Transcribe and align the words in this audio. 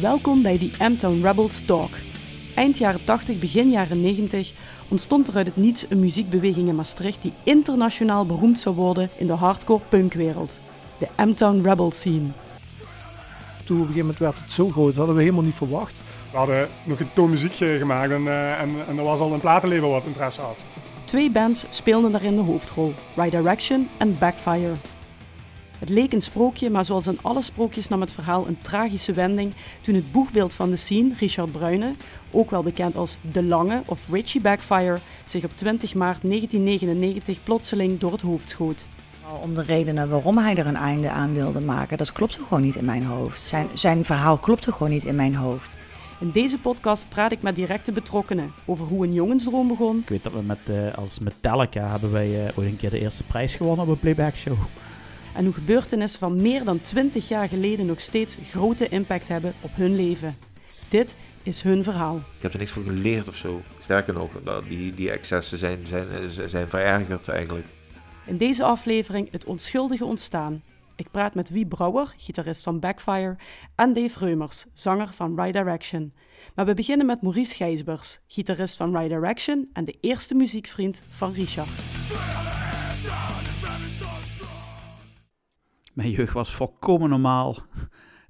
Welkom 0.00 0.42
bij 0.42 0.58
die 0.58 0.72
M-Town 0.78 1.22
Rebels 1.22 1.60
Talk. 1.64 1.90
Eind 2.54 2.78
jaren 2.78 3.04
80, 3.04 3.38
begin 3.38 3.70
jaren 3.70 4.00
90 4.00 4.52
ontstond 4.88 5.28
er 5.28 5.36
uit 5.36 5.46
het 5.46 5.56
niets 5.56 5.86
een 5.88 6.00
muziekbeweging 6.00 6.68
in 6.68 6.74
Maastricht 6.74 7.22
die 7.22 7.32
internationaal 7.42 8.26
beroemd 8.26 8.58
zou 8.58 8.74
worden 8.74 9.10
in 9.16 9.26
de 9.26 9.32
hardcore 9.32 9.80
punkwereld. 9.88 10.60
De 10.98 11.24
M-Town 11.24 11.60
Rebel 11.62 11.90
scene. 11.90 12.28
Toen 13.64 13.76
op 13.76 13.82
een 13.82 13.94
gegeven 13.94 13.98
moment 13.98 14.18
werd 14.18 14.38
het 14.38 14.52
zo 14.52 14.68
groot, 14.68 14.86
dat 14.86 14.96
hadden 14.96 15.14
we 15.14 15.22
helemaal 15.22 15.44
niet 15.44 15.54
verwacht. 15.54 15.94
We 16.30 16.36
hadden 16.36 16.68
nog 16.84 17.00
een 17.00 17.12
toon 17.12 17.30
muziek 17.30 17.60
eh, 17.60 17.78
gemaakt 17.78 18.10
en, 18.10 18.22
uh, 18.22 18.60
en, 18.60 18.70
en 18.88 18.98
er 18.98 19.04
was 19.04 19.20
al 19.20 19.32
een 19.32 19.40
platenlabel 19.40 19.90
wat 19.90 20.04
interesse 20.04 20.40
had. 20.40 20.64
Twee 21.04 21.30
bands 21.30 21.66
speelden 21.70 22.12
daarin 22.12 22.36
de 22.36 22.42
hoofdrol, 22.42 22.94
Right 23.14 23.30
Direction 23.30 23.88
en 23.96 24.18
Backfire. 24.18 24.74
Het 25.78 25.88
leek 25.88 26.12
een 26.12 26.22
sprookje, 26.22 26.70
maar 26.70 26.84
zoals 26.84 27.06
in 27.06 27.18
alle 27.22 27.42
sprookjes 27.42 27.88
nam 27.88 28.00
het 28.00 28.12
verhaal 28.12 28.46
een 28.46 28.58
tragische 28.58 29.12
wending 29.12 29.54
toen 29.80 29.94
het 29.94 30.12
boegbeeld 30.12 30.52
van 30.52 30.70
de 30.70 30.76
scene, 30.76 31.14
Richard 31.18 31.52
Bruyne, 31.52 31.94
ook 32.30 32.50
wel 32.50 32.62
bekend 32.62 32.96
als 32.96 33.16
De 33.32 33.42
Lange 33.42 33.82
of 33.86 34.00
Richie 34.10 34.40
Backfire, 34.40 34.98
zich 35.24 35.44
op 35.44 35.50
20 35.54 35.94
maart 35.94 36.22
1999 36.22 37.42
plotseling 37.42 37.98
door 37.98 38.12
het 38.12 38.20
hoofd 38.20 38.48
schoot. 38.48 38.86
Om 39.42 39.54
de 39.54 39.62
redenen 39.62 40.08
waarom 40.08 40.38
hij 40.38 40.56
er 40.56 40.66
een 40.66 40.76
einde 40.76 41.10
aan 41.10 41.34
wilde 41.34 41.60
maken, 41.60 41.98
dat 41.98 42.12
klopte 42.12 42.42
gewoon 42.42 42.62
niet 42.62 42.76
in 42.76 42.84
mijn 42.84 43.04
hoofd. 43.04 43.40
Zijn, 43.42 43.68
zijn 43.74 44.04
verhaal 44.04 44.38
klopte 44.38 44.72
gewoon 44.72 44.90
niet 44.90 45.04
in 45.04 45.14
mijn 45.14 45.34
hoofd. 45.34 45.74
In 46.20 46.30
deze 46.30 46.58
podcast 46.58 47.08
praat 47.08 47.32
ik 47.32 47.42
met 47.42 47.56
directe 47.56 47.92
betrokkenen 47.92 48.52
over 48.64 48.86
hoe 48.86 49.04
een 49.04 49.12
jongensdroom 49.12 49.68
begon. 49.68 49.98
Ik 49.98 50.08
weet 50.08 50.24
dat 50.24 50.32
we 50.32 50.42
met, 50.42 50.58
uh, 50.70 50.94
als 50.94 51.18
Metallica 51.18 51.90
hebben 51.90 52.12
wij 52.12 52.28
uh, 52.28 52.58
ooit 52.58 52.68
een 52.68 52.76
keer 52.76 52.90
de 52.90 53.00
eerste 53.00 53.22
prijs 53.22 53.54
gewonnen 53.54 53.84
op 53.84 53.90
een 53.90 53.98
playback 54.00 54.36
show. 54.36 54.56
En 55.36 55.44
hoe 55.44 55.54
gebeurtenissen 55.54 56.20
van 56.20 56.42
meer 56.42 56.64
dan 56.64 56.80
20 56.80 57.28
jaar 57.28 57.48
geleden 57.48 57.86
nog 57.86 58.00
steeds 58.00 58.36
grote 58.44 58.88
impact 58.88 59.28
hebben 59.28 59.54
op 59.60 59.70
hun 59.74 59.96
leven. 59.96 60.36
Dit 60.88 61.16
is 61.42 61.62
hun 61.62 61.84
verhaal. 61.84 62.16
Ik 62.16 62.42
heb 62.42 62.52
er 62.52 62.58
niks 62.58 62.70
van 62.70 62.82
geleerd 62.82 63.28
of 63.28 63.36
zo. 63.36 63.62
Sterker 63.78 64.14
nog, 64.14 64.30
die, 64.68 64.94
die 64.94 65.10
excessen 65.10 65.58
zijn, 65.58 65.86
zijn, 65.86 66.30
zijn 66.46 66.68
verergerd 66.68 67.28
eigenlijk. 67.28 67.66
In 68.26 68.36
deze 68.36 68.64
aflevering 68.64 69.30
het 69.30 69.44
onschuldige 69.44 70.04
ontstaan. 70.04 70.62
Ik 70.96 71.10
praat 71.10 71.34
met 71.34 71.50
Wie 71.50 71.66
Brouwer, 71.66 72.14
gitarist 72.16 72.62
van 72.62 72.80
Backfire, 72.80 73.36
en 73.74 73.92
Dave 73.92 74.18
Reumers, 74.18 74.64
zanger 74.72 75.08
van 75.14 75.40
Right 75.40 75.52
Direction. 75.52 76.12
Maar 76.54 76.66
we 76.66 76.74
beginnen 76.74 77.06
met 77.06 77.22
Maurice 77.22 77.54
Gijsbers, 77.54 78.18
gitarist 78.26 78.76
van 78.76 78.96
Right 78.96 79.10
Direction 79.10 79.68
en 79.72 79.84
de 79.84 79.96
eerste 80.00 80.34
muziekvriend 80.34 81.02
van 81.08 81.32
Richard. 81.32 81.68
Mijn 85.96 86.10
jeugd 86.10 86.32
was 86.32 86.54
volkomen 86.54 87.08
normaal. 87.08 87.56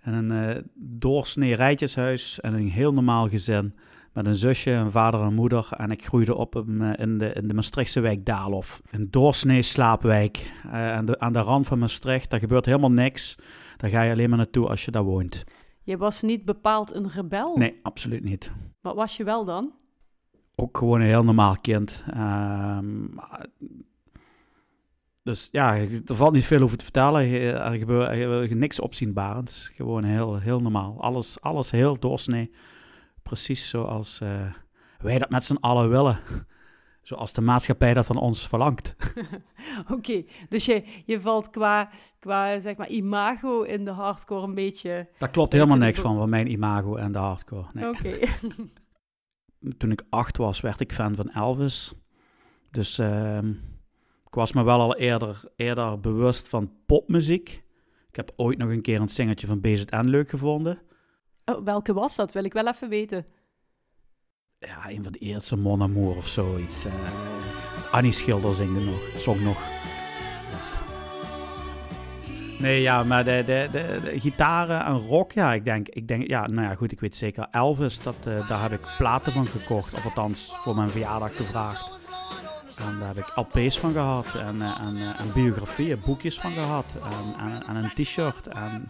En 0.01 0.13
een 0.13 0.57
uh, 0.57 0.63
doorsnee 0.75 1.55
rijtjeshuis 1.55 2.41
en 2.41 2.55
een 2.55 2.69
heel 2.69 2.93
normaal 2.93 3.29
gezin. 3.29 3.75
Met 4.13 4.27
een 4.27 4.37
zusje, 4.37 4.71
een 4.71 4.91
vader 4.91 5.21
en 5.21 5.27
een 5.27 5.35
moeder. 5.35 5.69
En 5.71 5.91
ik 5.91 6.05
groeide 6.05 6.35
op 6.35 6.57
in 6.57 7.19
de, 7.19 7.33
in 7.33 7.49
de 7.49 7.55
Maastrichtse 7.55 8.01
wijk 8.01 8.27
Daalhof. 8.27 8.83
Een 8.91 9.11
doorsnee 9.11 9.63
slaapwijk. 9.63 10.53
Uh, 10.67 10.73
aan, 10.73 11.05
de, 11.05 11.19
aan 11.19 11.33
de 11.33 11.39
rand 11.39 11.67
van 11.67 11.79
Maastricht. 11.79 12.31
Daar 12.31 12.41
gebeurt 12.41 12.65
helemaal 12.67 12.91
niks. 12.91 13.35
Daar 13.77 13.91
ga 13.91 14.03
je 14.03 14.13
alleen 14.13 14.29
maar 14.29 14.39
naartoe 14.39 14.69
als 14.69 14.85
je 14.85 14.91
daar 14.91 15.05
woont. 15.05 15.45
Je 15.83 15.97
was 15.97 16.23
niet 16.23 16.45
bepaald 16.45 16.95
een 16.95 17.11
rebel? 17.11 17.57
Nee, 17.57 17.79
absoluut 17.83 18.25
niet. 18.25 18.53
Wat 18.81 18.95
was 18.95 19.17
je 19.17 19.25
wel 19.25 19.45
dan? 19.45 19.73
Ook 20.55 20.79
gewoon 20.79 21.01
een 21.01 21.07
heel 21.07 21.25
normaal 21.25 21.57
kind. 21.61 22.05
Uh, 22.17 22.79
dus 25.27 25.49
ja, 25.53 25.77
er 25.77 26.17
valt 26.17 26.33
niet 26.33 26.45
veel 26.45 26.63
over 26.63 26.77
te 26.77 26.85
vertellen. 26.85 27.31
Er 27.31 27.79
gebeurt 27.79 28.55
niks 28.55 28.81
opzienbarends. 28.81 29.71
Gewoon 29.75 30.05
heel, 30.05 30.39
heel 30.39 30.61
normaal. 30.61 31.03
Alles, 31.03 31.41
alles 31.41 31.71
heel 31.71 31.99
doorsnee. 31.99 32.51
Precies 33.23 33.69
zoals 33.69 34.21
uh, 34.23 34.53
wij 34.99 35.19
dat 35.19 35.31
met 35.31 35.45
z'n 35.45 35.57
allen 35.61 35.89
willen. 35.89 36.21
Zoals 37.03 37.33
de 37.33 37.41
maatschappij 37.41 37.95
dat 37.95 38.07
van 38.07 38.17
ons 38.17 38.49
verlangt. 38.49 38.97
Oké, 39.81 39.93
okay, 39.93 40.27
dus 40.49 40.65
je, 40.65 40.85
je 41.05 41.21
valt 41.21 41.51
qua, 41.51 41.91
qua 42.19 42.61
zeg 42.61 42.77
maar, 42.77 42.89
imago 42.89 43.63
in 43.63 43.85
de 43.85 43.91
hardcore 43.91 44.47
een 44.47 44.55
beetje... 44.55 45.09
Daar 45.19 45.31
klopt 45.31 45.53
helemaal 45.53 45.77
niks 45.77 46.01
van, 46.01 46.17
van 46.17 46.29
mijn 46.29 46.51
imago 46.51 46.97
en 46.97 47.13
de 47.13 47.19
hardcore. 47.19 47.67
Nee. 47.73 47.89
Oké. 47.89 47.99
Okay. 47.99 48.29
Toen 49.79 49.91
ik 49.91 50.03
acht 50.11 50.37
was, 50.37 50.61
werd 50.61 50.81
ik 50.81 50.93
fan 50.93 51.17
van 51.17 51.31
Elvis. 51.31 51.95
Dus... 52.71 52.99
Ik 52.99 53.05
was 54.37 54.53
me 54.53 54.63
wel 54.63 54.81
al 54.81 54.97
eerder, 54.97 55.41
eerder 55.57 56.01
bewust 56.01 56.49
van 56.49 56.73
popmuziek. 56.87 57.65
Ik 58.09 58.17
heb 58.17 58.33
ooit 58.37 58.59
nog 58.59 58.69
een 58.69 58.83
keer 58.83 59.01
een 59.01 59.09
singeltje 59.09 59.47
van 59.47 59.61
BZN 59.61 60.05
leuk 60.05 60.31
gevonden. 60.31 60.79
Oh, 61.45 61.65
welke 61.65 61.93
was 61.93 62.17
dat? 62.17 62.33
Wil 62.33 62.45
ik 62.45 62.53
wel 62.53 62.67
even 62.67 62.89
weten. 62.89 63.27
Ja, 64.59 64.91
een 64.91 65.03
van 65.03 65.13
de 65.13 65.19
eerste 65.19 65.57
Mon 65.57 65.83
Amour 65.83 66.17
of 66.17 66.27
zoiets. 66.27 66.87
Uh, 66.87 66.93
Annie 67.91 68.13
Schilder 68.13 68.55
zingde 68.55 68.81
nog, 68.81 69.01
zong 69.17 69.41
nog. 69.41 69.59
Nee, 72.59 72.81
ja, 72.81 73.05
maar 73.05 73.25
de, 73.25 73.43
de, 73.47 73.69
de, 73.73 74.01
de, 74.05 74.21
gitaren 74.21 74.85
en 74.85 74.99
rock, 74.99 75.33
ja, 75.33 75.53
ik 75.53 75.65
denk, 75.65 75.89
ik 75.89 76.09
denk, 76.09 76.29
ja, 76.29 76.47
nou 76.47 76.69
ja, 76.69 76.75
goed, 76.75 76.93
ik 76.93 77.01
weet 77.01 77.17
zeker. 77.17 77.47
Elvis, 77.51 78.01
dat, 78.01 78.15
uh, 78.29 78.49
daar 78.49 78.63
heb 78.63 78.73
ik 78.73 78.95
platen 78.99 79.33
van 79.33 79.47
gekocht, 79.47 79.95
of 79.95 80.05
althans 80.05 80.51
voor 80.53 80.75
mijn 80.75 80.89
verjaardag 80.89 81.37
gevraagd. 81.37 82.01
En 82.79 82.99
daar 82.99 83.15
heb 83.15 83.17
ik 83.17 83.33
LP's 83.37 83.79
van 83.79 83.93
gehad 83.93 84.35
en, 84.35 84.57
uh, 84.57 84.81
en, 84.81 84.97
uh, 84.97 85.21
en, 85.21 85.33
biografieën, 85.33 86.01
boekjes 86.05 86.41
van 86.41 86.51
gehad 86.51 86.85
en, 86.95 87.45
en, 87.45 87.67
en 87.67 87.77
een 87.77 88.05
t-shirt. 88.05 88.47
En... 88.47 88.89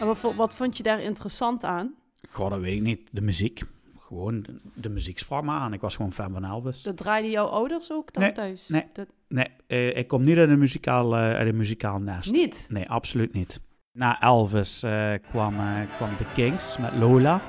en 0.00 0.06
wat, 0.06 0.34
wat, 0.36 0.54
vond 0.54 0.76
je 0.76 0.82
daar 0.82 1.02
interessant 1.02 1.64
aan? 1.64 1.94
Goh, 2.28 2.50
dat 2.50 2.60
weet 2.60 2.76
ik 2.76 2.82
niet. 2.82 3.00
De 3.10 3.20
muziek. 3.20 3.62
Gewoon, 3.98 4.42
de, 4.42 4.60
de, 4.74 4.88
muziek 4.88 5.18
sprak 5.18 5.42
me 5.42 5.50
aan. 5.50 5.72
Ik 5.72 5.80
was 5.80 5.96
gewoon 5.96 6.12
fan 6.12 6.32
van 6.32 6.44
Elvis. 6.44 6.82
Dat 6.82 6.96
draaiden 6.96 7.30
jouw 7.30 7.46
ouders 7.46 7.92
ook 7.92 8.12
dan 8.12 8.22
nee, 8.22 8.32
thuis? 8.32 8.68
Nee, 8.68 8.84
dat... 8.92 9.06
nee 9.28 9.48
uh, 9.66 9.96
ik 9.96 10.08
kom 10.08 10.22
niet 10.22 10.36
uit 10.36 10.48
een 10.48 10.58
muzikaal, 10.58 11.14
uit 11.14 11.48
een 11.48 11.56
muzikaal 11.56 11.98
nest. 11.98 12.32
Niet? 12.32 12.66
Nee, 12.70 12.90
absoluut 12.90 13.32
niet. 13.32 13.60
Na 13.92 14.20
Elvis 14.20 14.78
kwam, 15.30 15.54
kwam 15.96 16.16
The 16.16 16.24
Kings 16.34 16.78
met 16.78 16.94
Lola. 16.94 17.40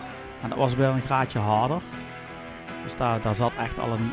En 0.42 0.50
dat 0.50 0.58
was 0.58 0.76
wel 0.76 0.94
een 0.94 1.02
graadje 1.02 1.40
harder. 1.40 1.82
Dus 2.84 2.96
daar, 2.96 3.22
daar 3.22 3.36
zat 3.36 3.56
echt 3.56 3.78
al 3.78 3.92
een, 3.92 4.12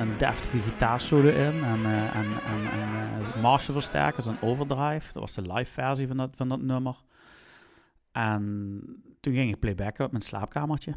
een, 0.00 0.18
deftige 0.18 0.58
gitaarsolo 0.58 1.28
in. 1.28 1.64
En, 1.64 1.80
uh, 1.80 2.16
en, 2.16 2.24
en, 2.24 2.70
en 2.70 3.42
en 4.26 4.40
overdrive. 4.40 5.12
Dat 5.12 5.22
was 5.22 5.34
de 5.34 5.52
live 5.52 5.72
versie 5.72 6.06
van 6.06 6.16
dat, 6.16 6.30
van 6.34 6.48
dat 6.48 6.60
nummer. 6.60 6.96
En 8.12 8.82
toen 9.20 9.34
ging 9.34 9.50
ik 9.50 9.58
playbacken 9.58 10.04
op 10.04 10.10
mijn 10.10 10.22
slaapkamertje. 10.22 10.94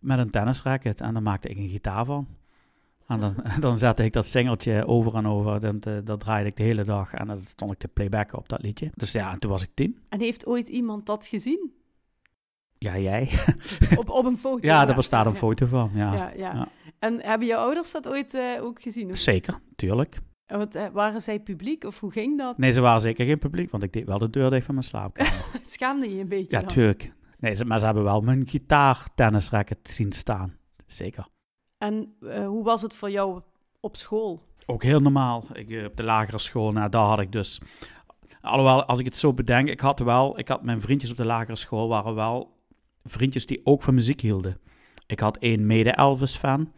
Met 0.00 0.18
een 0.18 0.30
tennisracket. 0.30 1.00
En 1.00 1.14
dan 1.14 1.22
maakte 1.22 1.48
ik 1.48 1.56
een 1.56 1.68
gitaar 1.68 2.04
van. 2.04 2.26
En 3.06 3.20
dan, 3.20 3.34
dan 3.60 3.78
zette 3.78 4.04
ik 4.04 4.12
dat 4.12 4.26
singeltje 4.26 4.86
over 4.86 5.14
en 5.14 5.26
over. 5.26 5.60
Dat, 5.60 6.06
dat 6.06 6.20
draaide 6.20 6.48
ik 6.48 6.56
de 6.56 6.62
hele 6.62 6.84
dag. 6.84 7.12
En 7.12 7.26
dan 7.26 7.40
stond 7.40 7.72
ik 7.72 7.78
te 7.78 7.88
playbacken 7.88 8.38
op 8.38 8.48
dat 8.48 8.62
liedje. 8.62 8.90
Dus 8.94 9.12
ja, 9.12 9.32
en 9.32 9.38
toen 9.38 9.50
was 9.50 9.62
ik 9.62 9.70
tien. 9.74 9.98
En 10.08 10.20
heeft 10.20 10.46
ooit 10.46 10.68
iemand 10.68 11.06
dat 11.06 11.26
gezien? 11.26 11.72
Ja, 12.82 12.98
jij. 12.98 13.30
op, 14.00 14.10
op 14.10 14.24
een 14.24 14.38
foto? 14.38 14.66
Ja, 14.66 14.84
daar 14.84 14.94
bestaat 14.94 15.26
een 15.26 15.34
foto 15.34 15.66
van, 15.66 15.90
ja. 15.94 16.32
Ja. 16.36 16.68
En 16.98 17.20
hebben 17.22 17.46
je 17.46 17.56
ouders 17.56 17.92
dat 17.92 18.08
ooit 18.08 18.34
uh, 18.34 18.62
ook 18.62 18.82
gezien? 18.82 19.10
Of? 19.10 19.16
Zeker, 19.16 19.60
tuurlijk. 19.76 20.18
Wat, 20.46 20.76
uh, 20.76 20.86
waren 20.92 21.22
zij 21.22 21.40
publiek 21.40 21.84
of 21.84 22.00
hoe 22.00 22.10
ging 22.10 22.38
dat? 22.38 22.58
Nee, 22.58 22.72
ze 22.72 22.80
waren 22.80 23.00
zeker 23.00 23.26
geen 23.26 23.38
publiek, 23.38 23.70
want 23.70 23.82
ik 23.82 23.92
deed 23.92 24.06
wel 24.06 24.18
de 24.18 24.30
deur 24.30 24.50
dicht 24.50 24.64
van 24.64 24.74
mijn 24.74 24.86
slaapkamer. 24.86 25.44
Schaamde 25.64 26.14
je 26.14 26.20
een 26.20 26.28
beetje 26.28 26.56
Ja, 26.56 26.60
dan? 26.60 26.68
tuurlijk. 26.68 27.12
Nee, 27.38 27.54
ze, 27.54 27.64
maar 27.64 27.78
ze 27.78 27.84
hebben 27.84 28.04
wel 28.04 28.20
mijn 28.20 28.48
gitaar 28.48 29.08
tennisracket 29.14 29.78
zien 29.90 30.12
staan. 30.12 30.56
Zeker. 30.86 31.26
En 31.78 32.14
uh, 32.20 32.46
hoe 32.46 32.64
was 32.64 32.82
het 32.82 32.94
voor 32.94 33.10
jou 33.10 33.40
op 33.80 33.96
school? 33.96 34.40
Ook 34.66 34.82
heel 34.82 35.00
normaal. 35.00 35.44
Ik, 35.52 35.86
op 35.86 35.96
de 35.96 36.04
lagere 36.04 36.38
school, 36.38 36.72
nou, 36.72 36.88
daar 36.88 37.04
had 37.04 37.20
ik 37.20 37.32
dus... 37.32 37.60
Alhoewel, 38.40 38.84
als 38.84 38.98
ik 38.98 39.04
het 39.04 39.16
zo 39.16 39.34
bedenk, 39.34 39.68
ik 39.68 39.80
had 39.80 39.98
wel... 39.98 40.38
Ik 40.38 40.48
had 40.48 40.62
mijn 40.62 40.80
vriendjes 40.80 41.10
op 41.10 41.16
de 41.16 41.24
lagere 41.24 41.56
school 41.56 41.88
waren 41.88 42.14
wel 42.14 42.51
vriendjes 43.04 43.46
die 43.46 43.60
ook 43.66 43.82
van 43.82 43.94
muziek 43.94 44.20
hielden. 44.20 44.58
Ik 45.06 45.20
had 45.20 45.36
één 45.36 45.66
mede-Elvis-fan. 45.66 46.72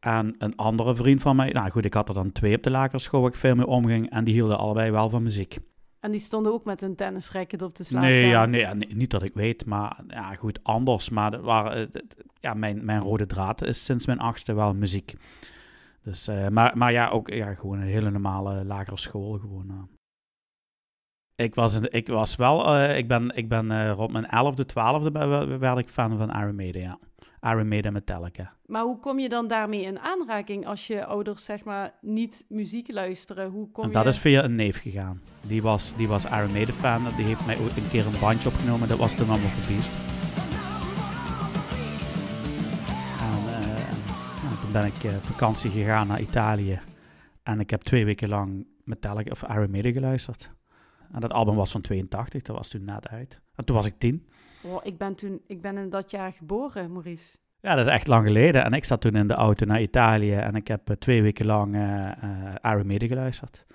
En 0.00 0.34
een 0.38 0.56
andere 0.56 0.94
vriend 0.94 1.22
van 1.22 1.36
mij. 1.36 1.50
Nou 1.50 1.70
goed, 1.70 1.84
ik 1.84 1.94
had 1.94 2.08
er 2.08 2.14
dan 2.14 2.32
twee 2.32 2.56
op 2.56 2.62
de 2.62 2.70
lagere 2.70 2.98
school 2.98 3.20
waar 3.20 3.30
ik 3.30 3.36
veel 3.36 3.54
mee 3.54 3.66
omging. 3.66 4.10
En 4.10 4.24
die 4.24 4.34
hielden 4.34 4.58
allebei 4.58 4.90
wel 4.90 5.10
van 5.10 5.22
muziek. 5.22 5.58
En 6.00 6.10
die 6.10 6.20
stonden 6.20 6.52
ook 6.52 6.64
met 6.64 6.82
een 6.82 6.94
tennisracket 6.94 7.62
op 7.62 7.76
de 7.76 7.84
slaapkamer? 7.84 8.18
Nee, 8.20 8.28
ja, 8.28 8.46
nee, 8.46 8.66
nee, 8.66 8.94
niet 8.94 9.10
dat 9.10 9.22
ik 9.22 9.34
weet. 9.34 9.66
Maar 9.66 10.00
ja, 10.08 10.34
goed, 10.34 10.60
anders. 10.62 11.08
Maar 11.08 11.40
waren, 11.40 11.90
ja, 12.40 12.54
mijn, 12.54 12.84
mijn 12.84 13.00
rode 13.00 13.26
draad 13.26 13.64
is 13.64 13.84
sinds 13.84 14.06
mijn 14.06 14.18
achtste 14.18 14.54
wel 14.54 14.74
muziek. 14.74 15.14
Dus, 16.02 16.28
uh, 16.28 16.48
maar, 16.48 16.76
maar 16.76 16.92
ja, 16.92 17.08
ook 17.08 17.28
ja, 17.28 17.54
gewoon 17.54 17.78
een 17.78 17.86
hele 17.86 18.10
normale 18.10 18.64
lagere 18.64 18.98
school. 18.98 19.38
Gewoon, 19.38 19.66
uh. 19.70 19.82
Ik 21.36 21.54
was, 21.54 21.80
ik 21.80 22.08
was 22.08 22.36
wel, 22.36 22.76
eh, 22.76 22.96
ik 22.96 23.08
ben, 23.08 23.36
ik 23.36 23.48
ben 23.48 23.70
eh, 23.70 23.92
rond 23.92 24.12
mijn 24.12 24.24
11e, 24.24 24.64
12e 24.64 25.78
ik 25.78 25.88
fan 25.88 26.18
van 26.18 26.30
Iron 26.30 26.54
Maiden. 26.54 26.98
Iron 27.40 27.68
Maiden 27.68 27.92
Metallica. 27.92 28.52
Maar 28.66 28.82
hoe 28.82 28.98
kom 28.98 29.18
je 29.18 29.28
dan 29.28 29.46
daarmee 29.46 29.82
in 29.82 29.98
aanraking 29.98 30.66
als 30.66 30.86
je 30.86 31.04
ouders 31.04 31.44
zeg 31.44 31.64
maar 31.64 31.94
niet 32.00 32.44
muziek 32.48 32.92
luisteren? 32.92 33.50
Hoe 33.50 33.70
kom 33.70 33.84
en 33.84 33.92
dat 33.92 34.06
is 34.06 34.18
via 34.18 34.44
een 34.44 34.54
neef 34.54 34.80
gegaan. 34.80 35.20
Die 35.40 35.62
was, 35.62 35.96
die 35.96 36.08
was 36.08 36.24
Iron 36.24 36.52
Maiden 36.52 36.74
fan. 36.74 37.06
Die 37.16 37.24
heeft 37.24 37.46
mij 37.46 37.58
ooit 37.58 37.76
een 37.76 37.88
keer 37.90 38.06
een 38.06 38.20
bandje 38.20 38.48
opgenomen. 38.48 38.88
Dat 38.88 38.98
was 38.98 39.16
de 39.16 39.24
Mamma 39.24 39.46
of 39.46 39.54
the 39.54 39.72
Beast. 39.72 39.94
En 43.20 43.52
eh, 43.52 44.42
nou, 44.42 44.56
toen 44.60 44.72
ben 44.72 44.84
ik 44.84 45.16
op 45.16 45.24
vakantie 45.24 45.70
gegaan 45.70 46.06
naar 46.06 46.20
Italië. 46.20 46.80
En 47.42 47.60
ik 47.60 47.70
heb 47.70 47.82
twee 47.82 48.04
weken 48.04 48.28
lang 48.28 48.66
Metallica 48.84 49.30
of 49.30 49.42
Iron 49.42 49.70
Maiden 49.70 49.92
geluisterd. 49.92 50.52
En 51.12 51.20
dat 51.20 51.32
album 51.32 51.54
was 51.54 51.70
van 51.70 51.80
82, 51.80 52.42
dat 52.42 52.56
was 52.56 52.68
toen 52.68 52.84
net 52.84 53.08
uit. 53.08 53.40
En 53.54 53.64
toen 53.64 53.76
was 53.76 53.86
ik 53.86 53.98
tien. 53.98 54.26
Oh, 54.62 54.80
ik 54.82 54.98
ben 54.98 55.14
toen, 55.14 55.40
ik 55.46 55.60
ben 55.60 55.76
in 55.76 55.90
dat 55.90 56.10
jaar 56.10 56.32
geboren, 56.32 56.92
Maurice. 56.92 57.36
Ja, 57.60 57.74
dat 57.74 57.86
is 57.86 57.92
echt 57.92 58.06
lang 58.06 58.26
geleden. 58.26 58.64
En 58.64 58.72
ik 58.72 58.84
zat 58.84 59.00
toen 59.00 59.14
in 59.14 59.26
de 59.26 59.34
auto 59.34 59.66
naar 59.66 59.82
Italië 59.82 60.34
en 60.34 60.54
ik 60.54 60.68
heb 60.68 60.90
uh, 60.90 60.96
twee 60.96 61.22
weken 61.22 61.46
lang 61.46 61.74
uh, 61.74 62.10
Iron 62.62 62.86
Maiden 62.86 63.08
geluisterd. 63.08 63.66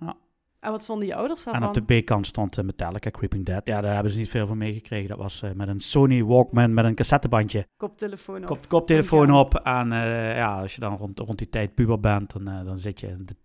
Ja. 0.00 0.16
En 0.60 0.70
wat 0.70 0.84
vonden 0.84 1.06
je 1.06 1.14
ouders 1.14 1.44
daarvan? 1.44 1.62
En 1.62 1.68
op 1.68 1.86
de 1.86 2.00
B-kant 2.00 2.26
stond 2.26 2.62
Metallica, 2.62 3.10
Creeping 3.10 3.44
Dead. 3.44 3.66
Ja, 3.66 3.80
daar 3.80 3.94
hebben 3.94 4.12
ze 4.12 4.18
niet 4.18 4.28
veel 4.28 4.46
van 4.46 4.58
meegekregen. 4.58 5.08
Dat 5.08 5.18
was 5.18 5.42
met 5.54 5.68
een 5.68 5.80
Sony 5.80 6.24
Walkman 6.24 6.74
met 6.74 6.84
een 6.84 6.94
cassettebandje. 6.94 7.66
Koptelefoon 7.76 8.40
op. 8.40 8.46
Kop, 8.46 8.68
koptelefoon 8.68 9.30
op. 9.30 9.54
En 9.54 9.88
ja, 9.88 10.60
als 10.60 10.74
je 10.74 10.80
dan 10.80 10.96
rond, 10.96 11.18
rond 11.18 11.38
die 11.38 11.48
tijd 11.48 11.74
puber 11.74 12.00
bent, 12.00 12.32
dan, 12.32 12.64
dan 12.64 12.78
zit 12.78 13.00
je 13.00 13.06
in 13.06 13.26
de, 13.26 13.36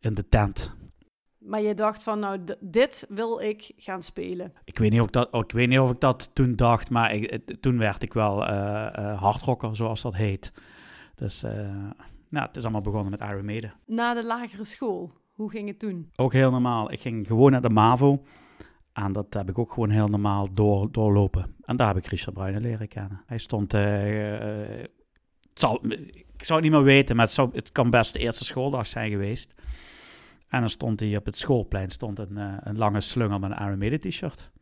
in 0.00 0.14
de 0.14 0.28
tent. 0.28 0.76
Maar 1.44 1.60
je 1.60 1.74
dacht 1.74 2.02
van, 2.02 2.18
nou, 2.18 2.38
dit 2.60 3.06
wil 3.08 3.40
ik 3.40 3.72
gaan 3.76 4.02
spelen. 4.02 4.52
Ik 4.64 4.78
weet 4.78 4.90
niet 4.90 5.00
of 5.00 5.06
ik 5.06 5.12
dat, 5.12 5.34
ik 5.34 5.52
weet 5.52 5.68
niet 5.68 5.78
of 5.78 5.90
ik 5.90 6.00
dat 6.00 6.30
toen 6.32 6.56
dacht, 6.56 6.90
maar 6.90 7.14
ik, 7.14 7.40
toen 7.60 7.78
werd 7.78 8.02
ik 8.02 8.12
wel 8.12 8.42
uh, 8.42 8.48
uh, 8.98 9.20
hardrocker, 9.20 9.76
zoals 9.76 10.02
dat 10.02 10.14
heet. 10.14 10.52
Dus 11.14 11.44
uh, 11.44 11.50
nou, 12.28 12.46
het 12.46 12.56
is 12.56 12.62
allemaal 12.62 12.80
begonnen 12.80 13.10
met 13.10 13.20
Iron 13.20 13.44
Maiden. 13.44 13.74
Na 13.86 14.14
de 14.14 14.24
lagere 14.24 14.64
school, 14.64 15.12
hoe 15.32 15.50
ging 15.50 15.68
het 15.68 15.78
toen? 15.78 16.10
Ook 16.16 16.32
heel 16.32 16.50
normaal. 16.50 16.92
Ik 16.92 17.00
ging 17.00 17.26
gewoon 17.26 17.50
naar 17.50 17.62
de 17.62 17.70
MAVO. 17.70 18.22
En 18.92 19.12
dat 19.12 19.34
heb 19.34 19.48
ik 19.48 19.58
ook 19.58 19.72
gewoon 19.72 19.90
heel 19.90 20.08
normaal 20.08 20.54
door, 20.54 20.92
doorlopen. 20.92 21.54
En 21.64 21.76
daar 21.76 21.86
heb 21.94 21.96
ik 21.96 22.06
Richard 22.06 22.34
Bruinen 22.34 22.62
leren 22.62 22.88
kennen. 22.88 23.22
Hij 23.26 23.38
stond... 23.38 23.72
het 23.72 24.90
zal, 25.54 25.84
ik 26.36 26.44
zou 26.44 26.60
het 26.60 26.70
niet 26.70 26.78
meer 26.78 26.94
weten, 26.94 27.16
maar 27.16 27.24
het, 27.24 27.34
zou, 27.34 27.50
het 27.52 27.72
kan 27.72 27.90
best 27.90 28.12
de 28.12 28.18
eerste 28.18 28.44
schooldag 28.44 28.86
zijn 28.86 29.10
geweest. 29.10 29.54
En 30.54 30.60
dan 30.60 30.70
stond 30.70 31.00
hij 31.00 31.16
op 31.16 31.24
het 31.26 31.38
schoolplein 31.38 31.90
stond 31.90 32.18
een, 32.18 32.32
uh, 32.32 32.52
een 32.60 32.78
lange 32.78 33.00
slungel 33.00 33.38
met 33.38 33.50
een 33.50 33.66
Iron 33.66 33.78
Maiden 33.78 34.00
t-shirt. 34.00 34.52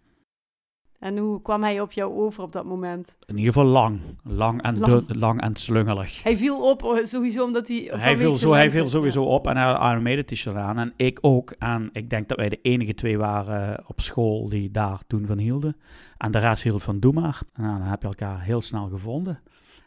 En 0.99 1.19
hoe 1.19 1.43
kwam 1.43 1.63
hij 1.63 1.81
op 1.81 1.93
jou 1.93 2.15
over 2.15 2.43
op 2.43 2.53
dat 2.53 2.65
moment? 2.65 3.17
In 3.27 3.37
ieder 3.37 3.53
geval 3.53 3.69
lang. 3.69 4.01
Lang 4.23 4.63
en, 4.63 4.79
lang. 4.79 5.07
Dun, 5.07 5.19
lang 5.19 5.41
en 5.41 5.57
slungelig. 5.57 6.23
Hij 6.23 6.37
viel 6.37 6.71
op 6.71 6.83
oh, 6.83 7.05
sowieso 7.05 7.45
omdat 7.45 7.69
hij... 7.69 7.89
Hij 7.93 8.17
viel, 8.17 8.37
zo, 8.37 8.53
hij 8.53 8.71
viel 8.71 8.89
sowieso 8.89 9.25
op 9.25 9.47
en 9.47 9.57
hij 9.57 9.67
had 9.67 9.91
Iron 9.91 10.03
Maiden 10.03 10.27
t-shirt 10.27 10.57
aan. 10.57 10.79
En 10.79 10.93
ik 10.97 11.19
ook. 11.21 11.51
En 11.51 11.91
ik 11.93 12.11
denk 12.11 12.29
dat 12.29 12.39
wij 12.39 12.49
de 12.49 12.59
enige 12.63 12.95
twee 12.95 13.19
waren 13.19 13.85
op 13.87 14.01
school 14.01 14.49
die 14.49 14.71
daar 14.71 15.01
toen 15.07 15.27
van 15.27 15.39
hielden. 15.39 15.77
En 16.17 16.31
de 16.31 16.39
rest 16.39 16.63
hield 16.63 16.83
van 16.83 17.01
doe 17.01 17.13
maar. 17.13 17.41
En 17.53 17.63
dan 17.63 17.83
heb 17.83 18.03
je 18.03 18.09
elkaar 18.09 18.43
heel 18.43 18.61
snel 18.61 18.89
gevonden. 18.89 19.43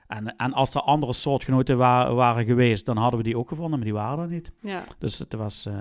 En, 0.07 0.35
en 0.35 0.53
als 0.53 0.73
er 0.73 0.81
andere 0.81 1.13
soortgenoten 1.13 1.77
wa 1.77 2.13
waren 2.13 2.45
geweest, 2.45 2.85
dan 2.85 2.97
hadden 2.97 3.17
we 3.17 3.25
die 3.25 3.37
ook 3.37 3.47
gevonden, 3.47 3.75
maar 3.75 3.87
die 3.87 3.93
waren 3.93 4.23
er 4.23 4.29
niet. 4.29 4.51
Ja. 4.61 4.83
Dus 4.97 5.19
het 5.19 5.33
was 5.33 5.65
uh, 5.65 5.73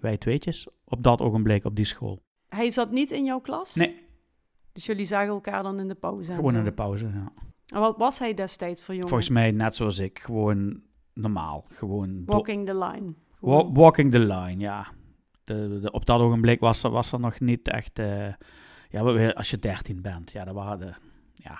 wij 0.00 0.16
tweetjes 0.16 0.68
op 0.84 1.02
dat 1.02 1.20
ogenblik 1.20 1.64
op 1.64 1.76
die 1.76 1.84
school. 1.84 2.22
Hij 2.48 2.70
zat 2.70 2.90
niet 2.90 3.10
in 3.10 3.24
jouw 3.24 3.40
klas? 3.40 3.74
Nee. 3.74 4.06
Dus 4.72 4.86
jullie 4.86 5.04
zagen 5.04 5.28
elkaar 5.28 5.62
dan 5.62 5.80
in 5.80 5.88
de 5.88 5.94
pauze? 5.94 6.32
Gewoon 6.32 6.56
in 6.56 6.64
de 6.64 6.72
pauze, 6.72 7.06
ja. 7.06 7.32
En 7.66 7.80
wat 7.80 7.96
was 7.96 8.18
hij 8.18 8.34
destijds 8.34 8.82
voor 8.82 8.94
jongen? 8.94 9.08
Volgens 9.08 9.30
mij 9.30 9.50
net 9.50 9.74
zoals 9.74 9.98
ik, 9.98 10.18
gewoon 10.18 10.80
normaal. 11.12 11.64
Gewoon 11.68 12.22
walking 12.24 12.66
the 12.66 12.78
line. 12.78 13.14
Wa 13.40 13.72
walking 13.72 14.10
the 14.10 14.18
line, 14.18 14.58
ja. 14.58 14.86
De, 15.44 15.78
de, 15.80 15.90
op 15.90 16.06
dat 16.06 16.20
ogenblik 16.20 16.60
was 16.60 16.82
er, 16.82 16.90
was 16.90 17.12
er 17.12 17.20
nog 17.20 17.40
niet 17.40 17.68
echt... 17.68 17.98
Uh, 17.98 18.28
ja, 18.90 19.30
als 19.30 19.50
je 19.50 19.58
dertien 19.58 20.02
bent, 20.02 20.32
ja, 20.32 20.44
dat 20.44 20.54
waren 20.54 20.78
de... 20.78 20.92
Ja, 21.34 21.58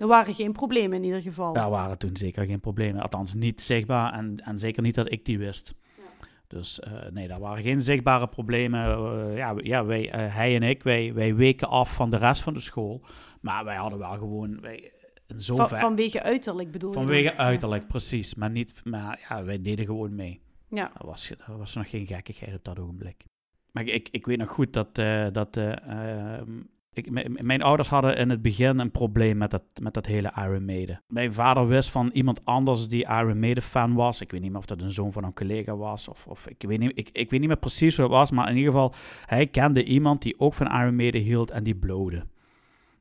er 0.00 0.06
waren 0.06 0.34
geen 0.34 0.52
problemen 0.52 0.98
in 0.98 1.04
ieder 1.04 1.22
geval. 1.22 1.52
Daar 1.52 1.70
waren 1.70 1.98
toen 1.98 2.16
zeker 2.16 2.46
geen 2.46 2.60
problemen. 2.60 3.02
Althans, 3.02 3.34
niet 3.34 3.60
zichtbaar 3.60 4.12
en, 4.12 4.36
en 4.36 4.58
zeker 4.58 4.82
niet 4.82 4.94
dat 4.94 5.12
ik 5.12 5.24
die 5.24 5.38
wist. 5.38 5.74
Ja. 5.96 6.02
Dus 6.46 6.80
uh, 6.86 7.10
nee, 7.10 7.28
daar 7.28 7.40
waren 7.40 7.62
geen 7.62 7.80
zichtbare 7.80 8.28
problemen. 8.28 8.80
Uh, 8.88 9.36
ja, 9.36 9.54
ja 9.56 9.84
wij, 9.84 10.06
uh, 10.06 10.34
hij 10.34 10.54
en 10.54 10.62
ik, 10.62 10.82
wij, 10.82 11.14
wij 11.14 11.34
weken 11.34 11.68
af 11.68 11.94
van 11.94 12.10
de 12.10 12.16
rest 12.16 12.42
van 12.42 12.54
de 12.54 12.60
school. 12.60 13.04
Maar 13.40 13.64
wij 13.64 13.76
hadden 13.76 13.98
wel 13.98 14.18
gewoon... 14.18 14.60
Wij, 14.60 14.92
van, 15.36 15.68
vanwege 15.68 16.22
uiterlijk 16.22 16.70
bedoel 16.70 16.92
vanwege 16.92 17.18
je? 17.18 17.24
Vanwege 17.24 17.48
uiterlijk, 17.48 17.82
ja. 17.82 17.88
precies. 17.88 18.34
Maar, 18.34 18.50
niet, 18.50 18.80
maar 18.84 19.26
ja, 19.28 19.44
wij 19.44 19.62
deden 19.62 19.84
gewoon 19.84 20.14
mee. 20.14 20.40
Ja. 20.68 20.90
Er 20.98 21.06
was, 21.06 21.30
er 21.30 21.58
was 21.58 21.74
nog 21.74 21.90
geen 21.90 22.06
gekkigheid 22.06 22.54
op 22.54 22.64
dat 22.64 22.78
ogenblik. 22.78 23.24
Maar 23.72 23.84
ik, 23.84 24.08
ik 24.10 24.26
weet 24.26 24.38
nog 24.38 24.48
goed 24.48 24.72
dat, 24.72 24.94
dat 25.34 25.56
ehm, 25.56 26.60
ik, 26.92 27.42
mijn 27.42 27.62
ouders 27.62 27.88
hadden 27.88 28.16
in 28.16 28.30
het 28.30 28.42
begin 28.42 28.78
een 28.78 28.90
probleem 28.90 29.36
met 29.36 29.50
dat, 29.50 29.62
met 29.80 29.94
dat 29.94 30.06
hele 30.06 30.32
Iron 30.36 30.64
Maiden. 30.64 31.02
Mijn 31.08 31.32
vader 31.32 31.66
wist 31.66 31.90
van 31.90 32.10
iemand 32.12 32.44
anders 32.44 32.88
die 32.88 33.04
Iron 33.04 33.38
Maiden 33.38 33.62
fan 33.62 33.94
was. 33.94 34.20
Ik 34.20 34.30
weet 34.30 34.40
niet 34.40 34.50
meer 34.50 34.58
of 34.58 34.66
dat 34.66 34.82
een 34.82 34.90
zoon 34.90 35.12
van 35.12 35.24
een 35.24 35.34
collega 35.34 35.76
was. 35.76 36.08
Of, 36.08 36.26
of 36.26 36.46
ik, 36.46 36.62
weet 36.68 36.78
niet, 36.78 36.92
ik, 36.94 37.08
ik 37.12 37.30
weet 37.30 37.40
niet 37.40 37.48
meer 37.48 37.58
precies 37.58 37.96
hoe 37.96 38.04
het 38.04 38.14
was. 38.14 38.30
Maar 38.30 38.48
in 38.48 38.56
ieder 38.56 38.72
geval, 38.72 38.94
hij 39.26 39.46
kende 39.46 39.84
iemand 39.84 40.22
die 40.22 40.40
ook 40.40 40.54
van 40.54 40.66
Iron 40.66 40.96
Maiden 40.96 41.20
hield 41.20 41.50
en 41.50 41.64
die 41.64 41.74
blode. 41.74 42.24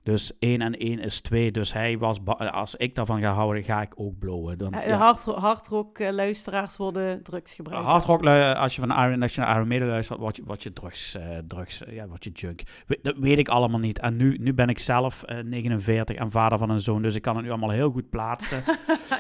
Dus 0.04 0.32
1 0.40 0.62
en 0.62 0.78
1 0.78 1.00
is 1.00 1.22
2. 1.22 1.52
Dus 1.52 1.74
hij 1.74 1.98
was 1.98 2.18
als 2.52 2.76
ik 2.76 2.96
daarvan 2.96 3.22
ga 3.22 3.34
houden, 3.34 3.64
ga 3.64 3.82
ik 3.82 3.94
ook 3.96 4.20
blowen. 4.20 4.58
Dan, 4.58 4.72
ja, 4.86 4.98
hard, 4.98 5.24
hardrock 5.24 6.00
luisteraars 6.00 6.78
worden 6.78 7.24
drugs 7.24 7.54
gebruikt. 7.54 7.86
Hardrock, 7.86 8.26
als 8.56 8.76
je 8.76 8.82
van 8.82 9.04
Iron, 9.04 9.22
als 9.22 9.36
je 9.36 9.42
naar 9.42 9.56
Iron 9.56 9.68
Maiden 9.68 9.88
luistert, 9.88 10.20
word 10.20 10.36
je, 10.36 10.44
word 10.46 10.64
je 10.64 10.74
drugs, 10.74 11.16
uh, 11.16 11.38
drugs 11.48 11.82
ja, 11.90 12.08
word 12.08 12.24
je 12.24 12.30
junk. 12.30 12.62
We, 12.88 13.00
dat 13.02 13.18
weet 13.18 13.38
ik 13.38 13.48
allemaal 13.48 13.80
niet. 13.80 14.00
En 14.00 14.16
nu, 14.16 14.38
nu 14.38 14.54
ben 14.54 14.70
ik 14.70 14.80
zelf 14.80 15.24
49 15.44 16.16
en 16.16 16.32
vader 16.32 16.58
van 16.58 16.70
een 16.70 16.82
zoon, 16.82 17.02
dus 17.02 17.16
ik 17.16 17.22
kan 17.22 17.36
het 17.36 17.44
nu 17.44 17.50
allemaal 17.50 17.70
heel 17.70 17.92
goed 17.92 18.10
plaatsen. 18.10 18.64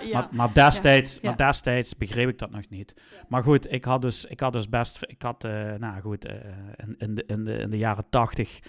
ja. 0.05 0.13
maar, 0.13 0.27
maar, 0.31 0.53
destijds, 0.53 1.21
maar 1.21 1.37
destijds 1.37 1.97
begreep 1.97 2.29
ik 2.29 2.37
dat 2.37 2.51
nog 2.51 2.69
niet. 2.69 2.93
Maar 3.27 3.43
goed, 3.43 3.71
ik 3.71 3.85
had 3.85 4.01
dus, 4.01 4.25
ik 4.25 4.39
had 4.39 4.53
dus 4.53 4.69
best, 4.69 4.99
ik 5.07 5.21
had, 5.21 5.43
nou 5.77 6.01
goed, 6.01 6.25
in, 6.25 6.95
in, 6.97 7.15
de, 7.15 7.23
in, 7.27 7.43
de, 7.43 7.53
in 7.53 7.69
de 7.69 7.77
jaren 7.77 8.05
80 8.09 8.59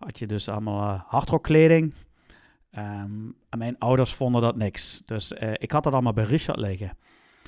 had 0.00 0.18
je 0.18 0.26
dus 0.26 0.48
allemaal 0.48 0.94
uh, 0.94 1.00
hardrockkleding. 1.06 1.94
Um, 2.78 3.34
en 3.48 3.58
mijn 3.58 3.78
ouders 3.78 4.14
vonden 4.14 4.42
dat 4.42 4.56
niks. 4.56 5.02
Dus 5.04 5.32
uh, 5.32 5.52
ik 5.56 5.70
had 5.70 5.84
dat 5.84 5.92
allemaal 5.92 6.12
bij 6.12 6.24
Richard 6.24 6.58
liggen. 6.58 6.96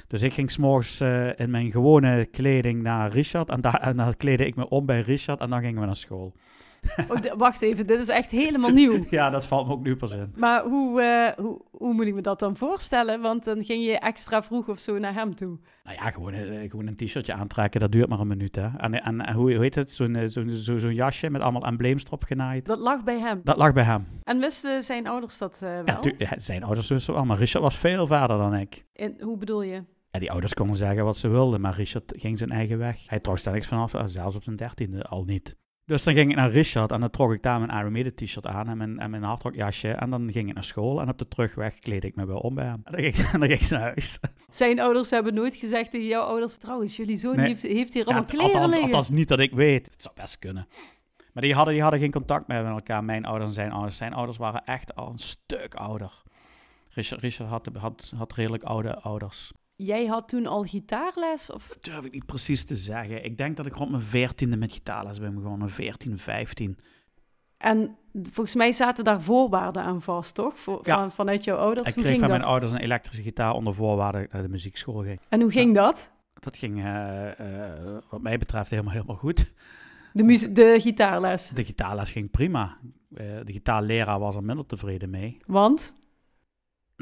Dus 0.06 0.22
ik 0.22 0.32
ging 0.32 0.50
s'morgens 0.50 1.00
uh, 1.00 1.38
in 1.38 1.50
mijn 1.50 1.70
gewone 1.70 2.26
kleding 2.26 2.82
naar 2.82 3.10
Richard. 3.10 3.48
En, 3.48 3.60
daar, 3.60 3.80
en 3.80 4.16
kleedde 4.16 4.46
ik 4.46 4.54
me 4.54 4.68
om 4.68 4.86
bij 4.86 5.00
Richard 5.00 5.40
en 5.40 5.50
dan 5.50 5.60
gingen 5.60 5.80
we 5.80 5.86
naar 5.86 5.96
school. 5.96 6.32
Oh, 7.08 7.32
wacht 7.36 7.62
even, 7.62 7.86
dit 7.86 8.00
is 8.00 8.08
echt 8.08 8.30
helemaal 8.30 8.70
nieuw. 8.70 9.04
ja, 9.10 9.30
dat 9.30 9.46
valt 9.46 9.66
me 9.66 9.72
ook 9.72 9.82
nu 9.82 9.96
pas 9.96 10.12
in. 10.12 10.32
Maar 10.36 10.62
hoe, 10.64 11.02
uh, 11.02 11.44
hoe, 11.44 11.60
hoe 11.70 11.94
moet 11.94 12.06
ik 12.06 12.14
me 12.14 12.20
dat 12.20 12.38
dan 12.38 12.56
voorstellen? 12.56 13.20
Want 13.20 13.44
dan 13.44 13.64
ging 13.64 13.84
je 13.84 13.98
extra 13.98 14.42
vroeg 14.42 14.68
of 14.68 14.78
zo 14.78 14.98
naar 14.98 15.14
hem 15.14 15.34
toe. 15.34 15.58
Nou 15.84 15.96
ja, 15.96 16.10
gewoon, 16.10 16.34
uh, 16.34 16.70
gewoon 16.70 16.86
een 16.86 16.96
t-shirtje 16.96 17.32
aantrekken, 17.32 17.80
dat 17.80 17.92
duurt 17.92 18.08
maar 18.08 18.20
een 18.20 18.26
minuut. 18.26 18.56
Hè. 18.56 18.68
En, 18.76 19.02
en, 19.02 19.32
hoe, 19.32 19.52
hoe 19.54 19.62
heet 19.62 19.74
het? 19.74 19.90
Zo'n 19.90 20.28
zo, 20.28 20.48
zo, 20.48 20.78
zo 20.78 20.90
jasje 20.90 21.30
met 21.30 21.42
allemaal 21.42 21.66
embleems 21.66 22.04
erop 22.04 22.24
genaaid. 22.24 22.66
Dat 22.66 22.78
lag 22.78 23.04
bij 23.04 23.18
hem? 23.18 23.40
Dat 23.44 23.56
lag 23.56 23.72
bij 23.72 23.84
hem. 23.84 24.06
En 24.22 24.38
wisten 24.38 24.84
zijn 24.84 25.06
ouders 25.06 25.38
dat 25.38 25.58
wel? 25.58 25.82
Ja, 25.84 26.00
ja, 26.18 26.32
zijn 26.36 26.62
ouders 26.62 26.88
wisten 26.88 27.14
wel, 27.14 27.24
maar 27.24 27.38
Richard 27.38 27.62
was 27.62 27.76
veel 27.76 28.06
verder 28.06 28.38
dan 28.38 28.54
ik. 28.54 28.84
En 28.92 29.16
hoe 29.20 29.38
bedoel 29.38 29.62
je? 29.62 29.84
Ja, 30.10 30.18
die 30.18 30.30
ouders 30.30 30.54
konden 30.54 30.76
zeggen 30.76 31.04
wat 31.04 31.16
ze 31.16 31.28
wilden, 31.28 31.60
maar 31.60 31.74
Richard 31.74 32.12
ging 32.16 32.38
zijn 32.38 32.50
eigen 32.50 32.78
weg. 32.78 33.08
Hij 33.08 33.20
trok 33.20 33.42
daar 33.42 33.54
niks 33.54 33.66
vanaf, 33.66 33.94
zelfs 34.04 34.36
op 34.36 34.44
zijn 34.44 34.56
dertiende 34.56 35.02
al 35.02 35.24
niet. 35.24 35.56
Dus 35.92 36.04
dan 36.04 36.14
ging 36.14 36.30
ik 36.30 36.36
naar 36.36 36.50
Richard 36.50 36.92
en 36.92 37.00
dan 37.00 37.10
trok 37.10 37.32
ik 37.32 37.42
daar 37.42 37.60
mijn 37.60 37.78
Iron 37.78 37.92
Maiden 37.92 38.14
t-shirt 38.14 38.46
aan 38.46 38.68
en 38.68 38.76
mijn, 38.76 38.98
en 38.98 39.10
mijn 39.10 39.22
hardrockjasje. 39.22 39.88
En 39.88 40.10
dan 40.10 40.32
ging 40.32 40.48
ik 40.48 40.54
naar 40.54 40.64
school 40.64 41.00
en 41.00 41.08
op 41.08 41.18
de 41.18 41.28
terugweg 41.28 41.78
kleed 41.78 42.04
ik 42.04 42.16
me 42.16 42.26
wel 42.26 42.38
om 42.38 42.54
bij 42.54 42.64
hem. 42.64 42.80
En 42.84 42.92
dan 42.92 43.02
ging, 43.02 43.16
dan 43.38 43.48
ging 43.48 43.60
ik 43.60 43.70
naar 43.70 43.80
huis. 43.80 44.18
Zijn 44.48 44.80
ouders 44.80 45.10
hebben 45.10 45.34
nooit 45.34 45.56
gezegd 45.56 45.90
tegen 45.90 46.06
jouw 46.06 46.22
ouders... 46.22 46.56
Trouwens, 46.56 46.96
jullie 46.96 47.16
zoon 47.16 47.36
nee. 47.36 47.46
heeft, 47.46 47.62
heeft 47.62 47.92
hier 47.92 48.04
allemaal 48.04 48.22
ja, 48.22 48.28
kleren 48.28 48.46
althans, 48.46 48.70
liggen. 48.70 48.84
Althans 48.88 49.10
niet 49.10 49.28
dat 49.28 49.38
ik 49.38 49.52
weet. 49.52 49.86
Het 49.90 50.02
zou 50.02 50.14
best 50.14 50.38
kunnen. 50.38 50.66
Maar 51.32 51.42
die 51.42 51.54
hadden, 51.54 51.72
die 51.72 51.82
hadden 51.82 52.00
geen 52.00 52.10
contact 52.10 52.48
meer 52.48 52.62
met 52.62 52.72
elkaar. 52.72 53.04
Mijn 53.04 53.24
ouders 53.24 53.48
en 53.48 53.54
zijn 53.54 53.72
ouders. 53.72 53.96
Zijn 53.96 54.14
ouders 54.14 54.38
waren 54.38 54.64
echt 54.64 54.94
al 54.94 55.08
een 55.08 55.18
stuk 55.18 55.74
ouder. 55.74 56.22
Richard, 56.90 57.20
Richard 57.20 57.48
had, 57.48 57.68
had, 57.78 58.12
had 58.16 58.32
redelijk 58.32 58.62
oude 58.62 59.00
ouders. 59.00 59.52
Jij 59.84 60.06
had 60.06 60.28
toen 60.28 60.46
al 60.46 60.62
gitaarles? 60.62 61.50
Of? 61.50 61.68
Dat 61.68 61.84
durf 61.84 62.04
ik 62.04 62.12
niet 62.12 62.26
precies 62.26 62.64
te 62.64 62.76
zeggen. 62.76 63.24
Ik 63.24 63.36
denk 63.36 63.56
dat 63.56 63.66
ik 63.66 63.74
rond 63.74 63.90
mijn 63.90 64.02
veertiende 64.02 64.56
met 64.56 64.72
gitaarles 64.72 65.18
ben 65.18 65.34
begonnen. 65.34 65.70
14, 65.70 66.18
15. 66.18 66.78
En 67.56 67.96
volgens 68.12 68.54
mij 68.54 68.72
zaten 68.72 69.04
daar 69.04 69.22
voorwaarden 69.22 69.82
aan 69.82 70.02
vast, 70.02 70.34
toch? 70.34 70.54
Ja. 70.82 70.98
van, 70.98 71.12
vanuit 71.12 71.44
jouw 71.44 71.56
ouders? 71.56 71.88
Ik 71.88 71.94
hoe 71.94 72.02
kreeg 72.02 72.16
ging 72.16 72.24
van 72.24 72.30
dat? 72.30 72.38
mijn 72.38 72.50
ouders 72.50 72.72
een 72.72 72.78
elektrische 72.78 73.22
gitaar 73.22 73.52
onder 73.52 73.74
voorwaarden 73.74 74.20
dat 74.20 74.28
ik 74.28 74.32
naar 74.32 74.42
de 74.42 74.48
muziekschool 74.48 75.02
ging. 75.02 75.20
En 75.28 75.40
hoe 75.40 75.50
ging 75.50 75.74
ja. 75.74 75.82
dat? 75.82 76.10
Dat 76.34 76.56
ging, 76.56 76.76
uh, 76.76 76.84
uh, 76.84 77.98
wat 78.10 78.22
mij 78.22 78.38
betreft, 78.38 78.70
helemaal, 78.70 78.92
helemaal 78.92 79.16
goed. 79.16 79.52
De, 80.12 80.52
de 80.52 80.76
gitaarles? 80.80 81.48
De 81.48 81.64
gitaarles 81.64 82.10
ging 82.10 82.30
prima. 82.30 82.78
Uh, 83.10 83.18
de 83.44 83.52
gitaarleraar 83.52 84.18
was 84.18 84.34
er 84.34 84.44
minder 84.44 84.66
tevreden 84.66 85.10
mee. 85.10 85.38
Want? 85.46 85.94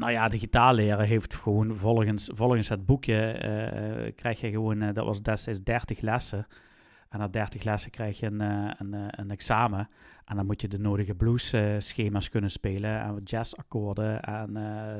Nou 0.01 0.13
ja, 0.13 0.27
de 0.27 0.39
gitaarleraar 0.39 1.05
heeft 1.05 1.35
gewoon 1.35 1.75
volgens, 1.75 2.29
volgens 2.33 2.69
het 2.69 2.85
boekje, 2.85 3.41
uh, 4.05 4.11
krijg 4.15 4.41
je 4.41 4.49
gewoon, 4.49 4.81
uh, 4.81 4.93
dat 4.93 5.05
was 5.05 5.21
destijds 5.21 5.63
30 5.63 6.01
lessen. 6.01 6.47
En 7.09 7.19
na 7.19 7.27
30 7.27 7.63
lessen 7.63 7.91
krijg 7.91 8.19
je 8.19 8.25
een, 8.25 8.41
uh, 8.41 8.71
een, 8.77 9.19
een, 9.19 9.31
examen. 9.31 9.87
En 10.25 10.35
dan 10.35 10.45
moet 10.45 10.61
je 10.61 10.67
de 10.67 10.79
nodige 10.79 11.15
blues-schema's 11.15 12.29
kunnen 12.29 12.51
spelen. 12.51 13.01
En 13.01 13.21
jazz-akkoorden 13.23 14.21
en 14.21 14.53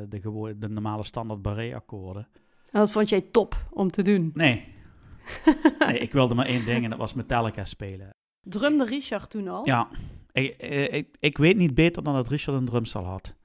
de, 0.10 0.56
de 0.58 0.70
normale 0.70 1.04
standaard 1.04 1.42
barré-akkoorden. 1.42 2.28
En 2.72 2.80
dat 2.80 2.92
vond 2.92 3.10
jij 3.10 3.22
top 3.22 3.56
om 3.70 3.92
te 3.92 4.02
doen. 4.02 4.32
Nee. 4.34 4.68
nee, 5.88 5.98
ik 5.98 6.12
wilde 6.12 6.36
maar 6.36 6.46
één 6.46 6.66
ding 6.66 6.84
en 6.84 6.90
dat 6.90 7.00
was 7.00 7.14
Metallica 7.14 7.66
spelen. 7.66 8.10
Drumde 8.42 8.86
Richard 8.86 9.30
toen 9.30 9.48
al? 9.48 9.66
Ja, 9.66 9.88
ik, 10.32 10.58
eh, 10.58 10.94
ik, 10.94 11.16
ik 11.20 11.38
weet 11.38 11.58
niet 11.58 11.74
beter 11.74 12.04
dan 12.04 12.14
dat 12.14 12.28
Richard 12.28 12.58
een 12.58 12.66
drumstel 12.66 13.04
had. 13.04 13.36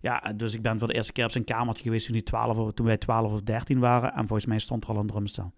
Ja, 0.00 0.32
dus 0.36 0.54
ik 0.54 0.62
ben 0.62 0.78
voor 0.78 0.88
de 0.88 0.94
eerste 0.94 1.12
keer 1.12 1.24
op 1.24 1.30
zijn 1.30 1.44
kamertje 1.44 1.82
geweest 1.82 2.04
toen, 2.06 2.14
hij 2.14 2.24
12, 2.24 2.58
of- 2.58 2.72
toen 2.72 2.86
wij 2.86 2.96
12 2.96 3.32
of 3.32 3.40
13 3.42 3.78
waren. 3.78 4.12
En 4.12 4.26
volgens 4.26 4.46
mij 4.46 4.58
stond 4.58 4.84
er 4.84 4.90
al 4.90 4.96
een 4.96 5.06
drumstel. 5.06 5.52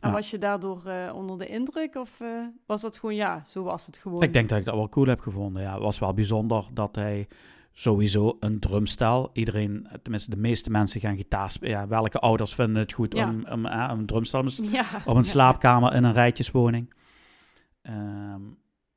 En 0.00 0.08
Ja. 0.10 0.14
was 0.16 0.30
je 0.30 0.38
daardoor 0.38 0.86
eh, 0.86 1.14
onder 1.14 1.38
de 1.38 1.46
indruk? 1.46 1.94
Of 1.94 2.20
eh, 2.20 2.28
was 2.66 2.80
dat 2.80 2.98
gewoon, 2.98 3.14
ja, 3.14 3.42
zo 3.46 3.62
was 3.62 3.86
het 3.86 3.98
gewoon? 3.98 4.22
Ik 4.22 4.32
denk 4.32 4.48
dat 4.48 4.58
ik 4.58 4.64
dat 4.64 4.74
wel 4.74 4.88
cool 4.88 5.06
heb 5.06 5.20
gevonden. 5.20 5.62
Ja, 5.62 5.72
het 5.72 5.82
was 5.82 5.98
wel 5.98 6.14
bijzonder 6.14 6.64
dat 6.72 6.94
hij 6.94 7.28
sowieso 7.72 8.36
een 8.40 8.60
drumstel. 8.60 9.30
Iedereen, 9.32 9.88
tenminste 10.02 10.30
de 10.30 10.36
meeste 10.36 10.70
mensen 10.70 11.00
gaan 11.00 11.16
gitaar 11.16 11.50
spelen. 11.50 11.78
Ja, 11.78 11.86
welke 11.88 12.18
ouders 12.18 12.54
vinden 12.54 12.76
het 12.76 12.92
goed 12.92 13.16
Ja. 13.16 13.28
om, 13.28 13.44
om 13.50 13.66
eh, 13.66 13.88
een 13.90 14.06
drumstel 14.06 14.40
op 14.40 14.46
een- 14.58 14.70
Ja. 14.70 14.84
op 15.06 15.16
een 15.16 15.24
slaapkamer 15.24 15.94
in 15.94 16.04
een 16.04 16.12
rijtjeswoning? 16.12 16.94
Ehm, 17.82 18.40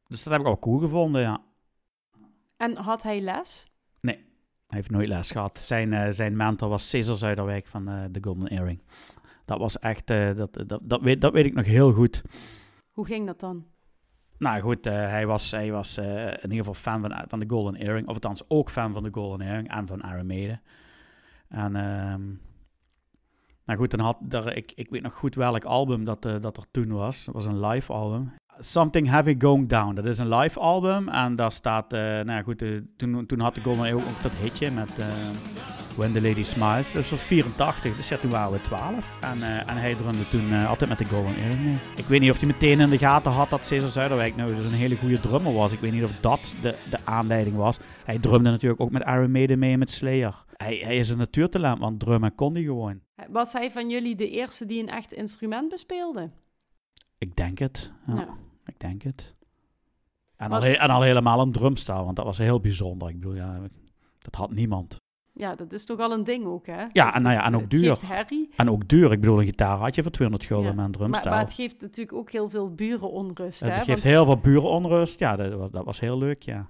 dus 0.07 0.23
dat 0.23 0.31
heb 0.33 0.41
ik 0.41 0.47
wel 0.47 0.59
cool 0.59 0.79
gevonden, 0.79 1.21
ja. 1.21 1.41
En 2.57 2.75
had 2.77 3.03
hij 3.03 3.21
les? 3.21 3.67
Hij 4.67 4.77
heeft 4.77 4.89
nooit 4.89 5.07
les 5.07 5.31
gehad. 5.31 5.59
Zijn, 5.59 5.93
eh, 5.93 6.11
zijn 6.11 6.35
mentor 6.35 6.69
was 6.69 6.89
Cesar 6.89 7.15
Zuiderwijk 7.15 7.67
van 7.67 7.87
eh 7.87 8.03
The 8.11 8.23
Golden 8.23 8.47
Earring. 8.47 8.81
Dat 9.45 9.59
was 9.59 9.79
echt, 9.79 10.09
eh, 10.09 10.35
dat, 10.35 10.63
dat, 10.67 10.79
dat, 10.83 11.01
weet, 11.01 11.21
dat 11.21 11.33
weet 11.33 11.45
ik 11.45 11.53
nog 11.53 11.65
heel 11.65 11.93
goed. 11.93 12.21
Hoe 12.91 13.05
ging 13.05 13.25
dat 13.25 13.39
dan? 13.39 13.65
Nou 14.37 14.61
goed, 14.61 14.85
hij 14.85 15.27
was, 15.27 15.51
hij 15.51 15.71
was 15.71 15.97
in 15.97 16.41
ieder 16.41 16.57
geval 16.57 16.73
fan 16.73 17.01
van, 17.01 17.23
van 17.27 17.39
de 17.39 17.45
Golden 17.49 17.75
Earring. 17.75 18.07
Of 18.07 18.13
althans 18.13 18.43
ook 18.47 18.69
fan 18.69 18.93
van 18.93 19.03
de 19.03 19.09
Golden 19.11 19.47
Earring 19.47 19.69
en 19.69 19.87
van 19.87 20.01
Iron 20.01 20.27
Maiden. 20.27 20.61
En 21.47 21.75
ehm, 21.75 22.25
nou 23.65 23.79
goed, 23.79 23.91
dan 23.91 23.99
had 23.99 24.17
daar, 24.21 24.55
ik, 24.55 24.71
ik 24.75 24.89
weet 24.89 25.01
nog 25.01 25.13
goed 25.13 25.35
welk 25.35 25.63
album 25.65 26.03
dat, 26.03 26.21
dat 26.21 26.57
er 26.57 26.65
toen 26.71 26.91
was. 26.91 27.25
Dat 27.25 27.33
was 27.33 27.45
een 27.45 27.65
live 27.65 27.93
album. 27.93 28.31
Something 28.59 29.09
Heavy 29.09 29.35
Going 29.39 29.69
Down. 29.69 29.93
Dat 29.95 30.05
is 30.05 30.17
een 30.17 30.35
live 30.35 30.59
album. 30.59 31.09
En 31.09 31.35
daar 31.35 31.51
staat, 31.51 31.93
eh, 31.93 31.99
nou 31.99 32.31
ja, 32.31 32.41
goed, 32.41 32.61
eh, 32.61 32.69
toen, 32.97 33.25
toen 33.25 33.39
had 33.39 33.55
de 33.55 33.61
Golden 33.61 33.85
Earring 33.85 34.07
ook 34.07 34.21
dat 34.23 34.31
hitje 34.31 34.71
met 34.71 34.97
eh, 34.97 35.05
When 35.95 36.13
the 36.13 36.21
Lady 36.21 36.43
Smiles. 36.43 36.91
Dat 36.91 37.09
was 37.09 37.21
84, 37.21 37.95
dus 37.95 38.09
ja, 38.09 38.17
toen 38.17 38.31
waren 38.31 38.51
we 38.51 38.61
12. 38.61 39.05
En, 39.21 39.67
en 39.67 39.77
hij 39.77 39.95
drumde 39.95 40.29
toen 40.29 40.53
altijd 40.53 40.89
met 40.89 40.97
de 40.97 41.05
Golden 41.05 41.35
Earring 41.35 41.63
mee. 41.63 41.77
Ik 41.95 42.05
weet 42.05 42.19
niet 42.19 42.31
of 42.31 42.37
hij 42.37 42.47
meteen 42.47 42.79
in 42.79 42.89
de 42.89 42.97
gaten 42.97 43.31
had 43.31 43.49
dat 43.49 43.65
Cesar 43.65 43.89
Zuiderwijk 43.89 44.35
nou 44.35 44.55
dus 44.55 44.65
een 44.65 44.77
hele 44.77 44.97
goede 44.97 45.19
drummer 45.19 45.53
was. 45.53 45.71
Ik 45.71 45.79
weet 45.79 45.91
niet 45.91 46.03
of 46.03 46.11
dat 46.19 46.53
de, 46.61 46.75
de 46.89 46.97
aanleiding 47.03 47.55
was. 47.55 47.79
Hij 48.05 48.19
drumde 48.19 48.49
natuurlijk 48.49 48.81
ook 48.81 48.91
met 48.91 49.03
Iron 49.03 49.31
Maiden 49.31 49.59
mee 49.59 49.73
en 49.73 49.79
met 49.79 49.91
Slayer. 49.91 50.45
Hij, 50.53 50.81
hij 50.83 50.97
is 50.97 51.09
een 51.09 51.17
natuurtalent, 51.17 51.79
want 51.79 51.99
drummen 51.99 52.35
kon 52.35 52.53
hij 52.53 52.63
gewoon. 52.63 52.99
Was 53.29 53.53
hij 53.53 53.71
van 53.71 53.89
jullie 53.89 54.15
de 54.15 54.29
eerste 54.29 54.65
die 54.65 54.81
een 54.81 54.89
echt 54.89 55.13
instrument 55.13 55.69
bespeelde? 55.69 56.29
Ik 57.17 57.35
denk 57.35 57.57
het. 57.57 57.91
Ja, 58.05 58.13
Ja. 58.15 58.27
Ik 58.67 58.79
denk 58.79 59.01
het. 59.01 59.35
En 60.37 60.51
al, 60.51 60.61
he- 60.61 60.71
en 60.71 60.89
al 60.89 61.01
helemaal 61.01 61.41
een 61.41 61.51
drumstel, 61.51 62.03
want 62.03 62.15
dat 62.15 62.25
was 62.25 62.37
heel 62.37 62.59
bijzonder. 62.59 63.09
Ik 63.09 63.19
bedoel, 63.19 63.35
ja, 63.35 63.59
dat 64.19 64.35
had 64.35 64.51
niemand. 64.51 64.95
Ja, 65.33 65.55
dat 65.55 65.73
is 65.73 65.85
toch 65.85 65.99
al 65.99 66.11
een 66.11 66.23
ding 66.23 66.45
ook, 66.45 66.65
hè? 66.65 66.85
Ja, 66.91 67.13
en 67.15 67.21
nou 67.21 67.35
ja, 67.35 67.45
en 67.45 67.55
ook 67.55 67.61
het 67.61 67.69
duur. 67.69 67.95
geeft. 67.95 68.33
En 68.55 68.69
ook 68.69 68.87
duur. 68.87 69.11
Ik 69.11 69.19
bedoel, 69.19 69.39
een 69.39 69.45
gitaar 69.45 69.77
had 69.77 69.95
je 69.95 70.01
voor 70.01 70.11
200 70.11 70.49
gulden 70.49 70.69
Ja. 70.69 70.73
met 70.75 70.85
een 70.85 70.89
Maar, 70.91 70.99
drumstel. 70.99 71.31
maar 71.31 71.39
het 71.39 71.53
geeft 71.53 71.81
natuurlijk 71.81 72.17
ook 72.17 72.31
heel 72.31 72.49
veel 72.49 72.73
burenonrust, 72.75 73.59
het 73.59 73.69
hè? 73.69 73.75
geeft 73.75 73.87
Want- 73.87 74.01
heel 74.01 74.25
veel 74.25 74.37
burenonrust. 74.37 75.19
Ja, 75.19 75.35
dat 75.35 75.53
was, 75.53 75.71
dat 75.71 75.85
was 75.85 75.99
heel 75.99 76.17
leuk, 76.17 76.41
ja. 76.43 76.67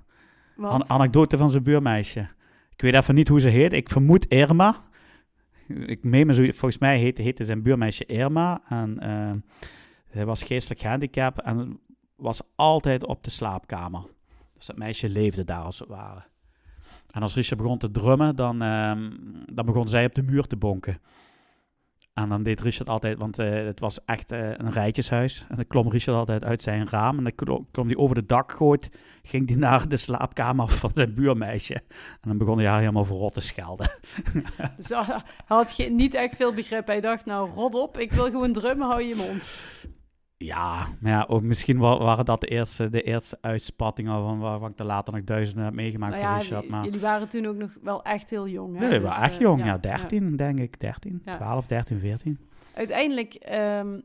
An- 0.62 0.90
anekdote 0.90 1.38
van 1.38 1.50
zijn 1.52 1.64
buurmeisje. 1.64 2.28
Ik 2.70 2.82
weet 2.82 2.94
even 2.94 3.16
niet 3.16 3.28
hoe 3.28 3.40
ze 3.40 3.50
heet. 3.50 3.74
Ik 3.74 3.90
vermoed 3.90 4.26
Irma. 4.28 4.76
Ik 5.68 6.04
meen 6.04 6.28
me 6.28 6.34
zo, 6.34 6.44
volgens 6.44 6.78
mij 6.78 6.98
heette, 7.00 7.22
heette 7.22 7.44
zijn 7.46 7.62
buurmeisje 7.62 8.06
Irma. 8.06 8.62
En 8.70 9.00
eh, 9.00 9.32
hij 10.10 10.26
was 10.26 10.44
geestelijk 10.44 10.82
gehandicapt 10.82 11.42
en 11.42 11.80
was 12.18 12.42
altijd 12.56 13.06
op 13.06 13.24
de 13.24 13.30
slaapkamer. 13.30 14.02
Dus 14.54 14.66
dat 14.66 14.78
meisje 14.78 15.10
leefde 15.10 15.44
daar 15.44 15.64
als 15.64 15.80
het 15.80 15.90
ware. 15.90 16.24
En 17.12 17.22
als 17.22 17.36
Richard 17.36 17.62
begon 17.62 17.78
te 17.78 17.92
drummen, 17.92 18.36
dan, 18.36 18.62
ehm, 18.62 19.12
dan 19.54 19.66
begon 19.66 19.88
zij 19.88 20.06
op 20.06 20.16
de 20.16 20.22
muur 20.24 20.48
te 20.48 20.56
bonken. 20.58 21.02
En 22.14 22.30
dan 22.30 22.44
deed 22.44 22.62
Richard 22.62 22.90
altijd, 22.90 23.18
want 23.20 23.40
eh, 23.40 23.54
het 23.54 23.80
was 23.80 24.06
echt 24.06 24.32
eh, 24.32 24.50
een 24.50 24.72
rijtjeshuis. 24.72 25.46
En 25.50 25.56
dan 25.56 25.68
klom 25.68 25.90
Richard 25.92 26.18
altijd 26.18 26.44
uit 26.44 26.62
zijn 26.62 26.90
raam. 26.90 27.18
En 27.18 27.24
dan 27.24 27.36
klo- 27.36 27.66
klom 27.72 27.88
hij 27.88 27.96
over 27.96 28.16
de 28.16 28.26
dakgoot, 28.26 28.90
ging 29.24 29.48
hij 29.50 29.58
naar 29.58 29.88
de 29.90 29.98
slaapkamer 29.98 30.70
van 30.70 30.92
zijn 30.94 31.14
buurmeisje. 31.14 31.74
En 32.22 32.28
dan 32.28 32.38
begon 32.38 32.58
hij 32.58 32.68
haar 32.68 32.80
helemaal 32.80 33.06
verrot 33.06 33.34
te 33.34 33.40
schelden. 33.40 33.90
Dus 34.78 34.90
hij 34.90 35.22
had 35.46 35.72
ge- 35.72 35.84
niet 35.90 36.14
echt 36.14 36.36
veel 36.36 36.54
begrip. 36.54 36.88
Hij 36.88 37.02
dacht, 37.02 37.26
nou, 37.26 37.50
rot 37.50 37.76
op, 37.76 37.98
ik 37.98 38.12
wil 38.12 38.26
gewoon 38.26 38.54
drummen, 38.54 38.88
hou 38.88 39.02
je 39.02 39.16
mond. 39.16 39.50
Ja, 40.38 40.88
maar 41.00 41.12
ja, 41.12 41.26
ook 41.30 41.42
misschien 41.42 41.78
wa- 41.78 41.98
waren 41.98 42.26
dat 42.26 42.42
de 42.42 42.48
eerste, 42.48 42.90
de 42.90 43.02
eerste 43.02 43.38
uitspattingen 43.42 44.22
van 44.22 44.40
waarvan 44.40 44.72
ik 44.72 44.80
er 44.80 44.86
later 44.86 45.14
nog 45.14 45.24
duizenden 45.24 45.66
heb 45.66 45.74
meegemaakt 45.74 46.12
Nou 46.14 46.24
voor 46.26 46.34
ja, 46.34 46.40
Richard. 46.40 46.68
Maar 46.70 46.84
jullie 46.84 47.00
waren 47.00 47.30
toen 47.30 47.46
ook 47.46 47.56
nog 47.56 47.78
wel 47.82 48.04
echt 48.04 48.30
heel 48.30 48.48
jong, 48.48 48.74
hè? 48.74 48.80
nee, 48.80 48.90
we 48.90 49.00
Dus, 49.00 49.08
waren 49.10 49.24
echt 49.24 49.34
eh, 49.34 49.40
jong. 49.40 49.66
Ja, 49.66 49.78
13 49.78 50.36
denk 50.36 50.60
ik. 50.60 50.80
13, 50.80 51.22
Ja. 51.26 51.36
12, 51.36 51.68
13, 51.68 52.00
14. 52.00 52.40
Uiteindelijk, 52.74 53.34
ehm, 53.34 54.00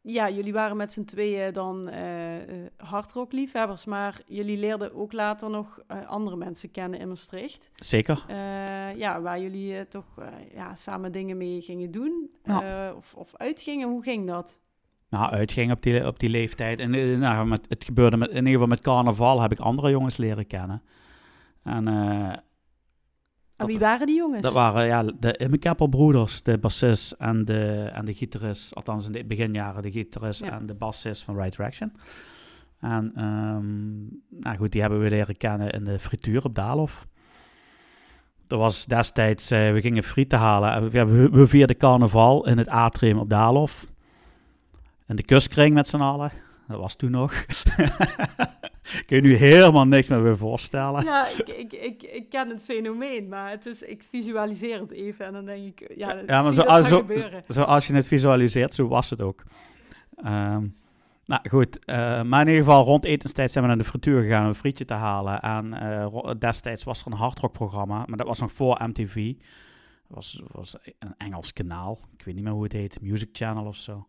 ja, 0.00 0.30
jullie 0.30 0.52
waren 0.52 0.76
met 0.76 0.92
z'n 0.92 1.04
tweeën 1.04 1.52
dan 1.52 1.88
eh 1.88 2.36
eh, 2.42 2.66
hardrock-liefhebbers, 2.76 3.84
maar 3.84 4.20
jullie 4.26 4.58
leerden 4.58 4.94
ook 4.94 5.12
later 5.12 5.50
nog 5.50 5.80
eh, 5.86 6.06
andere 6.08 6.36
mensen 6.36 6.70
kennen 6.70 7.00
in 7.00 7.08
Maastricht. 7.08 7.70
Zeker. 7.74 8.24
Eh, 8.28 8.96
ja, 8.96 9.20
waar 9.20 9.40
jullie 9.40 9.88
toch 9.88 10.18
eh, 10.18 10.26
ja, 10.54 10.74
samen 10.74 11.12
dingen 11.12 11.36
mee 11.36 11.60
gingen 11.60 11.90
doen 11.90 12.30
Ja. 12.44 12.88
eh, 12.88 12.96
of, 12.96 13.14
of 13.14 13.36
uitgingen. 13.36 13.88
Hoe 13.88 14.02
ging 14.02 14.26
dat? 14.26 14.60
Nou, 15.12 15.30
uitging 15.32 15.70
op 15.70 15.82
die, 15.82 16.06
op 16.06 16.18
die 16.18 16.28
leeftijd. 16.28 16.78
En 16.80 16.94
eh, 16.94 17.18
nou, 17.18 17.46
met, 17.46 17.66
het 17.68 17.84
gebeurde 17.84 18.16
met, 18.16 18.28
in 18.28 18.36
ieder 18.36 18.52
geval 18.52 18.66
met 18.66 18.80
carnaval 18.80 19.40
heb 19.40 19.52
ik 19.52 19.58
andere 19.58 19.90
jongens 19.90 20.16
leren 20.16 20.46
kennen. 20.46 20.82
En 21.62 21.88
eh, 21.88 22.28
En 22.28 22.42
Dat- 23.56 23.66
wie 23.66 23.78
waren 23.78 24.06
die 24.06 24.16
jongens? 24.16 24.42
dat 24.42 24.52
waren 24.52 24.86
ja, 24.86 25.02
de 25.20 25.36
Immekapper-broeders, 25.36 26.42
de 26.42 26.58
bassist 26.58 27.12
en 27.12 27.44
de, 27.44 27.90
en 27.92 28.04
de 28.04 28.14
gitarist. 28.14 28.74
Althans, 28.74 29.06
in 29.06 29.12
de 29.12 29.24
beginjaren 29.24 29.82
de 29.82 29.90
gitarist 29.90 30.44
Ja. 30.44 30.50
en 30.58 30.66
de 30.66 30.74
bassist 30.74 31.22
van 31.22 31.36
Right 31.36 31.56
Direction. 31.56 31.92
En 32.80 33.12
ehm, 33.14 34.00
nou 34.42 34.56
goed, 34.56 34.72
die 34.72 34.80
hebben 34.80 35.00
we 35.00 35.08
leren 35.08 35.36
kennen 35.36 35.70
in 35.70 35.84
de 35.84 35.98
frituur 35.98 36.44
op 36.44 36.54
Daalhof. 36.54 37.06
Er 38.48 38.56
was 38.58 38.84
destijds, 38.86 39.50
eh, 39.50 39.72
we 39.72 39.80
gingen 39.80 40.02
frieten 40.02 40.38
halen. 40.38 40.72
en 40.72 40.90
We, 40.90 41.04
we, 41.04 41.28
we 41.30 41.46
vierden 41.46 41.76
carnaval 41.76 42.46
in 42.46 42.58
het 42.58 42.68
atrium 42.68 43.18
op 43.18 43.28
Daalhof. 43.28 43.91
In 45.12 45.18
de 45.18 45.24
kustkring 45.24 45.74
met 45.74 45.88
z'n 45.88 45.96
allen. 45.96 46.32
Dat 46.68 46.78
was 46.78 46.96
toen 46.96 47.10
nog. 47.10 47.44
Kun 49.06 49.16
je 49.16 49.20
nu 49.20 49.34
helemaal 49.34 49.86
niks 49.86 50.08
meer 50.08 50.22
weer 50.22 50.36
voorstellen. 50.36 51.04
Ja, 51.04 51.28
ik, 51.28 51.48
ik, 51.48 51.72
ik, 51.72 52.02
ik 52.02 52.28
ken 52.28 52.48
het 52.48 52.64
fenomeen, 52.64 53.28
maar 53.28 53.50
het 53.50 53.66
is, 53.66 53.82
ik 53.82 54.02
visualiseer 54.10 54.80
het 54.80 54.90
even 54.90 55.26
en 55.26 55.32
dan 55.32 55.44
denk 55.44 55.80
ik, 55.80 55.92
ja, 55.96 56.22
Ja, 56.26 56.42
maar 56.42 56.52
zo, 56.52 56.62
dat 56.62 56.66
ah, 56.66 56.84
zo, 56.84 56.96
gebeuren. 56.96 57.44
zoals 57.46 57.86
je 57.86 57.94
het 57.94 58.06
visualiseert, 58.06 58.74
zo 58.74 58.88
was 58.88 59.10
het 59.10 59.20
ook. 59.20 59.42
Ehm, 60.16 60.66
nou 61.26 61.48
goed, 61.48 61.84
eh, 61.84 62.22
maar 62.22 62.40
in 62.40 62.48
ieder 62.48 62.64
geval 62.64 62.84
rond 62.84 63.04
etenstijd 63.04 63.50
zijn 63.50 63.64
we 63.64 63.70
naar 63.70 63.82
de 63.82 63.90
frituur 63.90 64.22
gegaan 64.22 64.42
om 64.42 64.48
een 64.48 64.54
frietje 64.54 64.84
te 64.84 64.94
halen. 64.94 65.40
En 65.40 65.72
eh, 65.72 66.30
destijds 66.38 66.84
was 66.84 67.00
er 67.00 67.06
een 67.06 67.18
hardrockprogramma, 67.18 68.04
maar 68.06 68.18
dat 68.18 68.26
was 68.26 68.40
nog 68.40 68.52
voor 68.52 68.80
MTV. 68.86 69.34
Dat 70.08 70.16
was, 70.16 70.42
was 70.52 70.76
een 70.98 71.14
Engels 71.18 71.52
kanaal, 71.52 71.98
ik 72.16 72.24
weet 72.24 72.34
niet 72.34 72.44
meer 72.44 72.52
hoe 72.52 72.62
het 72.62 72.72
heet, 72.72 73.00
Music 73.00 73.28
Channel 73.32 73.64
of 73.64 73.76
zo. 73.76 74.06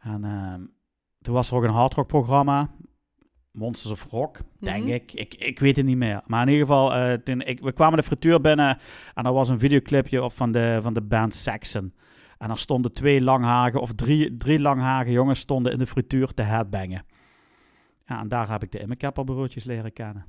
En 0.00 0.24
ehm, 0.24 0.60
toen 1.22 1.34
was 1.34 1.50
er 1.50 1.56
ook 1.56 1.62
een 1.62 1.70
hardrockprogramma, 1.70 2.70
Monsters 3.52 3.92
of 3.92 4.06
Rock, 4.10 4.38
denk 4.58 4.84
Mhm. 4.84 4.92
ik. 4.92 5.12
ik. 5.12 5.34
Ik 5.34 5.58
weet 5.58 5.76
het 5.76 5.86
niet 5.86 5.96
meer. 5.96 6.22
Maar 6.26 6.42
in 6.42 6.48
ieder 6.52 6.66
geval, 6.66 6.94
eh, 6.94 7.12
toen 7.12 7.40
ik, 7.40 7.60
we 7.60 7.72
kwamen 7.72 7.98
de 7.98 8.02
frituur 8.04 8.40
binnen 8.40 8.78
en 9.14 9.24
er 9.24 9.32
was 9.32 9.48
een 9.48 9.58
videoclipje 9.58 10.22
op 10.22 10.32
van 10.32 10.52
de, 10.52 10.78
van 10.82 10.94
de 10.94 11.02
band 11.02 11.34
Saxon. 11.34 11.94
En 12.38 12.50
er 12.50 12.58
stonden 12.58 12.92
twee 12.92 13.20
langhagen, 13.20 13.80
of 13.80 13.92
drie, 13.94 14.36
drie 14.36 14.60
langhagen 14.60 15.12
jongens 15.12 15.40
stonden 15.40 15.72
in 15.72 15.78
de 15.78 15.86
frituur 15.86 16.34
te 16.34 16.42
headbangen. 16.42 17.04
Ja, 18.06 18.20
en 18.20 18.28
daar 18.28 18.50
heb 18.50 18.62
ik 18.62 18.72
de 18.72 18.78
Immekapperbroodjes 18.80 19.64
leren 19.64 19.92
kennen. 19.92 20.24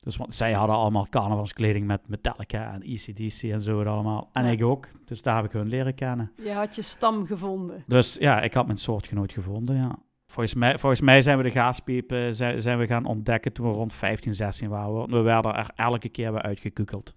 Dus 0.00 0.16
want 0.16 0.34
zij 0.34 0.52
hadden 0.52 0.76
allemaal 0.76 1.06
carnavalskleding 1.10 1.86
met 1.86 2.08
Metallica 2.08 2.72
en 2.72 2.82
ECDC 2.82 3.42
en 3.42 3.60
zo 3.60 3.84
allemaal. 3.84 4.30
En 4.32 4.44
Ja. 4.44 4.50
ik 4.50 4.62
ook. 4.64 4.88
Dus 5.04 5.22
daar 5.22 5.36
heb 5.36 5.44
ik 5.44 5.52
hun 5.52 5.68
leren 5.68 5.94
kennen. 5.94 6.32
Je 6.42 6.52
had 6.52 6.74
je 6.74 6.82
stam 6.82 7.26
gevonden. 7.26 7.84
Dus 7.86 8.14
ja, 8.20 8.40
ik 8.40 8.54
had 8.54 8.66
mijn 8.66 8.78
soortgenoot 8.78 9.32
gevonden, 9.32 9.76
ja. 9.76 9.98
Volgens 10.26 10.54
mij, 10.54 10.78
volgens 10.78 11.00
mij 11.00 11.22
zijn 11.22 11.36
we 11.36 11.42
de 11.42 11.50
gaaspiepen 11.50 12.34
zijn, 12.34 12.62
zijn 12.62 12.78
we 12.78 12.86
gaan 12.86 13.04
ontdekken 13.04 13.52
toen 13.52 13.66
we 13.68 13.72
rond 13.72 13.92
15, 13.92 14.34
16 14.34 14.68
waren. 14.68 15.10
We 15.10 15.20
werden 15.20 15.54
er 15.54 15.70
elke 15.74 16.08
keer 16.08 16.32
weer 16.32 16.42
uitgekukeld. 16.42 17.14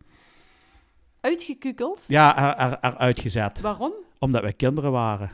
Uitgekukeld? 1.19 2.05
Ja, 2.07 2.57
er, 2.57 2.71
er, 2.71 2.93
eruit 2.93 3.19
gezet. 3.19 3.61
Waarom? 3.61 3.93
Omdat 4.19 4.41
wij 4.41 4.53
kinderen 4.53 4.91
waren. 4.91 5.31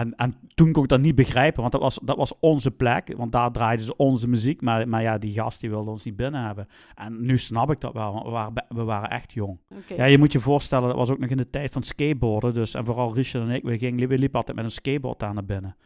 En, 0.00 0.16
en 0.16 0.34
toen 0.54 0.72
kon 0.72 0.82
ik 0.82 0.88
dat 0.88 1.00
niet 1.00 1.14
begrijpen, 1.14 1.60
want 1.60 1.72
dat 1.72 1.82
was, 1.82 1.98
dat 2.02 2.16
was 2.16 2.38
onze 2.38 2.70
plek. 2.70 3.16
Want 3.16 3.32
daar 3.32 3.52
draaiden 3.52 3.84
ze 3.84 3.96
onze 3.96 4.28
muziek. 4.28 4.60
Maar, 4.60 4.88
maar 4.88 5.02
ja, 5.02 5.18
die 5.18 5.32
gast 5.32 5.60
die 5.60 5.70
wilde 5.70 5.90
ons 5.90 6.04
niet 6.04 6.16
binnen 6.16 6.44
hebben. 6.44 6.68
En 6.94 7.26
nu 7.26 7.38
snap 7.38 7.70
ik 7.70 7.80
dat 7.80 7.92
wel, 7.92 8.12
want 8.12 8.24
we 8.24 8.30
waren, 8.30 8.64
we 8.68 8.84
waren 8.84 9.10
echt 9.10 9.32
jong. 9.32 9.58
Ja, 9.96 10.04
je 10.04 10.18
moet 10.18 10.32
je 10.32 10.40
voorstellen, 10.40 10.88
dat 10.88 10.96
was 10.96 11.10
ook 11.10 11.18
nog 11.18 11.30
in 11.30 11.36
de 11.36 11.50
tijd 11.50 11.72
van 11.72 11.82
skateboarden. 11.82 12.54
Dus, 12.54 12.74
en 12.74 12.84
vooral 12.84 13.14
Richard 13.14 13.48
en 13.48 13.54
ik, 13.54 13.62
we, 13.62 13.78
gingen, 13.78 14.08
we 14.08 14.18
liepen 14.18 14.38
altijd 14.38 14.56
met 14.56 14.64
een 14.64 14.70
skateboard 14.70 15.18
daar 15.18 15.34
naar 15.34 15.44
binnen. 15.44 15.76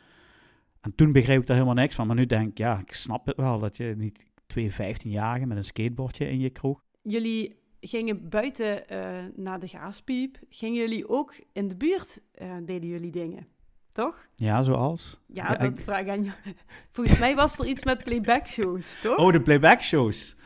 En 0.80 0.94
toen 0.94 1.12
begreep 1.12 1.40
ik 1.40 1.46
daar 1.46 1.56
helemaal 1.56 1.82
niks 1.82 1.94
van. 1.94 2.06
Maar 2.06 2.16
nu 2.16 2.26
denk 2.26 2.50
ik, 2.50 2.58
ja, 2.58 2.78
ik 2.78 2.94
snap 2.94 3.26
het 3.26 3.36
wel. 3.36 3.58
Dat 3.58 3.76
je 3.76 3.94
niet 3.96 4.26
twee 4.46 4.72
15-jarigen 4.72 5.48
met 5.48 5.56
een 5.56 5.64
skateboardje 5.64 6.28
in 6.28 6.40
je 6.40 6.50
kroeg. 6.50 6.82
Jullie 7.02 7.56
gingen 7.80 8.28
buiten 8.28 8.88
eh, 8.88 9.24
naar 9.36 9.60
de 9.60 9.68
gaaspiep. 9.68 10.38
Gingen 10.48 10.80
jullie 10.80 11.08
ook 11.08 11.34
in 11.52 11.68
de 11.68 11.76
buurt, 11.76 12.22
eh, 12.32 12.56
deden 12.64 12.88
jullie 12.88 13.10
dingen? 13.10 13.46
Toch? 13.94 14.26
Ja, 14.34 14.62
zoals? 14.62 15.20
Ja, 15.26 15.50
Ja, 15.50 15.56
dat 15.56 15.78
ik- 15.78 15.84
vraag 15.84 16.00
ik 16.00 16.08
aan 16.08 16.24
je. 16.24 16.30
Volgens 16.92 17.18
mij 17.18 17.34
was 17.34 17.58
er 17.58 17.66
iets 17.66 17.84
met 17.84 18.04
playback 18.04 18.46
shows, 18.46 18.98
toch? 19.02 19.16
Oh, 19.16 19.32
de 19.32 19.40
playback 19.42 19.80
shows. 19.80 20.36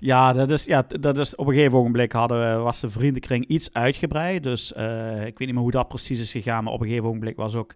Ja, 0.00 0.32
dat 0.32 0.50
is, 0.50 0.64
ja, 0.64 0.82
dat 0.82 1.18
is 1.18 1.34
op 1.36 1.46
een 1.46 1.54
gegeven 1.54 1.78
ogenblik 1.78 2.12
hadden 2.12 2.56
we, 2.56 2.62
was 2.62 2.80
de 2.80 2.88
vriendenkring 2.90 3.46
iets 3.46 3.72
uitgebreid. 3.72 4.42
Dus 4.42 4.72
eh, 4.72 5.16
ik 5.26 5.38
weet 5.38 5.38
niet 5.38 5.52
meer 5.52 5.62
hoe 5.62 5.70
dat 5.70 5.88
precies 5.88 6.20
is 6.20 6.30
gegaan. 6.32 6.64
Maar 6.64 6.72
op 6.72 6.80
een 6.80 6.86
gegeven 6.86 7.08
ogenblik 7.08 7.36
was 7.36 7.54
ook 7.54 7.74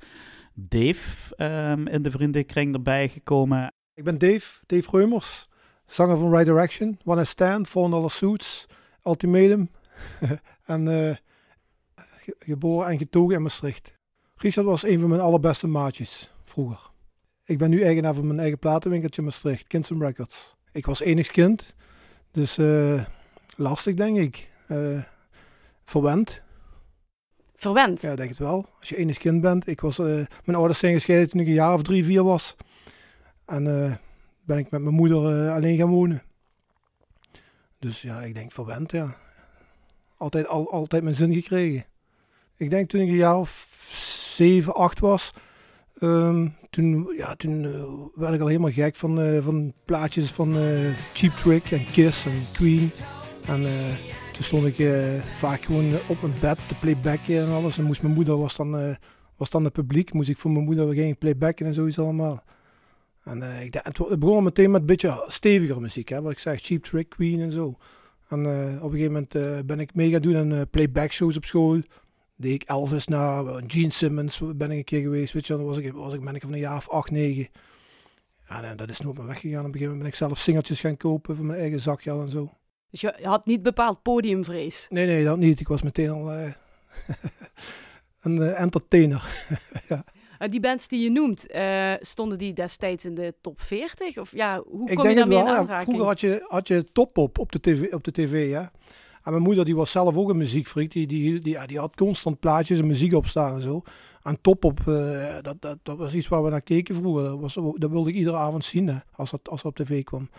Dave 0.55 1.35
ehm, 1.37 1.87
in 1.87 2.03
de 2.03 2.11
vriendenkring 2.11 2.75
erbij 2.75 3.09
gekomen. 3.09 3.73
Ik 3.95 4.05
ben 4.05 4.19
Dave, 4.19 4.61
Dave 4.67 4.89
Reumers, 4.97 5.47
zanger 5.87 6.17
van 6.19 6.31
Right 6.31 6.47
Direction, 6.47 6.99
One 7.05 7.15
Night 7.17 7.31
Stand, 7.31 7.73
Dollar 7.73 8.11
Suits, 8.11 8.67
Ultimatum 9.05 9.71
en 10.67 10.89
eh, 10.89 11.17
ge- 12.19 12.37
geboren 12.39 12.89
en 12.91 12.99
getogen 12.99 13.35
in 13.35 13.43
Maastricht. 13.43 13.97
Richard 14.41 14.67
was 14.67 14.83
een 14.83 15.01
van 15.01 15.09
mijn 15.09 15.21
allerbeste 15.21 15.67
maatjes 15.67 16.31
vroeger. 16.45 16.91
Ik 17.45 17.59
ben 17.59 17.71
nu 17.71 17.83
eigenaar 17.83 18.15
van 18.15 18.27
mijn 18.27 18.39
eigen 18.39 18.59
platenwinkeltje 18.59 19.21
in 19.21 19.27
Maastricht, 19.27 19.67
Kinsum 19.67 20.03
Records. 20.03 20.57
Ik 20.73 20.87
was 20.87 21.01
enigs 21.01 21.31
kind, 21.31 21.75
dus 22.31 22.59
eh, 22.59 23.05
lastig 23.57 23.95
denk 23.95 24.19
ik. 24.19 24.49
Eh, 24.67 25.03
verwend, 25.85 26.43
Verwend. 27.55 28.01
ja, 28.01 28.17
denk 28.17 28.29
het 28.29 28.39
wel. 28.39 28.69
Als 28.81 28.89
je 28.89 28.97
enigs 28.97 29.19
kind 29.19 29.41
bent. 29.41 29.67
Ik 29.67 29.81
was, 29.81 29.99
eh, 29.99 30.05
mijn 30.45 30.57
ouders 30.57 30.79
zijn 30.79 30.95
gescheiden 30.95 31.29
toen 31.31 31.41
ik 31.41 31.47
een 31.47 31.53
jaar 31.53 31.75
of 31.75 31.83
drie, 31.83 32.05
vier 32.05 32.25
was. 32.25 32.57
En 33.45 33.65
ben 34.45 34.59
ik 34.59 34.71
met 34.71 34.83
mijn 34.83 34.95
moeder 34.95 35.51
alleen 35.51 35.79
gaan 35.79 35.89
wonen. 35.89 36.23
Dus 37.79 38.03
ja, 38.03 38.23
ik 38.23 38.35
denk 38.35 38.53
verwend, 38.53 38.91
ja. 38.91 39.17
Altijd, 40.17 40.47
al, 40.47 40.73
altijd 40.73 41.03
mijn 41.03 41.15
zin 41.15 41.33
gekregen. 41.33 41.85
Ik 42.57 42.71
denk 42.71 42.89
toen 42.89 43.01
ik 43.01 43.09
een 43.09 43.15
jaar 43.15 43.39
of 43.39 43.77
zeven, 44.39 44.75
acht 44.75 45.01
was. 45.01 45.31
ehm, 45.99 46.49
toen 46.71 47.13
ja, 47.17 47.35
toen 47.37 47.65
eh, 47.65 47.83
werd 48.15 48.35
ik 48.35 48.41
al 48.41 48.47
helemaal 48.47 48.71
gek 48.71 48.95
van, 48.95 49.21
eh, 49.21 49.43
van 49.45 49.73
plaatjes 49.85 50.31
van 50.31 50.57
eh, 50.57 50.95
Cheap 51.15 51.33
Trick 51.37 51.71
en 51.71 51.87
Kiss 51.93 52.27
en 52.27 52.33
Queen. 52.53 52.91
En 53.47 53.63
toen 54.33 54.43
stond 54.45 54.67
ik 54.79 54.89
vaak 55.35 55.63
gewoon 55.63 55.93
op 56.09 56.23
mijn 56.23 56.35
bed 56.41 56.59
te 56.69 56.75
playbacken 56.75 57.37
en 57.37 57.51
alles. 57.53 57.79
En 57.79 57.85
moest 57.85 58.03
mijn 58.03 58.15
moeder, 58.15 58.39
was 58.39 58.57
dan, 58.57 58.97
was 59.37 59.51
dan 59.51 59.65
het 59.65 59.73
publiek, 59.73 60.13
moest 60.13 60.29
ik 60.29 60.39
voor 60.39 60.51
mijn 60.51 60.65
moeder 60.65 60.93
ging 60.95 61.19
playbacken 61.19 61.67
en 61.67 61.75
zoiets 61.75 61.99
allemaal. 61.99 62.43
En 63.25 63.43
ik, 63.63 63.73
dacht- 63.73 63.99
het 63.99 64.19
begon 64.19 64.45
meteen 64.45 64.71
met 64.71 64.81
een 64.81 64.87
beetje 64.87 65.25
steviger 65.27 65.81
muziek, 65.81 66.09
hè, 66.09 66.23
wat 66.23 66.33
ik 66.33 66.39
zeg, 66.39 66.61
Cheap 66.61 66.83
Trick, 66.83 67.09
Queen 67.09 67.41
en 67.41 67.53
zo. 67.53 67.77
En 68.29 68.39
op 68.83 68.93
een 68.93 68.99
gegeven 68.99 69.13
moment 69.33 69.67
ben 69.67 69.81
ik 69.81 69.95
mee 69.95 70.11
gaan 70.11 70.23
doen 70.23 70.37
aan 70.37 70.69
playback 70.71 71.13
shows 71.13 71.37
op 71.37 71.45
school. 71.45 71.81
Deed 72.41 72.53
ik 72.53 72.63
Elvis 72.63 73.07
na, 73.07 73.43
Gene 73.67 73.93
Simmons 73.93 74.41
ben 74.55 74.71
ik 74.71 74.77
een 74.77 74.85
keer 74.85 75.01
geweest, 75.01 75.33
weet 75.33 75.47
je, 75.47 75.57
dan 75.57 75.65
was 75.65 75.79
ik, 75.79 75.93
was 75.93 76.15
ik, 76.15 76.25
ben 76.25 76.35
ik 76.35 76.43
van 76.43 76.53
een 76.53 76.59
jaar 76.59 76.77
of 76.77 76.89
acht, 76.89 77.11
negen. 77.11 77.49
En 78.49 78.77
dat 78.77 78.91
is 78.91 79.01
nooit 79.01 79.17
meer 79.17 79.27
weggegaan. 79.27 79.59
Op 79.59 79.67
een 79.67 79.73
gegeven 79.73 79.93
moment 79.93 80.03
ben 80.03 80.13
ik 80.13 80.29
zelf 80.29 80.39
singeltjes 80.39 80.81
gaan 80.81 80.97
kopen 80.97 81.37
van 81.37 81.47
mijn 81.47 81.61
eigen 81.61 81.81
zakgeld 81.81 82.23
en 82.23 82.31
zo. 82.31 82.53
Dus 82.91 83.01
je 83.01 83.15
had 83.23 83.47
niet 83.47 83.63
bepaald 83.63 84.03
podiumvrees. 84.03 84.87
Nee, 84.91 85.07
nee, 85.07 85.25
dat 85.25 85.39
niet. 85.39 85.61
Ik 85.61 85.69
was 85.69 85.83
meteen 85.83 86.11
al 86.11 86.33
eh, 86.33 86.53
een 88.21 88.43
eh, 88.43 88.61
entertainer. 88.61 89.47
Eh, 90.39 90.51
die 90.51 90.61
bands 90.61 90.89
die 90.89 91.03
je 91.03 91.11
noemt, 91.11 91.47
eh, 91.47 91.93
stonden 92.01 92.39
die 92.39 92.53
destijds 92.53 93.05
in 93.05 93.15
de 93.15 93.35
top 93.41 93.61
40? 93.61 94.19
Of 94.19 94.33
ja, 94.33 94.63
hoe 94.67 94.91
Ik 94.91 94.97
kom 94.97 95.09
je 95.09 95.15
denk 95.15 95.17
het 95.17 95.17
daarmee 95.17 95.39
in 95.39 95.45
ja. 95.45 95.57
aanraking? 95.57 95.83
Vroeger 95.83 96.07
had 96.07 96.21
je, 96.21 96.45
had 96.49 96.69
je 96.69 96.93
top 96.93 97.19
op 97.19 97.39
op 97.39 97.53
de 97.53 97.61
tv, 97.61 97.93
op 97.93 98.05
de 98.05 98.11
tv 98.11 98.49
ja. 98.49 98.73
En 99.29 99.35
mijn 99.35 99.47
moeder 99.47 99.65
die 99.65 99.77
was 99.77 99.91
zelf 99.91 100.17
ook 100.17 100.29
een 100.29 100.37
muziekfreak. 100.37 100.91
Die, 100.91 101.07
die, 101.07 101.41
die, 101.41 101.67
die 101.67 101.79
had 101.79 101.97
constant 101.97 102.41
plaatjes 102.41 102.79
en 102.79 102.87
muziek 102.87 103.15
opstaan 103.15 103.55
en 103.55 103.63
zo. 103.63 103.83
En 104.23 104.39
top 104.41 104.65
op, 104.65 104.81
eh, 104.89 105.37
dat, 105.43 105.57
dat, 105.61 105.79
dat 105.83 105.97
was 105.99 106.15
iets 106.15 106.29
waar 106.29 106.43
we 106.43 106.51
naar 106.51 106.61
keken 106.61 106.95
vroeger. 106.95 107.25
Dat, 107.25 107.41
was, 107.41 107.55
dat 107.75 107.91
wilde 107.91 108.11
ik 108.11 108.17
iedere 108.17 108.37
avond 108.37 108.65
zien 108.65 108.89
hè, 108.89 108.97
als, 109.13 109.31
dat, 109.31 109.49
als 109.49 109.63
op 109.63 109.77
tv 109.77 110.05
kwam. 110.05 110.31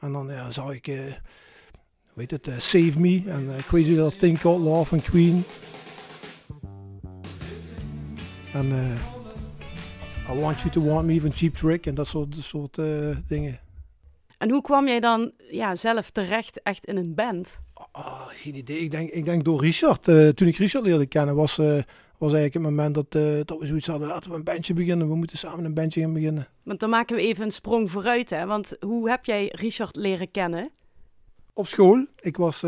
En 0.00 0.12
dan 0.12 0.28
ja, 0.28 0.50
zag 0.50 0.74
ik, 0.74 0.88
eh 0.88 0.96
hoe 2.16 2.24
heet 2.24 2.30
het, 2.30 2.46
eh, 2.46 2.58
Save 2.58 3.00
Me 3.00 3.22
en 3.26 3.56
eh, 3.56 3.62
Crazy 3.62 3.90
Little 3.90 4.16
Thing 4.16 4.38
Called 4.38 4.60
Love 4.60 4.84
van 4.84 5.02
Queen. 5.02 5.44
En 8.52 8.72
eh, 8.72 10.34
I 10.34 10.40
Want 10.40 10.60
You 10.60 10.70
To 10.70 10.82
Want 10.82 11.06
Me 11.06 11.20
van 11.20 11.32
Cheap 11.32 11.54
Trick 11.54 11.86
en 11.86 11.94
dat 11.94 12.06
soort, 12.06 12.36
soort 12.40 12.78
eh, 12.78 13.16
dingen. 13.26 13.60
En 14.38 14.50
hoe 14.50 14.62
kwam 14.62 14.86
jij 14.86 15.00
dan 15.00 15.32
ja, 15.50 15.74
zelf 15.74 16.10
terecht 16.10 16.62
echt 16.62 16.84
in 16.84 16.96
een 16.96 17.14
band? 17.14 17.60
Ah, 17.92 18.26
geen 18.26 18.54
idee. 18.54 18.78
Ik 18.78 18.90
denk, 18.90 19.10
ik 19.10 19.24
denk 19.24 19.44
door 19.44 19.60
Richard. 19.60 20.08
Eh, 20.08 20.28
toen 20.28 20.48
ik 20.48 20.56
Richard 20.56 20.84
leerde 20.84 21.06
kennen, 21.06 21.34
was, 21.34 21.58
eh, 21.58 21.66
was 22.18 22.32
eigenlijk 22.32 22.54
het 22.54 22.62
moment 22.62 22.94
dat, 22.94 23.06
eh, 23.14 23.40
dat 23.44 23.58
we 23.58 23.66
zoiets 23.66 23.86
hadden. 23.86 24.08
Laten 24.08 24.30
we 24.30 24.36
een 24.36 24.44
bandje 24.44 24.74
beginnen. 24.74 25.08
We 25.08 25.14
moeten 25.14 25.38
samen 25.38 25.64
een 25.64 25.74
bandje 25.74 26.00
gaan 26.00 26.12
beginnen. 26.12 26.48
Want 26.62 26.80
dan 26.80 26.90
maken 26.90 27.16
we 27.16 27.22
even 27.22 27.44
een 27.44 27.50
sprong 27.50 27.90
vooruit. 27.90 28.30
Hè? 28.30 28.46
Want 28.46 28.76
hoe 28.80 29.10
heb 29.10 29.24
jij 29.24 29.48
Richard 29.54 29.96
leren 29.96 30.30
kennen? 30.30 30.70
Op 31.52 31.66
school. 31.66 32.06
Ik 32.20 32.36
was, 32.36 32.62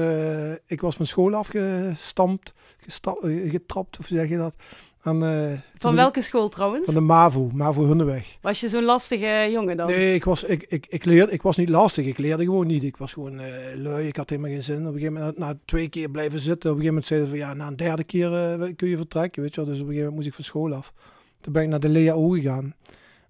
ik 0.67 0.81
was 0.81 0.97
van 0.97 1.07
school 1.07 1.35
afgestampt, 1.35 2.53
gesta- 2.79 3.17
eh, 3.23 3.51
getrapt, 3.51 3.99
of 3.99 4.07
zeg 4.07 4.29
je 4.29 4.37
dat? 4.37 4.55
Eh, 5.03 5.53
Van 5.79 5.95
welke 5.95 6.23
school 6.23 6.49
trouwens? 6.49 6.85
Van 6.85 6.95
de 6.95 7.01
MAVO, 7.01 7.51
MAVO 7.53 7.87
Hunneweg. 7.87 8.37
Was 8.41 8.61
je 8.61 8.69
zo'n 8.69 8.85
lastige 8.85 9.49
jongen 9.51 9.77
dan? 9.77 9.87
Nee, 9.87 10.15
ik 10.15 10.25
was, 10.25 10.45
ik, 10.45 10.65
ik, 10.69 10.87
ik, 10.89 11.05
leerde, 11.05 11.33
ik 11.33 11.43
was 11.43 11.57
niet 11.57 11.69
lastig. 11.69 12.07
Ik 12.07 12.19
leerde 12.19 12.45
gewoon 12.45 12.67
niet. 12.67 12.85
Ik 12.85 12.97
was 12.97 13.13
gewoon 13.13 13.39
eh, 13.39 13.77
lui. 13.77 14.07
Ik 14.07 14.17
had 14.17 14.31
helemaal 14.31 14.51
geen 14.51 14.63
zin. 14.63 14.81
Op 14.81 14.87
een 14.87 14.93
gegeven 14.93 15.13
moment, 15.13 15.39
na, 15.39 15.59
twee 15.65 15.89
keer 15.89 16.11
blijven 16.11 16.41
zitten, 16.41 16.71
op 16.71 16.77
een 16.77 16.83
gegeven 16.83 16.87
moment 16.87 17.07
zeiden 17.07 17.29
ze 17.29 17.37
van 17.37 17.47
ja, 17.47 17.55
na 17.55 17.67
een 17.67 17.77
derde 17.77 18.05
keer 18.05 18.33
eh, 18.35 18.73
kun 18.77 18.89
je 18.89 18.97
vertrekken. 18.97 19.43
Weet 19.43 19.55
je 19.55 19.61
wel. 19.61 19.71
Dus 19.71 19.81
op 19.81 19.87
een 19.87 19.93
gegeven 19.93 20.13
moment 20.15 20.15
moest 20.15 20.39
ik 20.39 20.45
van 20.45 20.45
school 20.45 20.75
af. 20.75 20.93
Toen 21.41 21.53
ben 21.53 21.63
ik 21.63 21.69
naar 21.69 21.81
de 21.81 21.89
LEAO 21.89 22.29
gegaan. 22.29 22.75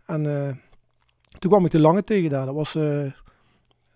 En 0.06 0.22
toen 1.38 1.50
kwam 1.50 1.64
ik 1.64 1.70
de 1.70 1.78
lange 1.78 2.04
tegen 2.04 2.30
daar. 2.30 2.46
Dat 2.46 2.54
was 2.54 2.76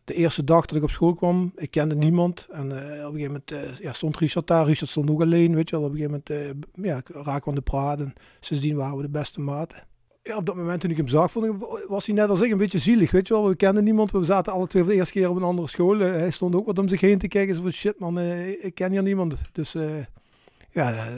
de 0.05 0.15
eerste 0.15 0.45
dag 0.45 0.67
dat 0.67 0.77
ik 0.77 0.83
op 0.83 0.91
school 0.91 1.15
kwam. 1.15 1.53
Ik 1.57 1.71
kende 1.71 1.95
niemand. 1.95 2.49
En 2.51 2.73
eh, 2.73 3.07
op 3.07 3.15
een 3.15 3.21
gegeven 3.21 3.43
moment 3.49 3.51
eh, 3.51 3.77
ja, 3.79 3.93
stond 3.93 4.17
Richard 4.17 4.47
daar. 4.47 4.67
Richard 4.67 4.91
stond 4.91 5.11
ook 5.11 5.21
alleen. 5.21 5.55
Weet 5.55 5.71
je 5.71 5.77
wel. 5.77 5.85
Op 5.85 5.93
een 5.93 5.99
gegeven 5.99 6.23
moment 6.27 6.67
eh, 6.75 6.85
ja, 6.85 7.03
raken 7.23 7.43
we 7.43 7.49
aan 7.49 7.55
de 7.55 7.61
praten. 7.61 8.13
Sindsdien 8.41 8.77
waren 8.77 8.97
we 8.97 9.03
de 9.03 9.09
beste 9.09 9.41
maten 9.41 9.91
ja, 10.25 10.37
op 10.37 10.47
dat 10.47 10.57
moment 10.57 10.81
toen 10.81 10.91
ik 10.91 10.97
hem 10.97 11.09
zag, 11.09 11.31
vond 11.31 11.47
ik, 11.47 11.53
was 11.89 12.07
hij 12.07 12.15
net 12.15 12.29
als 12.29 12.41
ik 12.41 12.51
een 12.51 12.59
beetje 12.59 12.79
zielig. 12.79 13.11
Weet 13.11 13.29
je 13.29 13.35
wel, 13.35 13.49
we 13.49 13.55
kenden 13.55 13.85
niemand. 13.85 14.11
We 14.11 14.25
zaten 14.25 14.53
alle 14.53 14.67
twee 14.67 14.83
voor 14.83 14.93
de 14.93 14.99
eerste 14.99 15.13
keer 15.13 15.31
op 15.31 15.37
een 15.37 15.43
andere 15.43 15.69
school. 15.69 15.99
Hij 15.99 16.31
stond 16.31 16.55
ook 16.55 16.67
wat 16.67 16.79
om 16.79 16.89
zich 16.89 17.01
heen 17.01 17.19
te 17.19 17.29
kijken. 17.29 17.55
Zo 17.55 17.63
van 17.63 17.71
shit 17.71 17.99
man, 17.99 18.19
ik 18.61 18.75
ken 18.75 18.93
hier 18.93 19.03
niemand. 19.03 19.35
Dus 19.53 19.75
ja, 20.73 21.09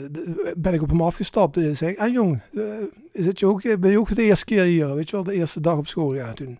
ben 0.57 0.73
ik 0.73 0.81
op 0.81 0.89
hem 0.89 1.01
afgestapt. 1.01 1.57
Uh, 1.57 1.75
zei 1.75 1.91
ik, 1.91 1.97
en 1.97 2.11
jong, 2.11 2.41
eh, 2.53 2.63
is 3.11 3.25
het 3.25 3.39
je 3.39 3.45
ook, 3.45 3.79
ben 3.79 3.91
je 3.91 3.99
ook 3.99 4.07
voor 4.07 4.15
de 4.15 4.23
eerste 4.23 4.45
keer 4.45 4.63
hier? 4.63 4.95
Weet 4.95 5.09
je 5.09 5.15
wel, 5.15 5.25
de 5.25 5.33
eerste 5.33 5.61
dag 5.61 5.77
op 5.77 5.87
school. 5.87 6.15
Ja, 6.15 6.33
toen, 6.33 6.59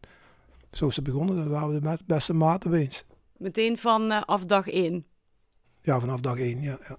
zo 0.78 0.88
is 0.88 0.96
het 0.96 1.06
begonnen. 1.06 1.36
Dan 1.36 1.50
waren 1.50 1.74
we 1.74 1.80
de 1.80 1.98
beste 2.06 2.34
maten 2.34 2.70
opeens. 2.70 3.06
Meteen 3.38 3.78
van 3.78 4.12
eh, 4.12 4.22
af 4.24 4.46
dag 4.46 4.68
één. 4.68 5.06
Ja, 5.82 6.00
vanaf 6.00 6.20
dag 6.20 6.40
één, 6.40 6.62
ja. 6.62 6.80
ja. 6.88 6.98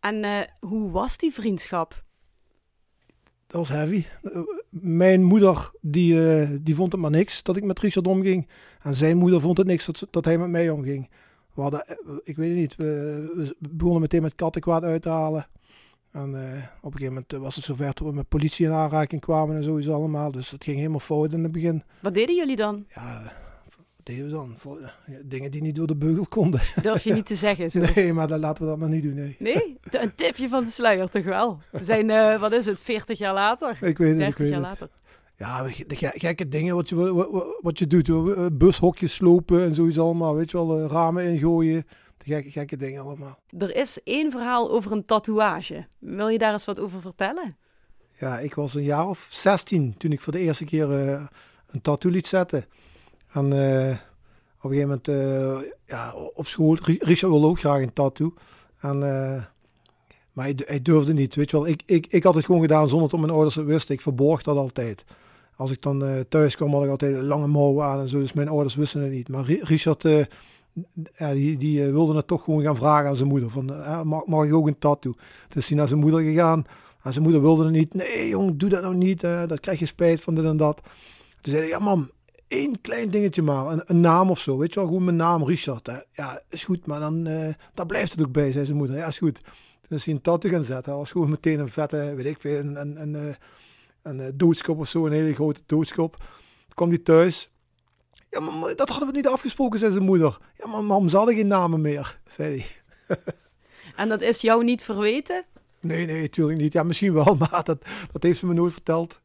En 0.00 0.24
eh, 0.24 0.46
hoe 0.60 0.90
was 0.90 1.16
die 1.16 1.32
vriendschap? 1.32 2.04
Dat 3.46 3.60
was 3.60 3.68
heavy. 3.68 4.04
Mijn 4.70 5.22
moeder, 5.22 5.70
die, 5.80 6.40
eh, 6.40 6.50
die 6.60 6.74
vond 6.74 6.92
het 6.92 7.00
maar 7.00 7.10
niks 7.10 7.42
dat 7.42 7.56
ik 7.56 7.64
met 7.64 7.78
Richard 7.78 8.06
omging. 8.06 8.48
En 8.82 8.94
zijn 8.94 9.16
moeder 9.16 9.40
vond 9.40 9.58
het 9.58 9.66
niks 9.66 9.86
dat, 9.86 10.06
dat 10.10 10.24
hij 10.24 10.38
met 10.38 10.48
mij 10.48 10.70
omging. 10.70 11.10
We 11.54 11.62
hadden, 11.62 11.84
ik 12.22 12.36
weet 12.36 12.48
het 12.48 12.58
niet, 12.58 12.76
we, 12.76 13.54
we 13.60 13.68
begonnen 13.70 14.00
meteen 14.00 14.22
met 14.22 14.34
kattenkwaad 14.34 14.82
uit 14.82 15.02
te 15.02 15.08
halen. 15.08 15.46
En 16.12 16.34
eh, 16.34 16.62
op 16.80 16.92
een 16.92 16.98
gegeven 16.98 17.06
moment 17.14 17.32
was 17.32 17.56
het 17.56 17.64
zover 17.64 17.84
dat 17.86 17.98
we 17.98 18.12
met 18.12 18.28
politie 18.28 18.66
in 18.66 18.72
aanraking 18.72 19.20
kwamen 19.20 19.56
en 19.56 19.62
sowieso 19.64 19.92
allemaal. 19.92 20.32
Dus 20.32 20.50
het 20.50 20.64
ging 20.64 20.76
helemaal 20.76 21.00
fout 21.00 21.32
in 21.32 21.42
het 21.42 21.52
begin. 21.52 21.82
Wat 22.00 22.14
deden 22.14 22.34
jullie 22.36 22.56
dan? 22.56 22.84
Ja, 22.94 23.22
wat 23.76 23.84
deden 24.02 24.24
we 24.24 24.30
dan? 24.30 24.56
Dingen 25.24 25.50
die 25.50 25.62
niet 25.62 25.74
door 25.76 25.86
de 25.86 25.96
beugel 25.96 26.26
konden. 26.28 26.60
Durf 26.82 27.04
je 27.04 27.12
niet 27.12 27.26
te 27.26 27.34
zeggen 27.34 27.70
zo. 27.70 27.78
Nee, 27.94 28.12
maar 28.12 28.28
dan 28.28 28.40
laten 28.40 28.62
we 28.64 28.68
dat 28.70 28.78
maar 28.78 28.88
niet 28.88 29.02
doen, 29.02 29.14
nee. 29.14 29.36
Nee? 29.38 29.78
Een 29.90 30.14
tipje 30.14 30.48
van 30.48 30.64
de 30.64 30.70
sluier 30.70 31.10
toch 31.10 31.24
wel? 31.24 31.58
We 31.72 31.84
zijn, 31.84 32.10
eh, 32.10 32.40
wat 32.40 32.52
is 32.52 32.66
het, 32.66 32.80
40 32.80 33.18
jaar 33.18 33.34
later? 33.34 33.78
Ik 33.82 33.98
weet 33.98 34.08
het, 34.08 34.08
ik 34.10 34.18
30 34.18 34.38
weet 34.38 34.48
jaar 34.48 34.58
het. 34.60 34.68
later. 34.68 34.88
Ja, 35.36 35.62
de 35.86 35.96
ge- 35.96 36.12
gekke 36.14 36.48
dingen 36.48 36.74
wat 36.74 36.88
je, 36.88 36.94
wat, 37.12 37.46
wat- 37.60 37.78
je 37.78 37.86
doet. 37.86 38.08
eh, 38.08 38.46
Bushokjes 38.52 39.14
slopen 39.14 39.62
en 39.62 39.74
zoiets 39.74 39.98
allemaal. 39.98 40.34
Weet 40.34 40.50
je 40.50 40.56
wel, 40.66 40.78
eh, 40.80 40.86
ramen 40.90 41.24
ingooien. 41.24 41.84
De 42.24 42.32
gekke, 42.32 42.50
gekke 42.50 42.76
dingen 42.76 43.02
allemaal. 43.02 43.38
Er 43.58 43.76
is 43.76 44.02
één 44.04 44.30
verhaal 44.30 44.70
over 44.70 44.92
een 44.92 45.04
tatoeage. 45.04 45.86
Wil 45.98 46.28
je 46.28 46.38
daar 46.38 46.52
eens 46.52 46.64
wat 46.64 46.80
over 46.80 47.00
vertellen? 47.00 47.56
Ja, 48.18 48.38
ik 48.38 48.54
was 48.54 48.74
een 48.74 48.82
jaar 48.82 49.08
of 49.08 49.26
16 49.30 49.94
toen 49.98 50.12
ik 50.12 50.20
voor 50.20 50.32
de 50.32 50.38
eerste 50.38 50.64
keer 50.64 50.90
eh, 51.08 51.22
een 51.66 51.80
tattoo 51.80 52.10
liet 52.10 52.26
zetten. 52.26 52.64
En 53.32 53.52
eh, 53.52 53.96
op 54.62 54.70
een 54.70 54.76
gegeven 54.76 54.88
moment, 54.88 55.08
eh, 55.08 55.58
ja, 55.86 56.14
op 56.34 56.46
school, 56.46 56.74
Ri- 56.84 56.98
Richard 57.00 57.32
wilde 57.32 57.46
ook 57.46 57.58
graag 57.58 57.80
een 57.82 57.92
tattoo. 57.92 58.34
En, 58.80 58.98
maar 60.32 60.44
hij, 60.44 60.54
hij 60.64 60.82
durfde 60.82 61.12
niet, 61.12 61.34
weet 61.34 61.50
je 61.50 61.56
wel. 61.56 61.66
Ik, 61.66 61.82
ik, 61.86 62.06
ik 62.06 62.22
had 62.22 62.34
het 62.34 62.44
gewoon 62.44 62.60
gedaan 62.60 62.88
zonder 62.88 63.08
dat 63.08 63.20
mijn 63.20 63.32
ouders 63.32 63.54
het 63.54 63.66
wisten. 63.66 63.94
Ik 63.94 64.00
verborg 64.00 64.42
dat 64.42 64.56
altijd. 64.56 65.04
Als 65.56 65.70
ik 65.70 65.82
dan 65.82 66.24
thuis 66.28 66.56
kwam, 66.56 66.72
had 66.72 66.84
ik 66.84 66.90
altijd 66.90 67.16
lange 67.22 67.46
mouwen 67.46 67.84
aan 67.86 68.00
en 68.00 68.08
zo. 68.08 68.20
Dus 68.20 68.32
mijn 68.32 68.48
ouders 68.48 68.74
wisten 68.74 69.00
het 69.02 69.10
niet. 69.12 69.28
Maar 69.28 69.44
Ri- 69.44 69.60
Richard, 69.62 70.04
die, 71.32 71.56
die 71.56 71.84
eh, 71.84 71.90
wilde 71.90 72.16
het 72.16 72.26
toch 72.26 72.44
gewoon 72.44 72.62
gaan 72.62 72.76
vragen 72.76 73.08
aan 73.08 73.16
zijn 73.16 73.28
moeder. 73.28 73.50
Van, 73.50 73.74
eh, 73.74 74.02
mag, 74.02 74.26
mag 74.26 74.46
ik 74.46 74.54
ook 74.54 74.66
een 74.66 74.78
tattoo? 74.78 75.14
Dus 75.48 75.68
hij 75.68 75.76
naar 75.76 75.88
zijn 75.88 76.00
moeder 76.00 76.20
gegaan. 76.20 76.64
En 77.02 77.12
zijn 77.12 77.24
moeder 77.24 77.42
wilde 77.42 77.64
het 77.64 77.72
niet. 77.72 77.94
Nee, 77.94 78.28
jong, 78.28 78.56
doe 78.56 78.68
dat 78.68 78.82
nou 78.82 78.96
niet. 78.96 79.22
eh 79.22 79.42
dat 79.46 79.60
krijg 79.60 79.78
je 79.78 79.86
spijt 79.86 80.20
van 80.20 80.34
dit 80.34 80.44
en 80.44 80.56
dat. 80.56 80.80
Toen 81.40 81.52
zei 81.52 81.56
hij, 81.58 81.68
ja 81.68 81.78
mam, 81.78 82.10
één 82.48 82.80
klein 82.80 83.10
dingetje 83.10 83.42
maar. 83.42 83.66
Een, 83.66 83.82
een 83.84 84.00
naam 84.00 84.30
of 84.30 84.38
zo, 84.38 84.58
weet 84.58 84.72
je 84.72 84.80
wel. 84.80 84.88
Gewoon 84.88 85.04
mijn 85.04 85.16
naam, 85.16 85.44
Richard. 85.44 85.86
hè. 85.86 85.98
Ja, 86.12 86.42
is 86.48 86.64
goed, 86.64 86.86
maar 86.86 87.00
dan 87.00 87.24
daar 87.74 87.86
blijft 87.86 88.12
het 88.12 88.20
ook 88.22 88.32
bij, 88.32 88.52
zei 88.52 88.64
zijn 88.64 88.76
moeder. 88.76 88.96
Ja, 88.96 89.06
is 89.06 89.18
goed. 89.18 89.40
Toen 89.88 89.98
is 89.98 90.04
hij 90.04 90.14
een 90.14 90.20
tattoo 90.20 90.50
gaan 90.50 90.62
zetten. 90.62 90.90
Dat 90.90 91.00
was 91.00 91.10
gewoon 91.10 91.30
meteen 91.30 91.58
een 91.58 91.68
vette, 91.68 92.12
weet 92.16 92.26
ik 92.26 92.40
veel, 92.40 92.58
een, 92.58 92.80
een, 92.80 93.02
een, 93.02 93.36
een, 94.02 94.32
doodskop 94.36 94.78
of 94.78 94.88
zo. 94.88 95.06
Een 95.06 95.12
hele 95.12 95.34
grote 95.34 95.60
doodskop. 95.66 96.16
Toen 96.16 96.74
kwam 96.74 96.88
hij 96.88 96.98
thuis. 96.98 97.49
Ja, 98.30 98.40
maar 98.40 98.76
dat 98.76 98.88
hadden 98.88 99.08
we 99.08 99.14
niet 99.14 99.26
afgesproken, 99.26 99.78
zei 99.78 99.92
zijn 99.92 100.04
moeder. 100.04 100.38
Ja, 100.58 100.66
maar 100.66 100.84
mam, 100.84 101.08
ze 101.08 101.16
hadden 101.16 101.34
geen 101.34 101.46
namen 101.46 101.80
meer, 101.80 102.20
zei 102.28 102.58
hij. 102.58 103.16
En 103.96 104.08
dat 104.08 104.20
is 104.20 104.40
jou 104.40 104.64
niet 104.64 104.82
verweten? 104.82 105.44
Nee, 105.80 106.06
nee, 106.06 106.20
natuurlijk 106.20 106.58
niet. 106.58 106.72
Ja, 106.72 106.82
misschien 106.82 107.12
wel, 107.12 107.34
maar 107.50 107.64
dat, 107.64 107.84
dat 108.12 108.22
heeft 108.22 108.38
ze 108.38 108.46
me 108.46 108.54
nooit 108.54 108.72
verteld. 108.72 109.20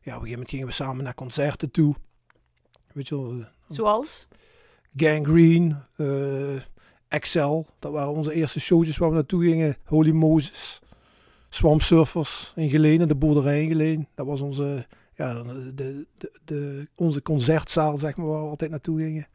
Ja, 0.00 0.16
op 0.16 0.22
een 0.22 0.28
gegeven 0.28 0.30
moment 0.30 0.50
gingen 0.50 0.66
we 0.66 0.72
samen 0.72 1.04
naar 1.04 1.14
concerten 1.14 1.70
toe. 1.70 1.94
Weet 2.92 3.08
je 3.08 3.22
wel, 3.22 3.30
eh, 3.30 3.46
Zoals? 3.68 4.28
Gangrene, 4.96 5.86
eh 5.96 6.60
Excel. 7.08 7.66
Dat 7.78 7.92
waren 7.92 8.12
onze 8.12 8.32
eerste 8.32 8.60
showtjes 8.60 8.96
waar 8.96 9.08
we 9.08 9.14
naartoe 9.14 9.44
gingen. 9.44 9.76
Holy 9.84 10.10
Moses, 10.10 10.80
Swamp 11.48 11.82
Surfers 11.82 12.52
in 12.56 12.68
Geleen, 12.68 13.08
de 13.08 13.14
boerderij 13.14 13.62
in 13.62 13.68
Geleen. 13.68 14.08
Dat 14.14 14.26
was 14.26 14.40
onze, 14.40 14.86
ja, 15.16 15.42
de, 15.42 15.74
de, 15.74 16.06
de, 16.44 16.88
onze 16.94 17.22
concertzaal, 17.22 17.98
zeg 17.98 18.16
maar, 18.16 18.26
waar 18.26 18.42
we 18.42 18.48
altijd 18.48 18.70
naartoe 18.70 19.00
gingen. 19.00 19.26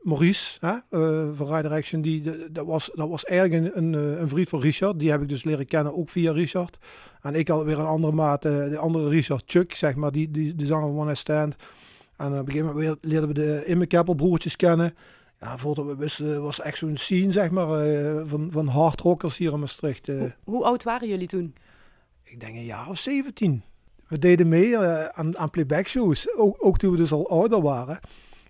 Maurice 0.00 0.58
hè, 0.60 0.72
eh, 0.90 1.28
van 1.34 1.54
Rider 1.54 1.70
Action, 1.72 2.00
die, 2.00 2.20
de- 2.22 2.48
dat, 2.52 2.66
was, 2.66 2.90
dat 2.94 3.08
was 3.08 3.24
eigenlijk 3.24 3.74
een, 3.76 3.84
een, 3.94 4.12
eh, 4.14 4.20
een 4.20 4.28
vriend 4.28 4.48
van 4.48 4.60
Richard. 4.60 4.98
Die 4.98 5.10
heb 5.10 5.22
ik 5.22 5.28
dus 5.28 5.44
leren 5.44 5.66
kennen, 5.66 5.96
ook 5.96 6.08
via 6.10 6.32
Richard. 6.32 6.78
En 7.22 7.34
ik 7.34 7.48
had 7.48 7.64
weer 7.64 7.78
een 7.78 7.86
andere 7.86 8.12
maat, 8.12 8.44
eh, 8.44 8.52
de 8.68 8.78
andere 8.78 9.08
Richard, 9.08 9.42
Chuck, 9.46 9.74
zeg 9.74 9.94
maar, 9.94 10.12
die, 10.12 10.30
die, 10.30 10.54
de 10.54 10.66
zanger 10.66 10.86
van 10.92 10.98
One 10.98 11.14
Stand. 11.14 11.54
En 12.16 12.26
op 12.26 12.32
een 12.32 12.44
gegeven 12.52 12.66
moment 12.66 12.76
weer 12.84 12.96
leerden 13.10 13.28
we 13.28 13.34
de 13.34 13.62
Immekeppel 13.66 14.14
broertjes 14.14 14.56
kennen. 14.56 14.94
Ja, 15.40 15.58
voordat 15.58 15.86
we 15.86 15.96
wisten, 15.96 16.42
was 16.42 16.60
echt 16.60 16.78
zo'n 16.78 16.96
scene, 16.96 17.32
zeg 17.32 17.50
maar, 17.50 17.80
eh, 17.80 18.22
van, 18.24 18.48
van 18.50 18.66
hardrockers 18.66 19.36
hier 19.36 19.52
in 19.52 19.60
Maastricht. 19.60 20.08
eh. 20.08 20.18
Hoe, 20.18 20.32
hoe 20.44 20.64
oud 20.64 20.82
waren 20.82 21.08
jullie 21.08 21.26
toen? 21.26 21.54
ik 22.22 22.40
denk 22.40 22.54
een 22.54 22.64
jaar 22.64 22.88
of 22.88 22.98
17. 22.98 23.62
We 24.14 24.20
deden 24.20 24.48
mee 24.48 24.76
eh, 24.76 25.04
aan, 25.04 25.38
aan 25.38 25.50
playback 25.50 25.88
shows, 25.88 26.36
ook, 26.36 26.56
ook 26.58 26.78
toen 26.78 26.90
we 26.90 26.96
dus 26.96 27.12
al 27.12 27.28
ouder 27.28 27.60
waren. 27.60 27.98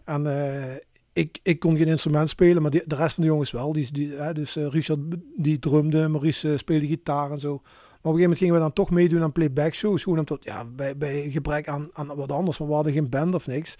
En 0.04 0.26
eh, 0.26 0.74
ik, 1.12 1.38
ik 1.42 1.58
kon 1.58 1.76
geen 1.76 1.88
instrument 1.88 2.28
spelen, 2.28 2.62
maar 2.62 2.70
de 2.70 2.84
rest 2.86 3.14
van 3.14 3.22
de 3.22 3.30
jongens 3.30 3.50
wel. 3.50 3.72
Die, 3.72 4.12
hè, 4.16 4.32
dus 4.32 4.56
eh, 4.56 4.66
Richard 4.66 4.98
die 5.36 5.58
drumde, 5.58 6.08
Maurice 6.08 6.56
speelde 6.56 6.86
gitaar 6.86 7.30
en 7.30 7.40
zo. 7.40 7.48
Maar 7.48 7.58
op 7.58 7.64
een 7.92 8.00
gegeven 8.00 8.20
moment 8.20 8.38
gingen 8.38 8.54
we 8.54 8.60
dan 8.60 8.72
toch 8.72 8.90
meedoen 8.90 9.22
aan 9.22 9.32
playback 9.32 9.74
shows. 9.74 10.02
Gewoon 10.02 10.18
omdat, 10.18 10.44
ja, 10.44 10.64
bij, 10.64 10.96
bij 10.96 11.30
gebrek 11.30 11.68
aan, 11.68 11.88
aan 11.92 12.14
wat 12.14 12.32
anders, 12.32 12.58
maar 12.58 12.68
we 12.68 12.74
hadden 12.74 12.92
geen 12.92 13.08
band 13.08 13.34
of 13.34 13.46
niks. 13.46 13.76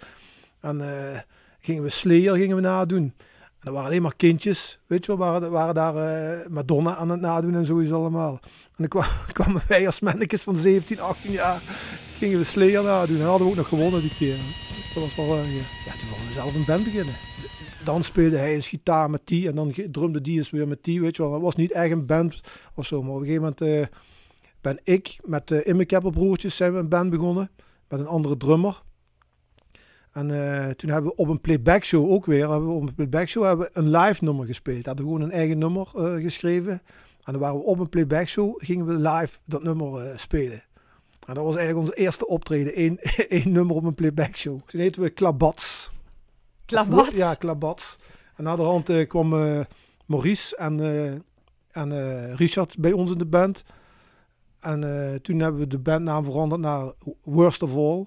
En 0.59 0.81
gingen 1.59 1.83
we 1.83 1.89
Slayer 1.89 2.35
gingen 2.35 2.55
we 2.55 2.61
nadoen. 2.61 3.13
Dat 3.65 3.73
waren 3.73 3.89
alleen 3.89 4.01
maar 4.01 4.15
kindjes, 4.15 4.79
weet 4.87 5.05
je 5.05 5.17
wel, 5.17 5.31
waren, 5.31 5.51
waren 5.51 5.75
daar 5.75 5.95
eh, 5.95 6.47
Madonna 6.49 6.95
aan 6.95 7.09
het 7.09 7.21
nadoen 7.21 7.55
en 7.55 7.65
sowieso 7.65 7.95
allemaal. 7.95 8.39
En 8.41 8.71
dan 8.75 8.87
kwa- 8.87 9.09
kwamen 9.33 9.61
wij 9.67 9.85
als 9.85 9.99
mannetjes 9.99 10.41
van 10.41 10.55
17, 10.55 10.99
18 10.99 11.31
jaar, 11.31 11.61
gingen 12.15 12.37
we 12.37 12.43
Slayer 12.43 12.83
nadoen. 12.83 13.19
En 13.19 13.25
hadden 13.25 13.47
we 13.47 13.51
ook 13.51 13.57
nog 13.57 13.67
gewonnen 13.67 14.01
die 14.01 14.15
keer. 14.17 14.37
Dat 14.93 15.03
was 15.03 15.15
wel, 15.15 15.25
eh, 15.25 15.55
ja. 15.55 15.91
toen 15.91 16.09
wilden 16.09 16.27
we 16.27 16.33
zelf 16.33 16.55
een 16.55 16.65
band 16.65 16.83
beginnen. 16.83 17.13
Dan 17.83 18.03
speelde 18.03 18.37
hij 18.37 18.53
eens 18.53 18.67
gitaar 18.67 19.09
met 19.09 19.21
die 19.23 19.47
en 19.47 19.55
dan 19.55 19.73
drumde 19.91 20.21
die 20.21 20.37
eens 20.37 20.49
weer 20.49 20.67
met 20.67 20.83
die, 20.83 21.01
weet 21.01 21.15
je 21.15 21.21
wel. 21.21 21.31
Dat 21.31 21.41
was 21.41 21.55
niet 21.55 21.71
echt 21.71 21.91
een 21.91 22.05
band 22.05 22.41
of 22.75 22.85
zo, 22.85 23.01
maar 23.01 23.11
op 23.13 23.19
een 23.19 23.25
gegeven 23.25 23.41
moment 23.41 23.61
eh, 23.61 23.97
ben 24.61 24.79
ik 24.83 25.17
met 25.23 25.47
de 25.47 25.87
uh, 25.89 26.11
broertjes 26.11 26.55
zijn 26.55 26.73
we 26.73 26.79
een 26.79 26.89
band 26.89 27.09
begonnen. 27.09 27.49
Met 27.87 27.99
een 27.99 28.07
andere 28.07 28.37
drummer. 28.37 28.81
En 30.15 30.31
eh, 30.31 30.69
toen 30.69 30.89
hebben 30.89 31.11
we 31.11 31.17
op 31.17 31.27
een 31.27 31.41
playback 31.41 31.83
show 31.83 32.11
ook 32.11 32.25
weer, 32.25 32.49
hebben 32.49 32.67
we 32.67 32.73
op 32.73 32.81
een 32.81 32.95
playback 32.95 33.27
show 33.27 33.43
hebben 33.43 33.65
we 33.65 33.79
een 33.79 33.89
live 33.89 34.23
nummer 34.23 34.45
gespeeld. 34.45 34.85
Hadden 34.85 35.05
we 35.05 35.11
gewoon 35.11 35.27
een 35.27 35.35
eigen 35.35 35.57
nummer 35.57 35.87
eh, 35.95 36.13
geschreven. 36.13 36.71
En 37.23 37.31
dan 37.31 37.39
waren 37.39 37.57
we 37.57 37.63
op 37.63 37.79
een 37.79 37.89
playback 37.89 38.27
show, 38.27 38.55
gingen 38.57 38.85
we 38.85 38.93
live 38.93 39.37
dat 39.45 39.63
nummer 39.63 40.01
eh, 40.01 40.17
spelen. 40.17 40.63
En 41.27 41.33
dat 41.33 41.43
was 41.43 41.55
eigenlijk 41.55 41.87
onze 41.87 41.97
eerste 41.99 42.27
optreden, 42.27 42.73
één, 42.73 42.99
één 43.29 43.51
nummer 43.51 43.75
op 43.75 43.83
een 43.83 43.93
playback 43.93 44.35
show. 44.35 44.59
Toen 44.65 44.79
heten 44.79 45.01
we 45.01 45.09
Klabats. 45.09 45.91
Klabats? 46.65 47.17
Ja, 47.17 47.33
Klabats. 47.33 47.99
En 48.35 48.43
na 48.43 48.55
de 48.55 48.61
hand 48.61 49.07
kwam 49.07 49.29
Maurice 50.05 50.55
en, 50.55 50.79
en 51.71 52.35
Richard 52.35 52.77
bij 52.77 52.91
ons 52.91 53.11
in 53.11 53.17
de 53.17 53.25
band. 53.25 53.63
En 54.59 54.81
toen 55.21 55.39
hebben 55.39 55.61
we 55.61 55.67
de 55.67 55.79
bandnaam 55.79 56.23
veranderd 56.23 56.61
naar 56.61 56.93
Worst 57.23 57.63
of 57.63 57.75
All. 57.75 58.05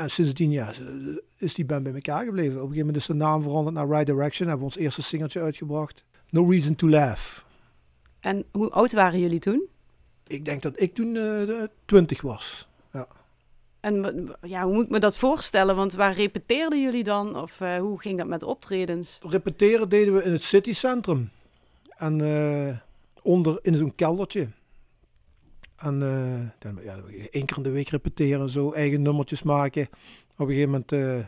En 0.00 0.10
sindsdien 0.10 0.50
ja, 0.50 0.72
is 1.36 1.54
die 1.54 1.64
band 1.64 1.82
bij 1.82 1.92
elkaar 1.94 2.24
gebleven. 2.24 2.52
Op 2.52 2.56
een 2.56 2.60
gegeven 2.60 2.78
moment 2.78 2.96
is 2.96 3.06
de 3.06 3.14
naam 3.14 3.42
veranderd 3.42 3.74
naar 3.76 3.88
Right 3.88 4.06
Direction. 4.06 4.48
Hebben 4.48 4.66
we 4.66 4.72
ons 4.74 4.82
eerste 4.82 5.02
singeltje 5.02 5.40
uitgebracht. 5.40 6.04
No 6.30 6.50
Reason 6.50 6.74
to 6.74 6.88
Laugh. 6.88 7.38
En 8.20 8.44
hoe 8.52 8.70
oud 8.70 8.92
waren 8.92 9.20
jullie 9.20 9.38
toen? 9.38 9.62
Ik 10.26 10.44
denk 10.44 10.62
dat 10.62 10.80
ik 10.80 10.94
toen 10.94 11.16
eh 11.16 11.62
20 11.84 12.20
was. 12.20 12.68
En 13.80 14.02
wa- 14.02 14.36
ja, 14.42 14.64
hoe 14.64 14.74
moet 14.74 14.84
ik 14.84 14.90
me 14.90 14.98
dat 14.98 15.16
voorstellen? 15.16 15.76
Want 15.76 15.94
waar 15.94 16.12
repeteerden 16.12 16.82
jullie 16.82 17.04
dan? 17.04 17.36
Of 17.36 17.60
eh, 17.60 17.78
hoe 17.78 18.00
ging 18.00 18.18
dat 18.18 18.26
met 18.26 18.42
optredens? 18.42 19.18
repeteren 19.22 19.88
deden 19.88 20.14
we 20.14 20.22
in 20.22 20.32
het 20.32 20.42
citycentrum. 20.42 21.30
En 21.96 22.20
eh, 22.20 22.76
onder 23.22 23.58
in 23.62 23.74
zo'n 23.74 23.94
keldertje. 23.94 24.48
En 25.80 26.02
eh, 26.02 26.48
dan, 26.58 26.78
ja, 26.84 26.96
één 27.30 27.44
keer 27.44 27.56
in 27.56 27.62
de 27.62 27.70
week 27.70 27.88
repeteren 27.88 28.40
en 28.40 28.50
zo, 28.50 28.72
eigen 28.72 29.02
nummertjes 29.02 29.42
maken. 29.42 29.88
Op 30.36 30.48
een 30.48 30.54
gegeven 30.54 30.70
moment 30.70 30.92
eh, 30.92 31.26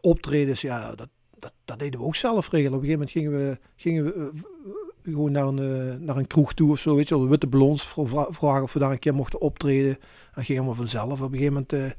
optredens, 0.00 0.60
ja, 0.60 0.94
dat, 0.94 1.08
dat, 1.38 1.52
dat 1.64 1.78
deden 1.78 2.00
we 2.00 2.06
ook 2.06 2.14
zelf 2.14 2.50
regelen. 2.50 2.78
Op 2.78 2.82
een 2.82 2.88
gegeven 2.88 3.06
moment 3.06 3.10
gingen 3.10 3.32
we, 3.32 3.58
gingen 3.76 4.04
we 4.04 4.12
eh, 4.12 5.12
gewoon 5.12 5.32
naar 5.32 5.46
een, 5.46 6.04
naar 6.04 6.16
een 6.16 6.26
kroeg 6.26 6.54
toe 6.54 6.70
of 6.70 6.78
zo, 6.78 6.94
weet 6.94 7.08
je 7.08 7.14
wel. 7.14 7.24
De 7.24 7.30
Witte 7.30 7.76
vra- 7.76 8.28
vragen 8.30 8.62
of 8.62 8.72
we 8.72 8.78
daar 8.78 8.90
een 8.90 8.98
keer 8.98 9.14
mochten 9.14 9.40
optreden. 9.40 9.98
En 10.34 10.44
ging 10.44 10.46
helemaal 10.46 10.74
vanzelf. 10.74 11.20
Op 11.20 11.32
een 11.32 11.38
gegeven 11.38 11.52
moment 11.52 11.96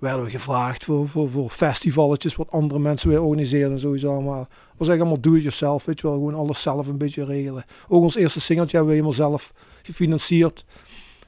werden 0.00 0.24
we 0.24 0.30
gevraagd 0.30 0.84
voor, 0.84 1.08
voor, 1.08 1.30
voor 1.30 1.50
festivalletjes 1.50 2.36
wat 2.36 2.50
andere 2.50 2.80
mensen 2.80 3.08
weer 3.08 3.22
organiseren 3.22 3.72
en 3.72 3.80
sowieso 3.80 4.12
allemaal. 4.12 4.40
Het 4.40 4.48
was 4.76 4.88
eigenlijk 4.88 5.00
allemaal 5.00 5.20
do-it-yourself, 5.20 5.84
weet 5.84 6.00
je 6.00 6.06
wel. 6.06 6.16
Gewoon 6.16 6.34
alles 6.34 6.62
zelf 6.62 6.86
een 6.86 6.98
beetje 6.98 7.24
regelen. 7.24 7.64
Ook 7.88 8.02
ons 8.02 8.14
eerste 8.14 8.40
singeltje 8.40 8.76
hebben 8.76 8.94
we 8.94 9.00
helemaal 9.00 9.28
zelf 9.28 9.52
gefinancierd. 9.82 10.64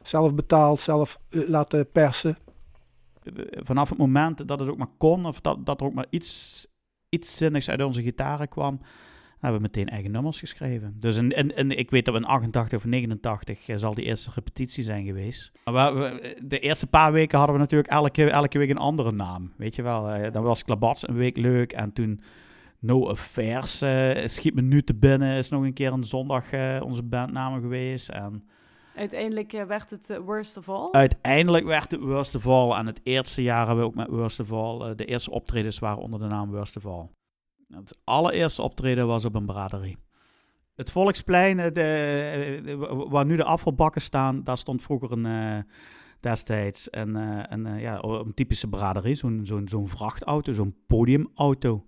Zelf 0.02 0.34
betaald, 0.34 0.80
zelf 0.80 1.18
eh, 1.30 1.48
laten 1.48 1.90
persen. 1.90 2.36
vanaf 3.54 3.88
het 3.88 3.98
moment 3.98 4.48
dat 4.48 4.60
het 4.60 4.68
ook 4.68 4.76
maar 4.76 4.90
kon, 4.98 5.26
of 5.26 5.40
dat, 5.40 5.66
dat 5.66 5.80
er 5.80 5.86
ook 5.86 5.94
maar 5.94 6.06
iets, 6.10 6.66
iets 7.08 7.36
zinnigs 7.36 7.68
uit 7.70 7.82
onze 7.82 8.02
gitaren 8.02 8.48
kwam, 8.48 8.80
hebben 9.38 9.60
we 9.60 9.66
meteen 9.66 9.88
eigen 9.88 10.10
nummers 10.10 10.38
geschreven. 10.38 10.94
Dus 10.98 11.16
in, 11.16 11.30
in- 11.56 11.70
ik 11.78 11.90
weet 11.90 12.04
dat 12.04 12.14
we 12.14 12.20
in 12.20 12.26
88 12.26 12.78
of 12.78 12.84
89 12.84 13.68
eh, 13.68 13.76
zal 13.76 13.94
die 13.94 14.04
eerste 14.04 14.30
repetitie 14.34 14.82
zijn 14.84 15.04
geweest. 15.04 15.52
Maar 15.64 15.94
we- 15.98 16.36
de 16.44 16.58
eerste 16.58 16.86
paar 16.86 17.12
weken 17.12 17.36
hadden 17.38 17.56
we 17.56 17.62
natuurlijk 17.62 17.90
elke, 17.90 18.30
elke 18.30 18.58
week 18.58 18.70
een 18.70 18.76
andere 18.78 19.12
naam. 19.12 19.52
Weet 19.56 19.74
je 19.76 19.82
wel, 19.82 20.08
Eh, 20.10 20.32
dan 20.32 20.42
was 20.42 20.64
Klabats 20.64 21.08
een 21.08 21.14
week 21.16 21.36
leuk 21.36 21.72
en 21.72 21.92
toen 21.92 22.20
No 22.78 23.08
Affairs 23.08 23.82
schiet 24.34 24.54
me 24.54 24.62
nu 24.62 24.82
te 24.82 24.94
binnen, 24.94 25.36
is 25.36 25.48
nog 25.48 25.62
een 25.62 25.72
keer 25.72 25.92
een 25.92 26.04
zondag 26.04 26.44
onze 26.82 27.02
bandnaam 27.02 27.60
geweest. 27.60 28.08
En 28.08 28.44
Uiteindelijk 28.96 29.52
eh, 29.52 29.64
werd 29.64 29.90
het 29.90 30.10
eh, 30.10 30.18
Worst 30.18 30.56
of 30.56 30.68
All. 30.68 30.88
Uiteindelijk 30.90 31.64
werd 31.64 31.90
het 31.90 32.00
Worst 32.00 32.34
of 32.34 32.46
All. 32.46 32.70
En 32.78 32.86
het 32.86 33.00
eerste 33.02 33.42
jaar 33.42 33.66
hebben 33.66 33.84
we 33.84 33.90
ook 33.90 33.94
met 33.96 34.08
Worst 34.08 34.40
of 34.40 34.52
All. 34.52 34.80
eh, 34.90 34.96
de 34.96 35.04
eerste 35.04 35.30
optredens 35.30 35.78
waren 35.78 36.02
onder 36.02 36.20
de 36.20 36.26
naam 36.26 36.50
Worst 36.50 36.76
of 36.76 36.86
All. 36.86 37.08
Het 37.68 37.98
allereerste 38.04 38.62
optreden 38.62 39.06
was 39.06 39.24
op 39.24 39.34
een 39.34 39.46
braderie. 39.46 39.96
Het 40.74 40.90
Volksplein, 40.90 41.56
de, 41.56 41.72
de- 41.72 42.76
wa- 42.76 43.08
waar 43.08 43.24
nu 43.26 43.36
de 43.36 43.44
afvalbakken 43.44 44.02
staan, 44.02 44.44
daar 44.44 44.58
stond 44.58 44.82
vroeger 44.82 45.12
een, 45.12 45.64
destijds 46.20 46.88
een, 46.90 47.14
een, 47.52 47.78
ja, 47.80 48.02
een 48.02 48.34
typische 48.34 48.68
braderie. 48.68 49.14
Zo'n 49.14 49.40
zo'n 49.44 49.68
zo'n 49.68 49.88
vrachtauto, 49.88 50.52
zo'n 50.52 50.76
podiumauto. 50.86 51.84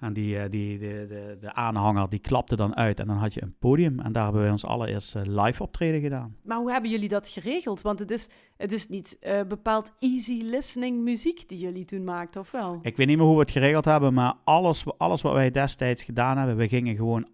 En 0.00 0.12
die, 0.12 0.38
eh, 0.38 0.50
die, 0.50 0.78
de, 0.78 1.06
de, 1.08 1.36
de 1.40 1.52
aanhanger 1.54 2.08
die 2.08 2.18
klapte 2.18 2.56
dan 2.56 2.76
uit 2.76 3.00
en 3.00 3.06
dan 3.06 3.16
had 3.16 3.34
je 3.34 3.42
een 3.42 3.54
podium. 3.58 4.00
En 4.00 4.12
daar 4.12 4.24
hebben 4.24 4.42
wij 4.42 4.50
ons 4.50 4.64
allereerste 4.64 5.30
live 5.30 5.62
optreden 5.62 6.00
gedaan. 6.00 6.36
Maar 6.42 6.58
hoe 6.58 6.72
hebben 6.72 6.90
jullie 6.90 7.08
dat 7.08 7.28
geregeld? 7.28 7.82
Want 7.82 7.98
het 7.98 8.10
is, 8.10 8.28
het 8.56 8.72
is 8.72 8.88
niet 8.88 9.18
eh, 9.20 9.40
bepaald 9.48 9.92
easy 9.98 10.42
listening 10.42 10.96
muziek 10.96 11.48
die 11.48 11.58
jullie 11.58 11.84
toen 11.84 12.04
maakten, 12.04 12.40
of 12.40 12.50
wel? 12.50 12.78
Ik 12.82 12.96
weet 12.96 13.06
niet 13.06 13.16
meer 13.16 13.26
hoe 13.26 13.34
we 13.34 13.40
het 13.40 13.50
geregeld 13.50 13.84
hebben, 13.84 14.14
maar 14.14 14.34
alles, 14.44 14.84
alles 14.98 15.22
wat 15.22 15.32
wij 15.32 15.50
destijds 15.50 16.04
gedaan 16.04 16.38
hebben, 16.38 16.56
we 16.56 16.68
gingen 16.68 16.96
gewoon, 16.96 17.28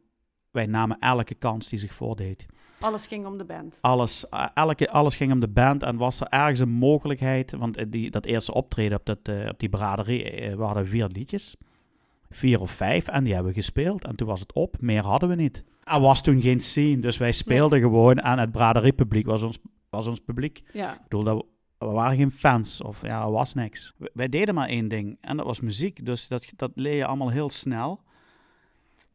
wij 0.51 0.67
namen 0.67 0.99
elke 0.99 1.35
kans 1.35 1.69
die 1.69 1.79
zich 1.79 1.95
voordeed. 1.95 2.47
Alles 2.81 3.07
ging 3.07 3.27
om 3.27 3.39
de 3.39 3.45
band. 3.45 3.79
Alles, 3.81 4.29
eh, 4.29 4.47
elke, 4.55 4.91
alles 4.91 5.17
ging 5.17 5.33
om 5.33 5.41
de 5.41 5.49
band 5.49 5.83
en 5.83 5.97
was 5.97 6.21
er 6.21 6.27
ergens 6.29 6.61
een 6.61 6.69
mogelijkheid, 6.69 7.53
want 7.53 7.77
eh, 7.77 7.85
die, 7.89 8.11
dat 8.11 8.25
eerste 8.25 8.55
optreden 8.55 8.99
op, 8.99 9.07
dat, 9.07 9.19
eh, 9.23 9.49
op 9.49 9.59
die 9.59 9.69
braderie, 9.69 10.31
eh, 10.31 10.57
we 10.57 10.63
hadden 10.63 10.87
vier 10.87 11.07
liedjes, 11.07 11.57
vier 12.31 12.61
of 12.61 12.71
vijf, 12.71 13.09
en 13.09 13.25
die 13.25 13.35
hebben 13.35 13.53
we 13.53 13.59
gespeeld. 13.59 14.05
En 14.05 14.17
toen 14.17 14.27
was 14.27 14.41
het 14.41 14.53
op, 14.53 14.77
meer 14.81 15.05
hadden 15.05 15.29
we 15.29 15.35
niet. 15.35 15.65
Er 15.85 16.01
was 16.01 16.23
toen 16.23 16.41
geen 16.41 16.61
scene, 16.61 17.01
dus 17.01 17.17
wij 17.17 17.33
speelden 17.33 17.81
gewoon 17.81 18.17
en 18.19 18.39
het 18.39 18.53
braderiepubliek 18.53 19.27
was 19.27 19.43
ons, 19.43 19.59
was 19.91 20.07
ons 20.07 20.21
publiek. 20.21 20.63
Ja. 20.73 20.95
Ik 20.95 21.03
bedoel, 21.03 21.23
dat 21.25 21.37
we, 21.37 21.87
we 21.87 21.93
waren 21.93 22.17
geen 22.17 22.33
fans 22.33 22.81
of 22.83 23.03
ja, 23.03 23.23
er 23.25 23.31
was 23.31 23.55
niks. 23.55 23.95
Wij 24.13 24.29
deden 24.29 24.55
maar 24.55 24.69
één 24.69 24.89
ding 24.89 25.17
en 25.21 25.37
dat 25.37 25.47
was 25.47 25.61
muziek. 25.61 26.05
Dus 26.05 26.29
dat, 26.29 26.53
dat 26.57 26.71
leer 26.75 26.95
je 26.97 27.07
allemaal 27.07 27.31
heel 27.31 27.51
snel. 27.51 28.05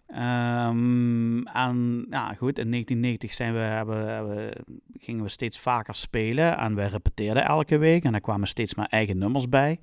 Ehm, 0.07 1.43
en 1.47 2.05
ja, 2.09 2.33
goed, 2.33 2.59
in 2.59 2.69
1990 2.71 3.33
zijn 3.33 3.53
we, 3.53 3.59
hebben, 3.59 4.07
hebben- 4.07 4.53
gingen 4.99 5.23
we 5.23 5.29
steeds 5.29 5.59
vaker 5.59 5.95
spelen 5.95 6.57
en 6.57 6.75
we 6.75 6.85
repeteerden 6.85 7.45
elke 7.45 7.77
week. 7.77 8.03
En 8.03 8.13
er 8.13 8.21
kwamen 8.21 8.47
steeds 8.47 8.75
maar 8.75 8.85
eigen 8.89 9.17
nummers 9.17 9.49
bij. 9.49 9.79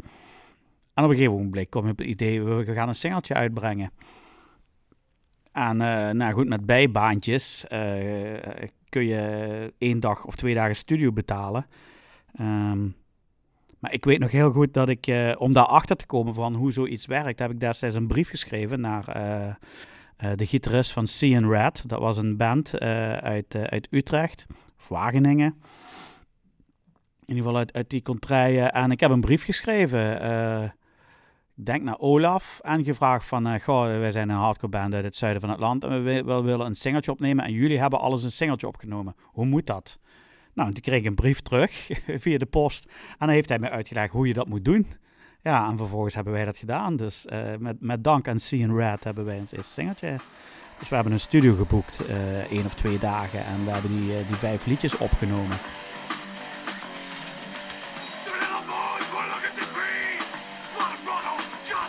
En 0.99 1.05
op 1.05 1.11
een 1.11 1.17
gegeven 1.17 1.37
moment 1.37 1.69
kom 1.69 1.85
je 1.85 1.91
op 1.91 1.99
het 1.99 2.07
idee, 2.07 2.43
we 2.43 2.75
gaan 2.75 2.89
een 2.89 2.95
singeltje 2.95 3.35
uitbrengen. 3.35 3.91
En 5.53 5.81
eh, 5.81 6.11
nou 6.11 6.33
goed, 6.33 6.49
met 6.49 6.67
bijbaantjes 6.67 7.67
eh, 7.67 7.81
kun 8.89 9.05
je 9.05 9.73
één 9.79 10.01
dag 10.01 10.25
of 10.25 10.37
twee 10.37 10.55
dagen 10.55 10.77
studio 10.77 11.13
betalen. 11.13 11.67
Ehm, 12.35 12.85
maar 13.79 13.93
ik 13.93 14.05
weet 14.05 14.19
nog 14.19 14.31
heel 14.31 14.51
goed 14.51 14.75
dat 14.75 14.89
ik, 14.89 15.07
eh, 15.07 15.33
om 15.39 15.53
daarachter 15.53 15.97
te 15.97 16.07
komen 16.07 16.35
van 16.35 16.55
hoe 16.55 16.73
zoiets 16.73 17.07
werkt, 17.07 17.39
heb 17.39 17.51
ik 17.51 17.61
destijds 17.61 17.95
een 17.97 18.07
brief 18.07 18.29
geschreven 18.29 18.81
naar 18.81 19.09
eh, 19.09 19.55
eh, 20.19 20.31
de 20.37 20.47
gitarist 20.47 20.93
van 20.93 21.07
Cian 21.07 21.51
Red. 21.51 21.89
Dat 21.89 22.01
was 22.01 22.17
een 22.17 22.37
band 22.37 22.75
eh, 22.75 23.17
uit, 23.17 23.55
eh, 23.55 23.63
uit 23.63 23.89
Utrecht, 23.91 24.47
of 24.79 24.89
Wageningen. 24.89 25.55
In 27.25 27.35
ieder 27.35 27.45
geval 27.45 27.57
uit, 27.59 27.73
uit 27.73 27.91
die 27.91 28.03
contraien. 28.03 28.73
En 28.73 28.91
ik 28.91 29.01
heb 29.01 29.11
een 29.11 29.21
brief 29.21 29.45
geschreven. 29.45 30.21
Denk 31.65 31.83
naar 31.83 31.99
Olaf 31.99 32.59
en 32.63 32.85
gevraagd 32.85 33.27
van, 33.27 33.47
eh, 33.47 33.63
goh, 33.63 33.83
wij 33.85 34.13
zijn 34.13 34.29
een 34.29 34.37
hardcore 34.37 34.69
band 34.73 34.95
uit 34.95 35.05
het 35.05 35.17
zuiden 35.17 35.41
van 35.41 35.51
het 35.51 35.59
land 35.59 35.85
en 35.85 35.91
we, 35.91 36.01
wi- 36.01 36.23
we 36.25 36.41
willen 36.41 36.67
een 36.67 36.75
singeltje 36.75 37.11
opnemen 37.11 37.45
en 37.45 37.53
jullie 37.53 37.79
hebben 37.81 38.01
alles 38.01 38.25
een 38.25 38.33
singeltje 38.33 38.67
opgenomen. 38.67 39.15
Hoe 39.23 39.47
moet 39.47 39.67
dat? 39.67 39.99
Nou, 40.55 40.69
en 40.69 40.75
toen 40.75 40.83
kreeg 40.83 40.99
ik 41.01 41.07
een 41.07 41.15
brief 41.15 41.41
terug 41.41 41.89
via 42.25 42.39
de 42.39 42.47
post 42.47 42.85
en 42.85 43.17
dan 43.19 43.29
heeft 43.29 43.49
hij 43.49 43.59
mij 43.59 43.71
uitgelegd 43.71 44.13
hoe 44.13 44.27
je 44.27 44.35
dat 44.35 44.49
moet 44.49 44.65
doen. 44.65 44.87
Ja, 45.43 45.69
en 45.71 45.77
vervolgens 45.77 46.15
hebben 46.15 46.33
wij 46.33 46.45
dat 46.45 46.57
gedaan. 46.57 46.97
Dus 46.97 47.27
eh, 47.27 47.41
met, 47.59 47.77
met 47.81 48.05
dank 48.05 48.29
aan 48.29 48.41
Cian 48.41 48.77
Red 48.77 49.05
hebben 49.05 49.25
wij 49.25 49.39
ons 49.39 49.53
eerste 49.53 49.73
singeltje. 49.73 50.17
Dus 50.79 50.89
we 50.89 50.95
hebben 50.95 51.13
een 51.13 51.21
studio 51.21 51.55
geboekt, 51.55 52.07
eh 52.07 52.39
één 52.53 52.65
of 52.65 52.75
twee 52.75 52.99
dagen, 52.99 53.39
en 53.45 53.65
we 53.65 53.71
hebben 53.71 53.91
die, 53.91 54.07
die 54.27 54.37
vijf 54.37 54.67
liedjes 54.67 54.97
opgenomen. 54.99 55.57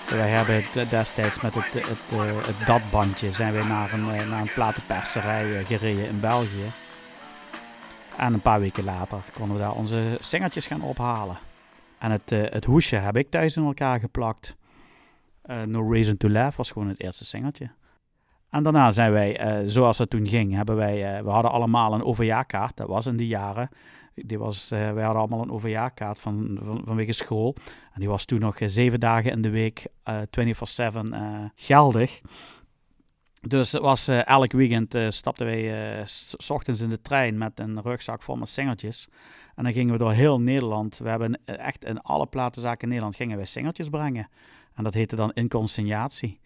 Wij 0.10 0.30
hebben 0.30 0.64
d- 0.64 0.90
destijds 0.90 1.42
met 1.42 1.54
het, 1.56 1.74
het, 1.74 1.98
eh, 2.12 2.46
het 2.46 2.68
datbandje 2.68 3.32
zijn 3.32 3.54
we 3.54 3.64
naar 3.64 3.94
een, 3.94 4.10
eh, 4.16 4.30
naar 4.30 4.42
een 4.42 4.52
platenperserij 4.54 5.58
eh, 5.60 5.66
gereden 5.66 6.08
in 6.08 6.20
België. 6.20 6.72
En 8.18 8.34
een 8.34 8.42
paar 8.42 8.60
weken 8.60 8.84
later 8.84 9.18
konden 9.34 9.56
we 9.56 9.62
daar 9.62 9.72
onze 9.74 10.18
singeltjes 10.20 10.66
gaan 10.66 10.82
ophalen. 10.82 11.38
En 12.00 12.12
het, 12.12 12.32
eh, 12.32 12.42
het 12.52 12.66
hoesje 12.66 12.96
heb 12.96 13.16
ik 13.18 13.30
thuis 13.30 13.56
in 13.56 13.64
elkaar 13.66 14.00
geplakt. 14.00 14.56
Eh, 15.42 15.62
no 15.62 15.92
Reason 15.92 16.18
to 16.18 16.30
Laugh 16.30 16.58
was 16.58 16.72
gewoon 16.72 16.88
het 16.88 17.02
eerste 17.02 17.26
singeltje. 17.26 17.70
En 18.50 18.64
daarna 18.64 18.92
zijn 18.92 19.12
wij, 19.12 19.38
eh, 19.38 19.64
zoals 19.66 19.98
het 19.98 20.10
toen 20.10 20.28
ging, 20.28 20.54
hebben 20.54 20.76
wij, 20.76 21.16
eh, 21.18 21.24
we 21.24 21.30
hadden 21.30 21.52
allemaal 21.52 21.94
een 21.94 22.04
overjaarkaart. 22.04 22.78
Dat 22.78 22.88
was 22.88 23.06
in 23.06 23.18
die 23.18 23.28
jaren. 23.28 23.70
Die 24.16 24.40
was, 24.40 24.72
eh, 24.72 24.80
wij 24.92 25.04
hadden 25.04 25.22
allemaal 25.22 25.42
een 25.42 25.52
overjaarkaart 25.52 26.20
van, 26.20 26.58
van, 26.62 26.82
vanwege 26.86 27.12
school. 27.12 27.56
En 27.94 28.00
die 28.00 28.10
was 28.10 28.26
toen 28.26 28.40
nog 28.40 28.58
zeven 28.66 29.00
dagen 29.00 29.32
in 29.32 29.42
de 29.42 29.50
week, 29.50 29.88
eh 30.04 30.18
24-7 30.32 31.14
eh, 31.14 31.44
geldig. 31.56 32.22
Dus 33.42 33.72
was 33.72 34.08
elk 34.08 34.52
weekend 34.52 34.96
stapten 35.14 35.46
wij 35.46 36.02
s- 36.06 36.50
ochtends 36.50 36.82
in 36.82 36.90
de 36.90 37.02
trein 37.02 37.38
met 37.38 37.60
een 37.60 37.82
rugzak 37.82 38.22
vol 38.22 38.36
met 38.36 38.50
singeltjes. 38.50 39.08
En 39.56 39.64
dan 39.64 39.74
gingen 39.74 39.92
we 39.94 40.00
door 40.00 40.12
heel 40.12 40.40
Nederland. 40.42 40.98
We 40.98 41.10
hebben 41.10 41.40
echt 41.46 41.86
in 41.86 42.02
alle 42.02 42.26
platenzaken 42.26 42.82
in 42.82 42.88
Nederland 42.88 43.16
gingen 43.16 43.38
wij 43.38 43.46
singeltjes 43.46 43.90
brengen. 43.90 44.30
En 44.76 44.84
dat 44.84 44.94
heette 44.94 45.16
dan 45.16 45.32
inconsignatie. 45.34 46.40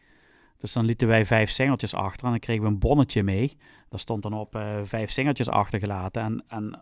Dus 0.64 0.74
dan 0.74 0.86
lieten 0.86 1.08
wij 1.08 1.26
vijf 1.26 1.50
singeltjes 1.50 1.94
achter 1.94 2.26
en 2.26 2.32
dan 2.32 2.40
kregen 2.40 2.64
we 2.64 2.70
een 2.70 2.80
bonnetje 2.80 3.24
mee. 3.24 3.58
Daar 3.90 4.00
stond 4.00 4.22
dan 4.22 4.34
op 4.34 4.56
eh, 4.56 4.78
vijf 4.84 5.12
singeltjes 5.12 5.50
achtergelaten. 5.50 6.22
En, 6.22 6.44
en 6.48 6.82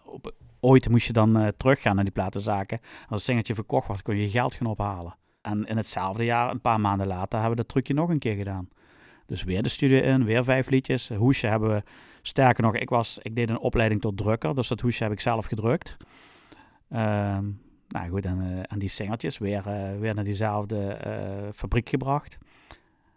ooit 0.60 0.89
moest 0.89 1.08
je 1.08 1.13
dan 1.13 1.38
eh, 1.38 1.48
teruggaan 1.58 1.96
naar 1.96 2.04
die 2.04 2.13
platenzaken. 2.13 2.80
Als 2.82 3.10
een 3.10 3.20
singeltje 3.20 3.56
verkocht 3.56 3.88
was, 3.88 4.02
kon 4.02 4.15
je 4.15 4.22
je 4.22 4.30
geld 4.30 4.54
gaan 4.54 4.67
ophalen. 4.67 5.15
En 5.41 5.65
in 5.65 5.78
hetzelfde 5.78 6.26
jaar, 6.26 6.50
een 6.50 6.62
paar 6.62 6.80
maanden 6.80 7.08
later, 7.08 7.39
hebben 7.39 7.50
we 7.50 7.56
dat 7.56 7.67
trucje 7.67 7.94
nog 7.94 8.10
een 8.10 8.20
keer 8.20 8.36
gedaan. 8.36 8.70
Dus 9.26 9.44
weer 9.44 9.63
de 9.63 9.70
studio 9.70 10.02
in, 10.02 10.26
weer 10.26 10.44
vijf 10.44 10.70
liedjes. 10.70 11.10
Hoesje 11.10 11.48
hebben 11.48 11.70
we, 11.70 11.84
sterker 12.22 12.63
nog, 12.63 12.76
ik, 12.76 12.89
was, 12.89 13.20
ik 13.22 13.36
deed 13.36 13.50
een 13.50 13.60
opleiding 13.60 14.02
tot 14.02 14.17
drukker. 14.17 14.56
Dus 14.56 14.67
dat 14.67 14.82
hoesje 14.82 15.04
heb 15.04 15.12
ik 15.12 15.22
zelf 15.22 15.46
gedrukt. 15.46 15.98
Ehm, 16.89 17.46
nou 17.88 18.10
goed, 18.10 18.26
en, 18.26 18.41
eh, 18.41 18.63
en 18.67 18.80
die 18.80 18.89
singeltjes 18.89 19.38
weer, 19.38 19.63
weer 20.00 20.15
naar 20.15 20.24
diezelfde 20.24 20.98
fabriek 21.54 21.89
gebracht. 21.89 22.38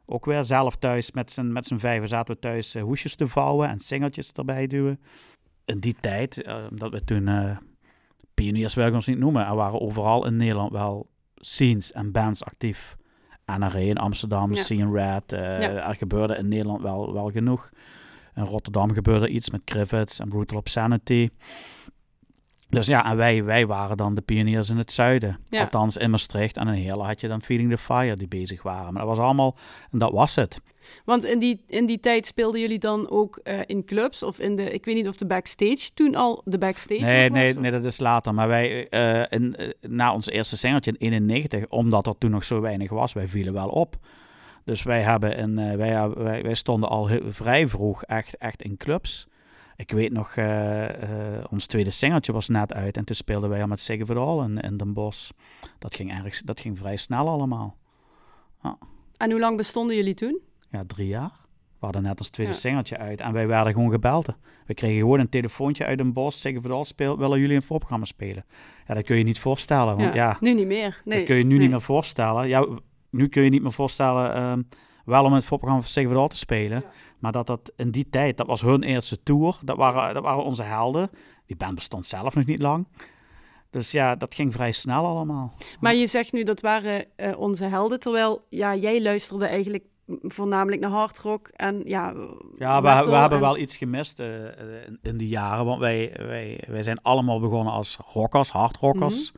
Ook 0.06 0.24
weer 0.24 0.44
zelf 0.44 0.76
thuis, 0.76 1.10
met 1.12 1.30
z'n, 1.32 1.52
met 1.52 1.66
z'n 1.66 1.76
vijven 1.76 2.08
zaten 2.08 2.34
we 2.34 2.40
thuis 2.40 2.74
eh, 2.74 2.82
hoesjes 2.82 3.14
te 3.16 3.28
vouwen 3.28 3.68
en 3.68 3.78
singeltjes 3.80 4.32
erbij 4.32 4.66
duwen. 4.66 5.00
In 5.64 5.78
die 5.80 5.96
tijd, 6.00 6.42
eh, 6.42 6.56
omdat 6.70 6.90
we 6.92 7.04
toen 7.04 7.26
uh, 7.28 7.56
pioniers 8.34 8.74
wil 8.74 8.86
ik 8.86 8.94
ons 8.94 9.06
niet 9.06 9.18
noemen, 9.18 9.46
er 9.46 9.54
waren 9.54 9.80
overal 9.80 10.26
in 10.26 10.36
Nederland 10.36 10.72
wel 10.72 11.08
scenes 11.34 11.92
en 11.92 12.12
bands 12.12 12.44
actief. 12.44 12.96
NRA 13.58 13.78
in 13.78 13.96
Amsterdam, 13.98 14.54
Ja. 14.54 14.62
Scene 14.62 14.92
Red, 14.92 15.22
Ja. 15.30 15.88
er 15.88 15.94
gebeurde 15.96 16.36
in 16.36 16.48
Nederland 16.48 16.82
wel, 16.82 17.12
wel 17.12 17.30
genoeg. 17.30 17.70
In 18.34 18.42
Rotterdam 18.42 18.92
gebeurde 18.92 19.28
iets 19.28 19.50
met 19.50 19.64
Crivets 19.64 20.18
en 20.20 20.28
Brutal 20.28 20.58
Obscenity. 20.58 21.28
Dus 22.74 22.87
ja, 22.87 23.04
en 23.10 23.16
wij, 23.16 23.44
wij 23.44 23.66
waren 23.66 23.96
dan 23.96 24.14
de 24.14 24.20
pioniers 24.20 24.70
in 24.70 24.76
het 24.76 24.92
zuiden. 24.92 25.38
Ja. 25.50 25.60
Althans 25.60 25.96
in 25.96 26.10
Maastricht. 26.10 26.56
En 26.56 26.68
in 26.68 26.74
Heerlen 26.82 27.06
had 27.06 27.20
je 27.20 27.28
dan 27.28 27.42
Feeding 27.42 27.70
the 27.70 27.78
Fire 27.78 28.16
die 28.16 28.28
bezig 28.28 28.62
waren. 28.62 28.92
Maar 28.92 29.06
dat 29.06 29.16
was 29.16 29.24
allemaal, 29.24 29.56
en 29.92 29.98
dat 29.98 30.12
was 30.12 30.34
het. 30.34 30.60
Want 31.04 31.24
in 31.24 31.38
die, 31.38 31.64
in 31.66 31.87
die 31.87 32.00
tijd 32.00 32.26
speelden 32.26 32.60
jullie 32.60 32.78
dan 32.78 33.10
ook 33.10 33.37
eh, 33.37 33.58
in 33.66 33.84
clubs 33.84 34.22
of 34.22 34.38
in 34.38 34.56
de, 34.56 34.70
ik 34.70 34.84
weet 34.84 34.94
niet 34.94 35.08
of 35.08 35.16
de 35.16 35.26
backstage 35.26 35.90
toen 35.94 36.14
al 36.14 36.42
de 36.44 36.58
backstage 36.58 37.00
Nee, 37.00 37.28
was? 37.28 37.38
nee, 37.38 37.50
of- 37.54 37.60
nee, 37.60 37.70
dat 37.70 37.84
is 37.84 37.98
later. 37.98 38.34
Maar 38.34 38.48
wij, 38.48 38.88
eh, 38.88 39.22
in, 39.38 39.56
eh, 39.56 39.68
na 39.80 40.12
ons 40.12 40.28
eerste 40.28 40.56
singeltje 40.56 40.90
in 40.98 41.06
91, 41.12 41.68
omdat 41.68 42.06
er 42.06 42.18
toen 42.18 42.30
nog 42.30 42.44
zo 42.44 42.60
weinig 42.60 42.90
was, 42.90 43.12
wij 43.12 43.28
vielen 43.28 43.52
wel 43.52 43.68
op. 43.68 43.96
Dus 44.64 44.82
wij, 44.82 45.02
hebben 45.02 45.37
in, 45.37 45.76
wij, 45.76 46.08
wij, 46.08 46.42
wij 46.42 46.54
stonden 46.54 46.88
al 46.88 47.06
heel, 47.06 47.20
vrij 47.28 47.68
vroeg 47.68 48.02
echt, 48.02 48.37
echt 48.37 48.62
in 48.62 48.76
clubs. 48.76 49.26
Ik 49.76 49.90
weet 49.90 50.12
nog, 50.12 50.37
eh, 50.37 51.37
eh, 51.38 51.44
ons 51.50 51.66
tweede 51.66 51.90
singeltje 51.90 52.32
was 52.32 52.48
net 52.48 52.72
uit 52.72 52.96
en 52.96 53.04
toen 53.04 53.16
speelden 53.16 53.50
wij 53.50 53.60
al 53.60 53.66
met 53.66 53.80
Sigge 53.80 54.06
Verdal 54.06 54.42
in, 54.42 54.58
in 54.58 54.76
Den 54.76 54.92
Bosch. 54.92 55.30
Dat 55.78 55.94
ging, 55.94 56.10
erg, 56.24 56.42
dat 56.42 56.60
ging 56.60 56.78
vrij 56.78 56.96
snel 56.96 57.28
allemaal. 57.28 57.76
En 59.16 59.30
hoe 59.30 59.40
lang 59.40 59.56
bestonden 59.56 59.96
jullie 59.96 60.14
toen? 60.14 60.40
Ja, 60.70 60.84
drie 60.87 61.08
jaar. 61.08 61.32
We 61.78 61.90
hadden 61.90 62.02
net 62.02 62.18
ons 62.18 62.28
tweede 62.30 62.52
Ja. 62.52 62.58
singeltje 62.58 62.98
uit 62.98 63.20
en 63.20 63.32
wij 63.32 63.46
werden 63.46 63.72
gewoon 63.72 63.90
gebeld. 63.90 64.28
We 64.66 64.74
kregen 64.74 64.98
gewoon 64.98 65.20
een 65.20 65.28
telefoontje 65.28 65.84
uit 65.84 65.98
Den 65.98 66.12
Bosch. 66.12 66.38
Sigge 66.38 66.60
Verdal 66.60 66.84
speel, 66.84 67.18
willen 67.18 67.40
jullie 67.40 67.56
een 67.56 67.62
voorprogramma 67.62 68.04
spelen? 68.04 68.44
Ja, 68.87 68.94
dat 68.94 69.04
kun 69.04 69.16
je 69.16 69.24
niet 69.24 69.38
voorstellen. 69.38 69.96
Want 69.96 70.14
ja, 70.14 70.37
Nu 70.40 70.54
niet 70.54 70.66
meer. 70.66 71.00
Nee. 71.04 71.18
dat 71.18 71.26
kun 71.26 71.37
je 71.37 71.42
nu 71.42 71.48
nee. 71.50 71.58
niet 71.58 71.70
meer 71.70 71.80
voorstellen. 71.80 72.48
Ja, 72.48 72.66
nu 73.10 73.28
kun 73.28 73.42
je 73.42 73.50
niet 73.50 73.62
meer 73.62 73.72
voorstellen, 73.72 74.34
ehm, 74.34 74.62
wel 75.04 75.24
om 75.24 75.32
het 75.32 75.44
voorprogramma 75.44 75.86
van 75.86 76.02
Verdal 76.04 76.28
te 76.28 76.36
spelen. 76.36 76.80
Ja. 76.80 76.90
Maar 77.18 77.32
dat 77.32 77.46
dat 77.46 77.72
in 77.76 77.90
die 77.90 78.10
tijd, 78.10 78.36
dat 78.36 78.46
was 78.46 78.60
hun 78.60 78.82
eerste 78.82 79.22
tour. 79.22 79.58
Dat 79.62 79.76
waren, 79.76 80.14
dat 80.14 80.22
waren 80.22 80.44
onze 80.44 80.62
helden. 80.62 81.10
Die 81.46 81.56
band 81.56 81.74
bestond 81.74 82.06
zelf 82.06 82.34
nog 82.34 82.44
niet 82.44 82.62
lang. 82.62 82.86
Dus 83.70 83.90
ja, 83.90 84.16
dat 84.16 84.34
ging 84.34 84.52
vrij 84.52 84.72
snel 84.72 85.06
allemaal. 85.06 85.54
Maar 85.80 85.94
je 85.94 86.06
zegt 86.06 86.32
nu 86.32 86.42
dat 86.42 86.60
waren 86.60 87.06
eh, 87.16 87.38
onze 87.38 87.64
helden, 87.64 88.00
terwijl 88.00 88.46
ja, 88.48 88.74
jij 88.74 89.02
luisterde 89.02 89.46
eigenlijk 89.46 89.84
voornamelijk 90.22 90.80
naar 90.80 90.90
hardrock 90.90 91.48
en 91.48 91.82
ja... 91.84 92.12
Ja, 92.58 92.82
we, 92.82 92.88
we 93.10 93.16
hebben 93.16 93.38
en- 93.38 93.44
wel 93.44 93.58
iets 93.58 93.76
gemist 93.76 94.20
eh, 94.20 94.44
in, 94.86 94.98
in 95.02 95.16
die 95.16 95.28
jaren. 95.28 95.64
Want 95.64 95.80
wij, 95.80 96.14
wij, 96.18 96.64
wij 96.66 96.82
zijn 96.82 97.02
allemaal 97.02 97.40
begonnen 97.40 97.72
als 97.72 97.96
rockers, 98.12 98.50
hardrockers. 98.50 99.32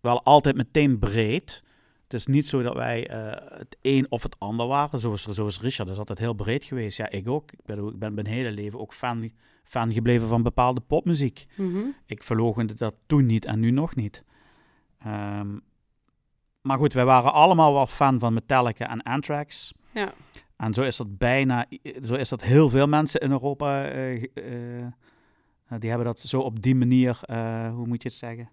Wel 0.00 0.22
altijd 0.22 0.56
meteen 0.56 0.98
breed. 0.98 1.62
Het 2.10 2.18
is 2.18 2.26
niet 2.26 2.46
zo 2.46 2.62
dat 2.62 2.74
wij 2.74 3.08
eh, 3.08 3.58
het 3.58 3.76
een 3.82 4.06
of 4.08 4.22
het 4.22 4.38
ander 4.38 4.66
waren. 4.66 5.00
Zoals, 5.00 5.22
zoals 5.22 5.60
Richard 5.60 5.88
is 5.88 5.98
altijd 5.98 6.18
heel 6.18 6.34
breed 6.34 6.64
geweest. 6.64 6.96
Ja, 6.96 7.08
ik 7.10 7.28
ook. 7.28 7.52
Ik 7.52 7.64
ben, 7.64 7.86
ik 7.86 7.98
ben 7.98 8.14
mijn 8.14 8.26
hele 8.26 8.50
leven 8.50 8.80
ook 8.80 8.94
fan, 8.94 9.30
fan 9.64 9.92
gebleven 9.92 10.28
van 10.28 10.42
bepaalde 10.42 10.80
popmuziek. 10.80 11.46
Mhm. 11.56 11.82
Ik 12.06 12.22
verloochende 12.22 12.74
dat 12.74 12.94
toen 13.06 13.26
niet 13.26 13.44
en 13.44 13.60
nu 13.60 13.70
nog 13.70 13.94
niet. 13.94 14.24
Ehm, 14.98 15.58
maar 16.60 16.78
goed, 16.78 16.92
wij 16.92 17.04
waren 17.04 17.32
allemaal 17.32 17.72
wel 17.72 17.86
fan 17.86 18.18
van 18.18 18.34
Metallica 18.34 18.88
en 18.88 19.02
Anthrax. 19.02 19.72
Ja. 19.90 20.12
En 20.56 20.74
zo 20.74 20.82
is 20.82 20.96
dat 20.96 21.18
bijna, 21.18 21.66
zo 22.02 22.14
is 22.14 22.28
dat 22.28 22.42
heel 22.42 22.68
veel 22.68 22.86
mensen 22.86 23.20
in 23.20 23.30
Europa. 23.30 23.84
eh, 23.84 24.22
eh, 24.22 24.92
die 25.78 25.88
hebben 25.88 26.06
dat 26.06 26.18
zo 26.18 26.40
op 26.40 26.62
die 26.62 26.74
manier, 26.74 27.20
hoe 27.74 27.86
moet 27.86 28.02
je 28.02 28.08
het 28.08 28.18
zeggen, 28.18 28.50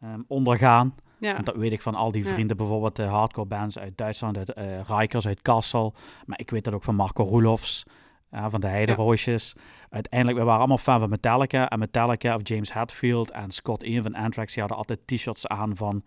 Ehm, 0.00 0.20
ondergaan. 0.26 0.94
Ja. 1.20 1.32
Want 1.32 1.46
dat 1.46 1.56
weet 1.56 1.72
ik 1.72 1.82
van 1.82 1.94
al 1.94 2.12
die 2.12 2.24
Ja. 2.24 2.32
vrienden, 2.32 2.56
bijvoorbeeld 2.56 2.96
de 2.96 3.02
hardcore 3.02 3.46
bands 3.46 3.78
uit 3.78 3.96
Duitsland, 3.96 4.36
uit 4.36 4.52
eh 4.52 4.80
Rikers, 4.88 5.26
uit 5.26 5.42
Kassel. 5.42 5.94
Maar 6.24 6.38
ik 6.40 6.50
weet 6.50 6.64
dat 6.64 6.74
ook 6.74 6.82
van 6.84 6.94
Marco 6.94 7.24
Roelofs, 7.24 7.84
ja, 8.30 8.50
van 8.50 8.60
de 8.60 8.66
Heideroosjes. 8.66 9.54
Uiteindelijk, 9.90 10.38
we 10.38 10.44
waren 10.44 10.58
allemaal 10.58 10.78
fan 10.78 11.00
van 11.00 11.08
Metallica. 11.08 11.68
En 11.68 11.78
Metallica 11.78 12.34
of 12.34 12.40
James 12.48 12.72
Hetfield 12.72 13.30
en 13.30 13.50
Scott 13.50 13.82
Ian 13.82 14.02
van 14.02 14.14
Anthrax, 14.14 14.52
die 14.52 14.60
hadden 14.60 14.78
altijd 14.78 15.06
t-shirts 15.06 15.46
aan 15.46 15.76
van 15.76 16.02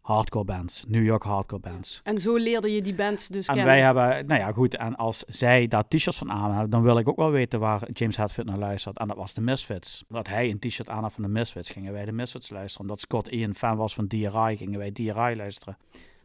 hardcore 0.00 0.44
bands, 0.44 0.84
New 0.88 1.04
York 1.04 1.22
hardcore 1.22 1.60
bands. 1.60 2.00
En 2.04 2.18
zo 2.18 2.36
leerde 2.36 2.74
je 2.74 2.82
die 2.82 2.94
bands 2.94 3.28
dus 3.28 3.46
En 3.46 3.54
kennen. 3.54 3.72
wij 3.72 3.80
hebben, 3.80 4.26
nou 4.26 4.40
ja, 4.40 4.52
goed. 4.52 4.76
En 4.76 4.96
als 4.96 5.24
zij 5.26 5.68
daar 5.68 5.88
t-shirts 5.88 6.18
van 6.18 6.30
aan 6.30 6.50
hebben, 6.50 6.70
dan 6.70 6.82
wil 6.82 6.98
ik 6.98 7.08
ook 7.08 7.16
wel 7.16 7.30
weten 7.30 7.60
waar 7.60 7.88
James 7.92 8.16
Hetfield 8.16 8.46
naar 8.46 8.58
luistert. 8.58 8.98
En 8.98 9.08
dat 9.08 9.16
was 9.16 9.34
de 9.34 9.40
Misfits. 9.40 10.04
Omdat 10.08 10.28
hij 10.28 10.50
een 10.50 10.58
t-shirt 10.58 10.88
aan 10.88 11.02
had 11.02 11.12
van 11.12 11.22
de 11.22 11.28
Misfits, 11.28 11.70
gingen 11.70 11.92
wij 11.92 12.04
de 12.04 12.12
Misfits 12.12 12.50
luisteren. 12.50 12.80
Omdat 12.86 13.00
Scott 13.00 13.28
Ian 13.28 13.54
fan 13.54 13.76
was 13.76 13.94
van 13.94 14.06
DRI, 14.06 14.56
gingen 14.56 14.78
wij 14.78 14.90
DRI 14.90 15.36
luisteren. 15.36 15.76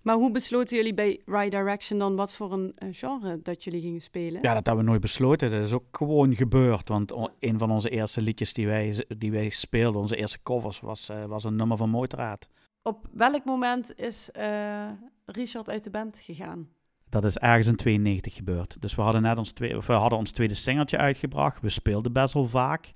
Maar 0.02 0.16
hoe 0.16 0.32
besloten 0.32 0.76
jullie 0.78 0.94
bij 0.94 1.22
Right 1.26 1.52
Direction 1.52 2.00
dan 2.00 2.16
wat 2.16 2.34
voor 2.34 2.54
een 2.54 2.72
eh, 2.76 2.88
genre 2.92 3.40
dat 3.44 3.64
jullie 3.64 3.82
gingen 3.82 4.02
spelen? 4.02 4.42
Ja, 4.42 4.54
dat 4.54 4.66
hebben 4.66 4.84
we 4.84 4.90
nooit 4.90 5.02
besloten. 5.02 5.52
Dat 5.52 5.66
is 5.66 5.74
ook 5.74 5.86
gewoon 5.92 6.36
gebeurd. 6.36 6.88
Want 6.90 7.14
een 7.40 7.58
van 7.58 7.72
onze 7.72 7.90
eerste 7.90 8.22
liedjes 8.22 8.54
die 8.54 8.68
wij, 8.68 9.06
die 9.18 9.32
wij 9.32 9.50
speelden, 9.50 10.02
onze 10.02 10.16
eerste 10.16 10.40
covers, 10.44 10.80
was, 10.80 11.10
eh, 11.10 11.26
was 11.26 11.44
een 11.44 11.56
nummer 11.56 11.78
van 11.78 11.90
Motorrad. 11.90 12.48
Op 12.88 13.08
welk 13.14 13.46
moment 13.46 14.00
is 14.00 14.32
eh, 14.32 14.90
Richard 15.26 15.70
uit 15.70 15.84
de 15.84 15.90
band 15.90 16.20
gegaan? 16.20 16.68
Dat 17.10 17.26
is 17.26 17.38
ergens 17.38 17.68
in 17.68 17.76
92 17.76 18.34
gebeurd. 18.34 18.82
Dus 18.82 18.96
we 18.96 19.02
hadden 19.02 19.22
net 19.22 19.38
ons, 19.38 19.52
tweede, 19.52 19.78
of 19.78 19.88
we 19.88 19.94
hadden 19.94 20.20
ons 20.20 20.32
tweede 20.32 20.54
singeltje 20.54 20.98
uitgebracht. 20.98 21.62
We 21.62 21.70
speelden 21.70 22.14
best 22.14 22.34
wel 22.34 22.46
vaak. 22.48 22.94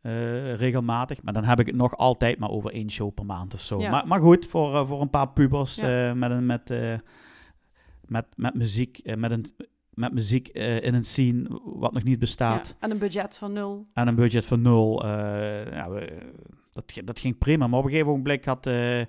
eh, 0.00 0.54
regelmatig. 0.54 1.22
Maar 1.22 1.32
dan 1.32 1.44
heb 1.44 1.60
ik 1.60 1.66
het 1.66 1.76
nog 1.76 1.96
altijd 1.96 2.38
maar 2.38 2.50
over 2.50 2.70
één 2.70 2.90
show 2.90 3.14
per 3.14 3.26
maand 3.26 3.54
of 3.54 3.60
zo. 3.60 3.80
Ja. 3.80 3.90
Maar, 3.90 4.06
maar 4.06 4.20
goed, 4.20 4.46
voor, 4.46 4.74
eh, 4.76 4.86
voor 4.86 5.00
een 5.00 5.10
paar 5.10 5.28
pubers 5.32 5.74
Ja. 5.74 6.14
met, 6.14 6.30
een, 6.30 6.46
met, 6.46 6.68
met, 8.06 8.26
met 8.36 8.54
muziek, 8.54 9.16
met 9.16 9.30
een, 9.30 9.44
met 9.90 10.12
muziek 10.12 10.48
in 10.48 10.94
een 10.94 11.04
scene 11.04 11.60
wat 11.64 11.92
nog 11.92 12.02
niet 12.02 12.18
bestaat. 12.18 12.68
Ja, 12.68 12.74
en 12.80 12.90
een 12.90 12.98
budget 12.98 13.36
van 13.36 13.52
nul. 13.52 13.86
En 13.92 14.08
een 14.08 14.14
budget 14.14 14.44
van 14.46 14.62
nul. 14.62 15.06
ja, 15.06 15.90
we, 15.90 16.32
dat, 16.74 16.92
dat 17.04 17.18
ging 17.18 17.38
prima. 17.38 17.66
Maar 17.66 17.78
op 17.78 17.84
een 17.84 17.90
gegeven 17.90 18.12
moment 18.12 18.44
had, 18.44 18.66
eh, 18.66 19.00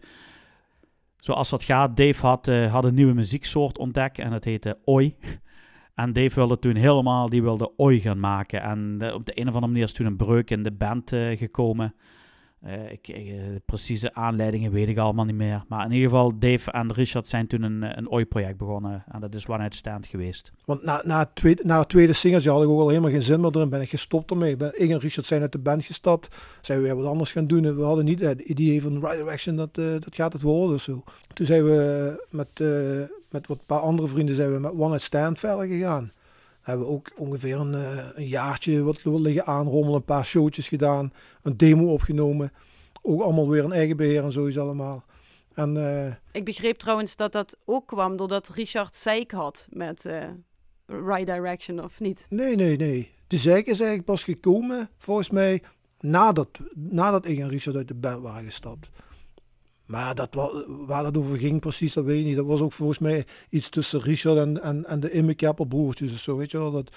zoals 1.18 1.50
dat 1.50 1.64
gaat, 1.64 1.98
Dave 1.98 2.26
had, 2.26 2.48
eh, 2.48 2.72
had 2.72 2.84
een 2.84 2.94
nieuwe 2.94 3.14
muzieksoort 3.14 3.78
ontdekt 3.78 4.20
en 4.20 4.30
dat 4.32 4.44
heette 4.44 4.78
Oi. 4.86 5.16
En 5.96 6.14
Dave 6.14 6.36
wilde 6.36 6.60
toen 6.60 6.76
helemaal, 6.76 7.30
die 7.30 7.42
wilde 7.42 7.72
Oi 7.78 8.00
gaan 8.00 8.20
maken. 8.20 8.62
En 8.62 8.98
de- 8.98 9.14
op 9.14 9.26
de 9.26 9.40
een 9.40 9.48
of 9.48 9.54
andere 9.54 9.72
manier 9.72 9.84
is 9.84 9.94
toen 9.94 10.06
een 10.06 10.16
breuk 10.16 10.50
in 10.52 10.64
de 10.64 10.72
band 10.72 11.12
eh, 11.12 11.38
gekomen. 11.38 11.96
Eh, 12.62 12.92
ik, 12.92 13.08
eh, 13.08 13.22
precieze 13.66 14.14
aanleidingen 14.14 14.72
weet 14.72 14.88
ik 14.88 14.98
allemaal 14.98 15.26
niet 15.26 15.36
meer. 15.36 15.64
Maar 15.68 15.86
in 15.86 15.92
ieder 15.92 16.10
geval, 16.10 16.40
Dave 16.40 16.72
en 16.72 16.94
Richard 16.94 17.28
zijn 17.28 17.48
toen 17.48 17.62
een, 17.62 17.84
eh, 17.84 17.92
een 17.96 18.12
Oi-project 18.12 18.58
begonnen. 18.58 19.04
En 19.12 19.20
dat 19.20 19.36
is 19.36 19.48
One 19.48 19.68
Stand 19.70 20.08
geweest. 20.08 20.52
Want 20.66 20.84
na, 20.84 21.02
na, 21.04 21.20
het 21.20 21.36
tweede, 21.36 21.64
na 21.66 21.80
het 21.80 21.90
tweede 21.90 22.14
singeltje 22.14 22.50
had 22.50 22.64
ik 22.64 22.70
ook 22.70 22.80
al 22.80 22.90
helemaal 22.90 23.10
geen 23.10 23.22
zin 23.22 23.42
meer 23.42 23.56
erin. 23.56 23.70
Ben 23.70 23.82
ik 23.82 23.90
gestopt 23.90 24.32
ermee. 24.32 24.56
Ben, 24.56 24.82
ik 24.82 24.90
en 24.90 25.00
Richard 25.00 25.26
zijn 25.26 25.42
uit 25.42 25.52
de 25.52 25.58
band 25.58 25.86
gestapt. 25.86 26.36
Zijn 26.62 26.82
we 26.82 26.94
wat 26.94 27.06
anders 27.06 27.32
gaan 27.32 27.48
doen. 27.48 27.66
En 27.66 27.78
we 27.78 27.84
hadden 27.84 28.06
niet 28.06 28.20
het 28.20 28.42
idee 28.42 28.82
van 28.82 29.00
Right 29.00 29.18
Direction, 29.18 29.56
dat, 29.56 29.78
eh, 29.78 29.92
dat 29.92 30.16
gaat 30.16 30.34
het 30.34 30.42
worden. 30.42 30.80
Zo. 30.80 31.04
Toen 31.34 31.46
zijn 31.46 31.64
we 31.64 32.26
met, 32.30 32.50
eh, 32.54 33.18
met 33.30 33.48
wat 33.48 33.66
paar 33.66 33.80
andere 33.80 34.08
vrienden 34.08 34.36
zijn 34.36 34.54
we 34.54 34.60
met 34.60 34.72
One 34.72 34.88
Night 34.88 35.02
Stand 35.02 35.40
verder 35.40 35.66
gegaan. 35.66 36.12
Hebben 36.66 36.86
we 36.86 36.92
ook 36.92 37.12
ongeveer 37.16 37.60
een, 37.60 37.74
eh, 37.74 38.06
een 38.14 38.28
jaartje 38.28 38.84
wat 38.84 39.06
liggen 39.06 39.46
aanrommelen. 39.46 39.96
Een 39.96 40.04
paar 40.04 40.26
showtjes 40.26 40.68
gedaan. 40.68 41.14
Een 41.42 41.58
demo 41.58 41.94
opgenomen. 41.94 42.52
Ook 43.02 43.22
allemaal 43.22 43.50
weer 43.50 43.64
een 43.64 43.72
eigen 43.72 43.98
beheer 43.98 44.24
en 44.24 44.48
is 44.48 44.58
allemaal. 44.58 45.04
En 45.54 45.78
eh, 45.78 46.14
Ik 46.32 46.46
begreep 46.46 46.78
trouwens 46.78 47.16
dat 47.16 47.32
dat 47.32 47.58
ook 47.66 47.88
kwam 47.88 48.18
doordat 48.18 48.50
Richard 48.50 48.96
zeik 48.96 49.32
had 49.32 49.68
met 49.72 50.06
eh 50.06 50.24
Right 50.86 51.26
Direction, 51.26 51.84
of 51.84 52.00
niet? 52.00 52.28
Nee, 52.30 52.56
nee, 52.56 52.78
nee. 52.78 53.12
De 53.28 53.38
zeik 53.38 53.66
is 53.66 53.80
eigenlijk 53.80 54.06
pas 54.06 54.24
gekomen, 54.24 54.90
volgens 54.98 55.30
mij, 55.30 55.64
nadat, 56.00 56.50
nadat 56.74 57.28
ik 57.28 57.40
en 57.40 57.50
Richard 57.50 57.76
uit 57.76 57.88
de 57.88 57.94
band 57.94 58.22
waren 58.22 58.44
gestapt. 58.44 58.90
Maar 59.86 60.16
dat, 60.16 60.34
wa- 60.34 60.64
waar 60.68 61.04
dat 61.04 61.18
over 61.18 61.38
ging 61.38 61.60
precies, 61.60 61.94
dat 61.94 62.06
weet 62.06 62.20
ik 62.20 62.26
niet. 62.26 62.36
Dat 62.36 62.46
was 62.46 62.62
ook 62.62 62.72
volgens 62.74 63.00
mij 63.00 63.26
iets 63.50 63.70
tussen 63.70 64.02
Richard 64.02 64.38
en, 64.38 64.62
en, 64.62 64.86
en 64.86 65.00
de 65.00 65.12
Immekepper 65.12 65.68
broertjes 65.68 66.12
of 66.12 66.20
zo, 66.20 66.38
weet 66.38 66.52
je 66.52 66.58
wel. 66.58 66.72
Dat, 66.72 66.90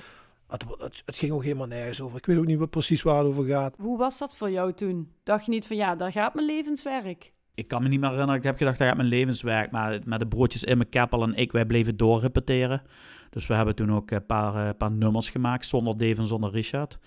het, 0.48 0.64
het, 0.78 1.02
het 1.04 1.16
ging 1.16 1.32
ook 1.32 1.42
helemaal 1.42 1.66
nergens 1.66 2.00
over. 2.00 2.16
Ik 2.16 2.26
weet 2.26 2.38
ook 2.38 2.46
niet 2.46 2.58
wat, 2.58 2.70
precies 2.70 3.02
waar 3.02 3.18
het 3.18 3.26
over 3.26 3.44
gaat. 3.44 3.74
Hoe 3.78 3.98
was 3.98 4.18
dat 4.18 4.36
voor 4.36 4.50
jou 4.50 4.72
toen? 4.72 5.12
Dacht 5.22 5.44
je 5.44 5.50
niet 5.50 5.66
van 5.66 5.76
ja, 5.76 5.94
daar 5.96 6.12
gaat 6.12 6.34
mijn 6.34 6.46
levenswerk? 6.46 7.32
Ik 7.54 7.68
kan 7.68 7.82
me 7.82 7.88
niet 7.88 8.00
meer 8.00 8.08
herinneren. 8.10 8.40
Ik 8.40 8.46
heb 8.46 8.56
gedacht, 8.56 8.78
dat 8.78 8.86
gaat 8.86 8.96
mijn 8.96 9.08
levenswerk. 9.08 9.70
Maar 9.70 10.00
met 10.04 10.20
de 10.20 10.26
broertjes 10.26 10.64
in 10.64 10.76
mijn 10.76 10.88
keppel 10.88 11.22
en 11.22 11.34
ik, 11.34 11.52
wij 11.52 11.64
bleven 11.66 11.96
doorrepeteren. 11.96 12.82
Dus 13.30 13.46
we 13.46 13.54
hebben 13.54 13.74
toen 13.74 13.92
ook 13.92 14.10
een 14.10 14.26
paar, 14.26 14.68
eh, 14.68 14.74
paar 14.78 14.90
nummers 14.92 15.30
gemaakt, 15.30 15.66
zonder 15.66 15.96
Dave 15.98 16.20
en 16.20 16.28
zonder 16.28 16.50
Richard. 16.50 16.98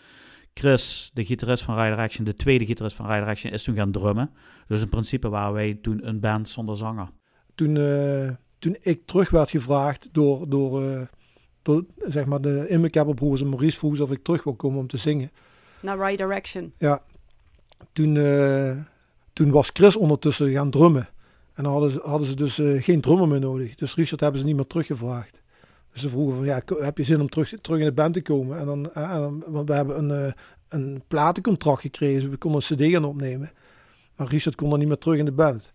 Chris, 0.53 1.11
de 1.13 1.25
gitarist 1.25 1.63
van 1.63 1.77
Rider 1.79 1.97
Action, 1.97 2.25
de 2.25 2.35
tweede 2.35 2.65
gitarist 2.65 2.95
van 2.95 3.07
Rider 3.07 3.27
Action, 3.27 3.51
is 3.51 3.63
toen 3.63 3.75
gaan 3.75 3.91
drummen. 3.91 4.31
Dus 4.67 4.81
in 4.81 4.89
principe 4.89 5.29
waren 5.29 5.53
wij 5.53 5.77
toen 5.81 6.07
een 6.07 6.19
band 6.19 6.49
zonder 6.49 6.77
zanger. 6.77 7.09
Toen, 7.55 7.77
eh, 7.77 8.29
toen 8.59 8.77
ik 8.81 9.05
terug 9.05 9.29
werd 9.29 9.49
gevraagd 9.49 10.09
door, 10.11 10.49
door, 10.49 10.83
eh, 10.83 11.01
door 11.61 11.85
zeg 11.97 12.25
maar 12.25 12.41
de 12.41 13.11
broers 13.15 13.41
en 13.41 13.49
Maurice 13.49 13.77
vroeg 13.77 13.99
of 13.99 14.11
ik 14.11 14.23
terug 14.23 14.43
wil 14.43 14.55
komen 14.55 14.79
om 14.79 14.87
te 14.87 14.97
zingen. 14.97 15.31
Naar 15.79 15.97
Right 15.97 16.17
Direction. 16.17 16.73
Ja, 16.77 17.03
toen, 17.93 18.17
eh, 18.17 18.77
toen 19.33 19.51
was 19.51 19.69
Chris 19.73 19.95
ondertussen 19.95 20.51
gaan 20.51 20.69
drummen. 20.69 21.09
En 21.53 21.63
dan 21.63 21.71
hadden 21.71 21.91
ze, 21.91 21.99
hadden 22.03 22.27
ze 22.27 22.35
dus 22.35 22.59
eh, 22.59 22.83
geen 22.83 23.01
drummer 23.01 23.27
meer 23.27 23.39
nodig. 23.39 23.75
Dus 23.75 23.95
Richard 23.95 24.21
hebben 24.21 24.39
ze 24.39 24.45
niet 24.45 24.55
meer 24.55 24.67
teruggevraagd. 24.67 25.40
Dus 25.91 26.01
ze 26.01 26.09
vroegen 26.09 26.35
van, 26.37 26.45
ja, 26.45 26.61
heb 26.79 26.97
je 26.97 27.03
zin 27.03 27.21
om 27.21 27.29
terug, 27.29 27.53
terug 27.61 27.79
in 27.79 27.85
de 27.85 27.91
band 27.91 28.13
te 28.13 28.21
komen? 28.21 28.59
En 28.59 28.65
dan, 28.65 28.93
eh, 28.93 29.11
en 29.11 29.19
dan- 29.21 29.43
want 29.47 29.67
we 29.67 29.75
hebben 29.75 29.97
een, 30.09 30.25
eh, 30.25 30.33
een 30.69 31.03
platencontract 31.07 31.81
gekregen, 31.81 32.21
dus 32.21 32.29
we 32.29 32.37
konden 32.37 32.61
een 32.69 32.75
cd 32.77 32.91
gaan 32.91 33.05
opnemen. 33.05 33.51
Maar 34.15 34.27
Richard 34.27 34.55
kon 34.55 34.69
dan 34.69 34.79
niet 34.79 34.87
meer 34.87 34.97
terug 34.97 35.17
in 35.17 35.25
de 35.25 35.31
band. 35.31 35.73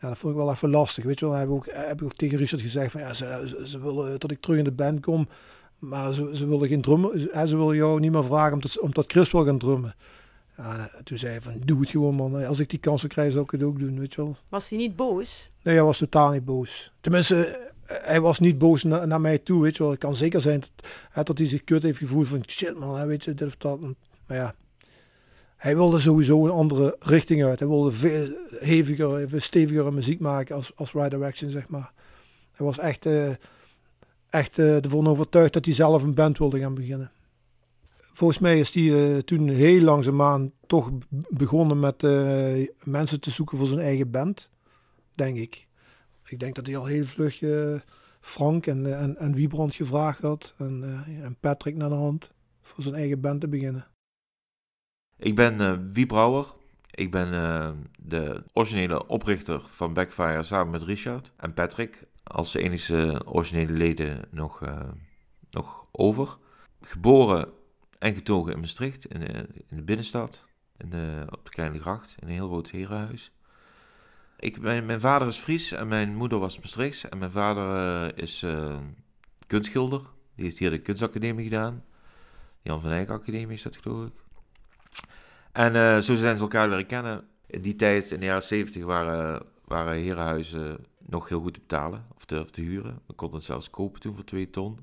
Ja, 0.00 0.08
dat 0.08 0.18
vond 0.18 0.32
ik 0.34 0.38
wel 0.38 0.50
even 0.50 0.70
lastig, 0.70 1.04
weet 1.04 1.18
je 1.18 1.24
wel. 1.24 1.34
Dan 1.34 1.40
heb 1.40 1.50
ik 1.50 1.54
ook, 1.54 1.66
heb 1.86 2.00
ik 2.00 2.04
ook 2.04 2.14
tegen 2.14 2.38
Richard 2.38 2.62
gezegd 2.62 2.92
van, 2.92 3.00
ja, 3.00 3.12
ze, 3.12 3.62
ze, 3.64 3.80
willen 3.80 4.18
dat 4.18 4.30
ik 4.30 4.40
terug 4.40 4.58
in 4.58 4.64
de 4.64 4.72
band 4.72 5.00
kom. 5.00 5.28
Maar 5.78 6.12
ze, 6.12 6.30
ze 6.32 6.46
willen 6.46 6.68
geen 6.68 6.82
drummer, 6.82 7.18
ze, 7.18 7.42
ze 7.46 7.56
willen 7.56 7.76
jou 7.76 8.00
niet 8.00 8.12
meer 8.12 8.24
vragen 8.24 8.52
omdat, 8.52 8.80
omdat 8.80 9.04
Chris 9.10 9.30
wil 9.30 9.44
gaan 9.44 9.58
drummen. 9.58 9.94
Ja, 10.56 10.78
en 10.78 11.04
toen 11.04 11.18
zei 11.18 11.32
hij 11.32 11.40
van, 11.42 11.54
doe 11.64 11.80
het 11.80 11.90
gewoon 11.90 12.14
man. 12.14 12.44
Als 12.46 12.60
ik 12.60 12.70
die 12.70 12.78
kans 12.78 13.00
zou 13.00 13.12
krijgen, 13.12 13.32
zou 13.32 13.44
ik 13.44 13.50
het 13.50 13.62
ook 13.62 13.78
doen, 13.78 13.98
weet 13.98 14.14
je 14.14 14.22
wel. 14.22 14.36
Was 14.48 14.68
hij 14.68 14.78
niet 14.78 14.96
boos? 14.96 15.50
Nee, 15.62 15.74
hij 15.74 15.84
was 15.84 15.98
totaal 15.98 16.30
niet 16.30 16.44
boos. 16.44 16.92
Tenminste, 17.00 17.46
eh, 17.46 17.71
hij 17.84 18.20
was 18.20 18.38
niet 18.38 18.58
boos 18.58 18.82
na- 18.82 19.04
naar 19.04 19.20
mij 19.20 19.38
toe, 19.38 19.62
weet 19.62 19.76
je 19.76 19.82
wel. 19.82 19.92
Het 19.92 20.00
kan 20.00 20.14
zeker 20.14 20.40
zijn 20.40 20.62
dat, 21.24 21.38
hij 21.38 21.46
zich 21.46 21.64
kut 21.64 21.82
heeft 21.82 21.98
gevoeld 21.98 22.28
van, 22.28 22.42
shit 22.46 22.78
man, 22.78 22.98
hè, 22.98 23.06
weet 23.06 23.24
je, 23.24 23.34
dit 23.34 23.48
of 23.48 23.56
dat. 23.56 23.80
Maar 24.26 24.36
ja, 24.36 24.54
hij 25.62 25.76
wilde 25.76 25.98
sowieso 25.98 26.44
een 26.44 26.50
andere 26.50 26.96
richting 26.98 27.44
uit. 27.44 27.58
Hij 27.58 27.68
wilde 27.68 27.92
veel 27.92 28.28
heviger, 28.58 29.28
veel 29.28 29.40
stevigere 29.40 29.90
muziek 29.90 30.20
maken 30.20 30.56
als, 30.56 30.72
als 30.74 30.92
Right 30.92 31.10
Direction, 31.10 31.50
zeg 31.50 31.68
maar. 31.68 31.92
Hij 32.52 32.66
was 32.66 32.78
echt, 32.78 33.06
eh, 33.06 33.30
echt 34.30 34.58
eh, 34.58 34.84
ervan 34.84 35.06
overtuigd 35.08 35.52
dat 35.52 35.64
hij 35.64 35.74
zelf 35.74 36.02
een 36.02 36.14
band 36.14 36.38
wilde 36.38 36.58
gaan 36.58 36.74
beginnen. 36.74 37.10
Volgens 37.96 38.38
mij 38.38 38.58
is 38.58 38.74
hij 38.74 39.14
eh, 39.14 39.18
toen 39.18 39.48
heel 39.48 39.80
langzaamaan 39.80 40.52
toch 40.66 40.90
begonnen 41.28 41.80
met 41.80 42.02
mensen 42.84 43.20
te 43.20 43.30
zoeken 43.30 43.58
voor 43.58 43.66
zijn 43.66 43.80
eigen 43.80 44.10
band, 44.10 44.48
denk 45.14 45.36
ik. 45.36 45.66
Ik 46.32 46.38
denk 46.40 46.54
dat 46.54 46.66
hij 46.66 46.76
al 46.76 46.84
heel 46.84 47.04
vlug 47.04 47.42
eh, 47.42 47.74
Frank 48.20 48.66
en, 48.66 48.86
eh, 48.86 49.02
en, 49.02 49.16
en 49.16 49.34
Wiebrand 49.34 49.74
gevraagd 49.74 50.22
had 50.22 50.54
en, 50.58 50.82
eh, 50.84 51.24
en 51.24 51.36
Patrick 51.40 51.76
naar 51.76 51.88
de 51.88 51.94
hand 51.94 52.30
voor 52.62 52.82
zijn 52.82 52.94
eigen 52.94 53.20
band 53.20 53.40
te 53.40 53.48
beginnen. 53.48 53.86
Ik 55.16 55.34
ben 55.34 55.60
eh 55.60 55.78
Wie 55.92 56.06
Brouwer. 56.06 56.46
Ik 56.90 57.10
ben 57.10 57.30
de 57.98 58.42
originele 58.52 59.06
oprichter 59.06 59.60
van 59.68 59.92
Backfire 59.94 60.42
samen 60.42 60.70
met 60.70 60.82
Richard 60.82 61.32
en 61.36 61.54
Patrick. 61.54 62.04
Als 62.22 62.52
de 62.52 62.62
enige 62.62 63.22
originele 63.26 63.72
leden 63.72 64.20
nog, 64.30 64.60
nog 65.50 65.86
over. 65.90 66.36
Geboren 66.80 67.48
en 67.98 68.14
getogen 68.14 68.52
in 68.52 68.60
Maastricht, 68.60 69.06
in, 69.06 69.20
de- 69.20 69.48
in 69.68 69.76
de 69.76 69.82
binnenstad. 69.82 70.44
In 70.76 70.92
op 71.30 71.44
de 71.44 71.50
Kleine 71.50 71.80
Gracht, 71.80 72.16
in 72.20 72.26
een 72.28 72.34
heel 72.34 72.48
groot 72.48 72.70
herenhuis. 72.70 73.32
Ik, 74.42 74.60
mijn, 74.60 75.00
vader 75.00 75.28
is 75.28 75.36
Fries 75.36 75.72
en 75.72 75.88
mijn 75.88 76.14
moeder 76.14 76.38
was 76.38 76.58
Maastrichts. 76.58 77.08
En 77.08 77.18
mijn 77.18 77.30
vader 77.30 77.64
eh, 78.12 78.22
is 78.22 78.42
uh, 78.42 78.76
kunstschilder. 79.46 80.00
Die 80.34 80.44
heeft 80.44 80.58
hier 80.58 80.70
de 80.70 80.78
kunstacademie 80.78 81.44
gedaan. 81.44 81.84
Jan 82.62 82.80
van 82.80 82.90
Eyck 82.90 83.08
Academie 83.08 83.56
is 83.56 83.62
dat 83.62 83.76
geloof 83.76 84.06
ik. 84.06 84.12
En 85.52 85.74
uh, 85.74 85.98
zo 85.98 86.14
zijn 86.14 86.36
ze 86.36 86.42
elkaar 86.42 86.68
leren 86.68 86.86
kennen. 86.86 87.24
In 87.46 87.62
die 87.62 87.76
tijd, 87.76 88.10
in 88.10 88.20
de 88.20 88.26
jaren 88.26 88.42
70, 88.42 88.84
waren, 88.84 89.42
waren 89.64 89.94
herenhuizen 89.94 90.86
nog 90.98 91.28
heel 91.28 91.40
goed 91.40 91.54
te 91.54 91.60
betalen. 91.60 92.06
Of 92.14 92.24
te, 92.24 92.60
huren. 92.60 92.98
We 93.06 93.12
konden 93.12 93.36
het 93.36 93.46
zelfs 93.46 93.70
kopen 93.70 94.00
toen 94.00 94.14
voor 94.14 94.24
twee 94.24 94.50
ton. 94.50 94.78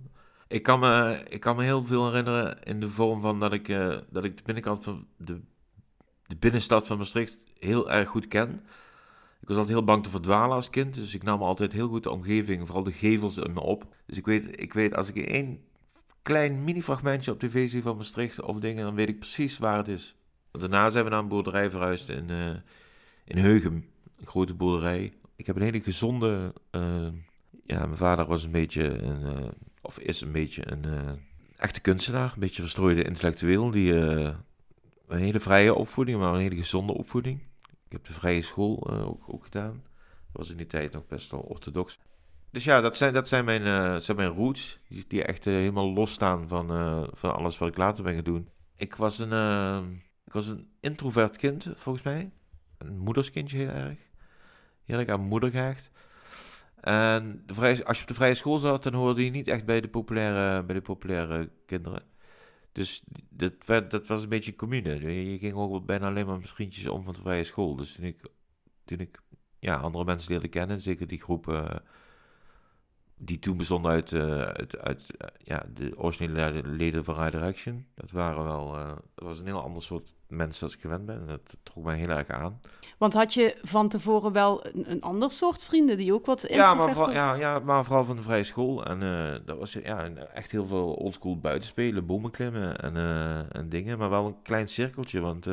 Ik 0.47 0.64
kan, 0.64 0.80
me, 0.80 1.24
ik 1.30 1.39
kan 1.39 1.55
me 1.55 1.64
heel 1.64 1.86
veel 1.86 2.07
herinneren 2.07 2.64
in 2.64 2.80
de 2.80 2.89
vorm 2.89 3.22
van 3.22 3.39
dat 3.39 3.53
ik, 3.53 3.68
dat 4.10 4.24
ik 4.24 4.38
de 4.38 4.43
binnenkant 4.43 4.84
van 4.84 5.07
de, 5.18 5.41
de 6.26 6.36
binnenstad 6.36 6.88
van 6.88 6.97
Maastricht 6.97 7.38
heel 7.60 7.91
erg 7.91 8.10
goed 8.10 8.28
ken. 8.28 8.62
Ik 9.41 9.47
was 9.47 9.57
altijd 9.57 9.75
heel 9.77 9.85
bang 9.85 10.03
te 10.03 10.09
verdwalen 10.09 10.55
als 10.55 10.69
kind, 10.69 10.93
dus 10.93 11.15
ik 11.15 11.23
nam 11.23 11.41
altijd 11.41 11.73
heel 11.73 11.87
goed 11.87 12.03
de 12.03 12.11
omgeving, 12.11 12.65
vooral 12.65 12.83
de 12.83 12.91
gevels 12.91 13.37
in 13.37 13.53
me 13.53 13.59
op. 13.59 13.95
Dus 14.05 14.17
ik 14.17 14.25
weet, 14.25 14.61
ik 14.61 14.73
weet 14.73 14.95
als 14.95 15.09
ik 15.09 15.17
één 15.17 15.59
klein 16.21 16.63
mini-fragmentje 16.63 17.31
op 17.31 17.39
tv 17.39 17.69
zie 17.69 17.81
van 17.81 17.97
Maastricht 17.97 18.41
of 18.41 18.59
dingen, 18.59 18.83
dan 18.83 18.95
weet 18.95 19.09
ik 19.09 19.19
precies 19.19 19.57
waar 19.57 19.77
het 19.77 19.87
is. 19.87 20.15
Daarna 20.51 20.89
zijn 20.89 21.03
we 21.03 21.09
naar 21.09 21.19
een 21.19 21.27
boerderij 21.27 21.69
verhuisd 21.69 22.09
in, 22.09 22.29
uh, 22.29 22.49
in 23.25 23.37
Heugem, 23.37 23.85
een 24.19 24.27
grote 24.27 24.53
boerderij. 24.53 25.13
Ik 25.35 25.45
heb 25.45 25.55
een 25.55 25.61
hele 25.61 25.81
gezonde. 25.81 26.53
Uh, 26.71 27.07
ja, 27.65 27.85
mijn 27.85 27.97
vader 27.97 28.25
was 28.25 28.43
een 28.43 28.51
beetje 28.51 28.83
een. 28.83 29.21
Uh, 29.21 29.47
of 29.81 29.99
is 29.99 30.21
een 30.21 30.31
beetje 30.31 30.71
een. 30.71 30.85
echte 31.57 31.81
kunstenaar, 31.81 32.31
een 32.33 32.39
beetje 32.39 32.61
verstrooide 32.61 33.03
intellectueel. 33.03 33.71
Die 33.71 33.93
een 33.93 35.19
hele 35.19 35.39
vrije 35.39 35.73
opvoeding, 35.73 36.19
maar 36.19 36.33
een 36.33 36.39
hele 36.39 36.55
gezonde 36.55 36.93
opvoeding. 36.93 37.49
Ik 37.89 37.95
heb 37.95 38.05
de 38.05 38.13
vrije 38.13 38.41
school 38.41 38.89
ook, 38.89 39.23
ook, 39.27 39.43
gedaan. 39.43 39.83
Dat 40.03 40.31
was 40.31 40.49
in 40.49 40.57
die 40.57 40.65
tijd 40.65 40.91
nog 40.91 41.07
best 41.07 41.31
wel 41.31 41.39
orthodox. 41.39 41.99
Dus 42.51 42.63
ja, 42.63 42.81
dat 42.81 42.97
zijn, 42.97 43.13
dat 43.13 43.27
zijn, 43.27 43.45
mijn, 43.45 44.01
zijn 44.01 44.17
mijn 44.17 44.29
roots. 44.29 44.79
Die, 44.87 45.05
die 45.07 45.23
echt 45.23 45.45
helemaal 45.45 45.93
losstaan 45.93 46.47
van, 46.47 46.67
van 47.13 47.35
alles 47.35 47.57
wat 47.57 47.69
ik 47.69 47.77
later 47.77 48.03
ben 48.03 48.13
gaan 48.13 48.23
doen. 48.23 48.49
Ik 48.75 48.95
was 48.95 49.19
een, 49.19 49.31
ik 50.25 50.33
was 50.33 50.47
een 50.47 50.69
introvert 50.79 51.37
kind, 51.37 51.69
volgens 51.75 52.03
mij. 52.03 52.31
Een 52.77 52.97
moederskindje 52.97 53.57
heel 53.57 53.67
erg 53.67 53.97
heerlijk 54.89 55.09
aan 55.09 55.27
moeder 55.27 55.51
gehecht. 55.51 55.89
En 56.81 57.43
de 57.45 57.53
vrije, 57.53 57.85
als 57.85 57.97
je 57.97 58.01
op 58.01 58.07
de 58.07 58.13
vrije 58.13 58.35
school 58.35 58.59
zat, 58.59 58.83
dan 58.83 58.93
hoorde 58.93 59.25
je 59.25 59.31
niet 59.31 59.47
echt 59.47 59.65
bij 59.65 59.81
de 59.81 59.87
populaire, 59.87 60.63
bij 60.63 60.75
de 60.75 60.81
populaire 60.81 61.49
kinderen. 61.65 62.03
Dus 62.80 63.03
dat, 63.30 63.89
dat 63.91 64.07
was 64.07 64.23
een 64.23 64.30
beetje 64.30 64.55
commune. 64.55 65.13
Je, 65.32 65.38
ging 65.38 65.53
ook 65.53 65.86
bijna 65.86 66.07
alleen 66.07 66.25
maar 66.25 66.38
met 66.38 66.49
vriendjes 66.49 66.88
om 66.88 67.03
van 67.03 67.13
de 67.13 67.19
vrije 67.19 67.43
school. 67.43 67.75
Dus 67.75 67.93
toen 67.93 68.05
ik, 68.05 68.21
toen 68.86 68.99
ik 68.99 69.21
ja, 69.59 69.75
andere 69.75 70.05
mensen 70.05 70.32
leerde 70.32 70.47
kennen, 70.47 70.82
zeker 70.82 71.07
die 71.07 71.21
groepen 71.21 71.84
die 73.22 73.39
toen 73.39 73.57
bestonden 73.57 73.91
uit, 73.91 74.11
uh, 74.11 74.41
uit, 74.41 74.78
uit 74.78 75.07
uh, 75.11 75.28
ja, 75.43 75.65
de 75.74 75.93
originele 75.97 76.61
leden 76.63 77.03
van 77.03 77.15
Ride 77.15 77.38
Direction. 77.38 77.86
Dat 77.95 78.11
waren 78.11 78.43
wel, 78.43 78.76
uh, 78.76 78.88
dat 79.15 79.28
was 79.28 79.39
een 79.39 79.45
heel 79.45 79.61
ander 79.61 79.84
soort 79.84 80.13
mensen 80.28 80.63
als 80.63 80.76
ik 80.76 80.82
gewend 80.82 81.05
ben. 81.05 81.20
En 81.20 81.28
dat 81.28 81.57
trok 81.63 81.84
mij 81.84 81.97
heel 81.97 82.09
erg 82.09 82.28
aan. 82.28 82.59
Want 82.97 83.13
had 83.13 83.34
je 83.34 83.57
van 83.61 83.89
tevoren 83.89 84.32
wel 84.32 84.65
een, 84.65 84.91
een 84.91 85.01
ander 85.01 85.32
soort 85.32 85.63
vrienden 85.63 85.97
die 85.97 86.13
ook 86.13 86.26
wat 86.26 86.45
ja 86.49 86.74
maar, 86.74 86.91
vooral, 86.91 87.11
ja, 87.11 87.34
ja, 87.34 87.59
maar 87.59 87.86
vooral 87.86 88.05
van 88.05 88.15
de 88.15 88.22
vrije 88.22 88.43
school. 88.43 88.86
En 88.86 88.99
dat 89.45 89.57
was 89.57 89.74
ja, 89.74 90.09
echt 90.34 90.51
heel 90.51 90.65
veel 90.65 90.93
oldschool 90.93 91.39
buitenspelen, 91.39 92.05
bomen 92.05 92.32
klimmen 92.32 92.80
en, 92.80 92.95
en 93.51 93.70
dingen. 93.70 93.97
Maar 93.97 94.09
wel 94.09 94.26
een 94.26 94.41
klein 94.41 94.67
cirkeltje, 94.67 95.20
want... 95.20 95.45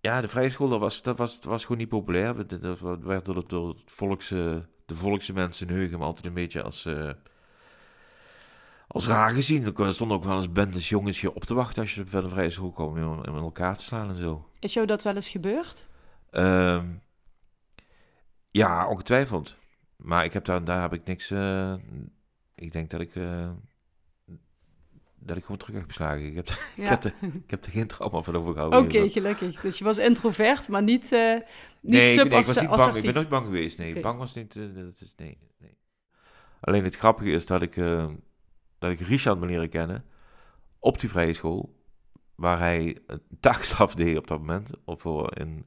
ja, 0.00 0.20
de 0.20 0.28
vrije 0.28 0.50
school, 0.50 0.68
dat 0.68 0.80
was, 0.80 1.02
dat 1.02 1.18
was, 1.18 1.34
dat 1.34 1.50
was 1.50 1.62
gewoon 1.62 1.78
niet 1.78 1.88
populair. 1.88 2.46
Dat, 2.46 2.80
dat 2.80 2.98
werd 3.02 3.24
door 3.24 3.36
het, 3.36 3.48
door 3.48 3.68
het 3.68 3.82
volkse 3.84 4.68
de 4.90 4.96
volkse 4.96 5.32
mensen 5.32 5.68
in 5.68 5.74
Heugem 5.74 6.02
altijd 6.02 6.26
een 6.26 6.34
beetje 6.34 6.62
als, 6.62 6.84
uh, 6.84 7.10
als 8.86 9.06
raar 9.06 9.30
gezien. 9.30 9.74
Er 9.76 9.94
stonden 9.94 10.16
ook 10.16 10.24
wel 10.24 10.36
eens 10.36 10.52
bendes 10.52 10.88
jongens 10.88 11.20
je 11.20 11.34
op 11.34 11.44
te 11.44 11.54
wachten 11.54 11.82
als 11.82 11.94
je 11.94 12.06
van 12.06 12.22
de 12.22 12.28
vrije 12.28 12.50
school 12.50 12.70
kwam 12.70 13.04
om 13.04 13.24
in 13.24 13.34
elkaar 13.34 13.76
te 13.76 13.84
slaan 13.84 14.08
en 14.08 14.14
zo. 14.14 14.48
Is 14.58 14.72
jou 14.72 14.86
dat 14.86 15.02
wel 15.02 15.14
eens 15.14 15.28
gebeurd? 15.28 15.86
Um, 16.30 17.02
ja, 18.50 18.88
ongetwijfeld. 18.88 19.56
Maar 19.96 20.24
ik 20.24 20.32
heb 20.32 20.44
daar, 20.44 20.64
daar 20.64 20.80
heb 20.80 20.92
ik 20.92 21.04
niks. 21.04 21.30
Uh, 21.30 21.74
ik 22.54 22.72
denk 22.72 22.90
dat 22.90 23.00
ik. 23.00 23.14
Dat 25.22 25.36
ik 25.36 25.42
gewoon 25.42 25.56
terug 25.56 25.76
heb 25.76 25.86
geslagen. 25.86 26.26
Ik 26.26 26.34
heb, 26.34 26.48
ja. 26.76 26.82
ik, 26.82 26.88
heb 26.88 27.04
er, 27.04 27.14
ik 27.44 27.50
heb 27.50 27.64
er 27.64 27.72
geen 27.72 27.86
trauma 27.86 28.22
van 28.22 28.36
overgehouden. 28.36 28.78
Oké, 28.78 28.96
okay, 28.96 29.08
gelukkig. 29.08 29.60
Dus 29.60 29.78
je 29.78 29.84
was 29.84 29.98
introvert, 29.98 30.68
maar 30.68 30.82
niet, 30.82 31.12
uh, 31.12 31.34
niet 31.34 31.44
nee, 31.80 32.12
ik, 32.12 32.28
nee, 32.28 32.38
ik 32.38 32.46
was 32.46 32.60
niet 32.60 32.68
bang. 32.68 32.94
Ik 32.94 33.02
ben 33.02 33.14
nooit 33.14 33.28
bang 33.28 33.44
geweest. 33.44 33.78
Nee, 33.78 33.90
okay. 33.90 34.02
bang 34.02 34.18
was 34.18 34.34
niet. 34.34 34.56
Uh, 34.56 34.74
dat 34.74 35.00
is, 35.00 35.14
nee, 35.16 35.38
nee. 35.58 35.78
Alleen 36.60 36.84
het 36.84 36.96
grappige 36.96 37.30
is 37.30 37.46
dat 37.46 37.62
ik, 37.62 37.76
uh, 37.76 38.06
dat 38.78 38.90
ik 38.90 39.00
Richard 39.00 39.40
me 39.40 39.46
leren 39.46 39.68
kennen 39.68 40.04
op 40.78 41.00
die 41.00 41.08
vrije 41.08 41.34
school, 41.34 41.74
waar 42.34 42.58
hij 42.58 42.98
een 43.06 43.22
taakstraf 43.40 43.94
deed 43.94 44.18
op 44.18 44.26
dat 44.26 44.38
moment. 44.38 44.70
Of 44.84 45.00
voor 45.00 45.30
een, 45.34 45.66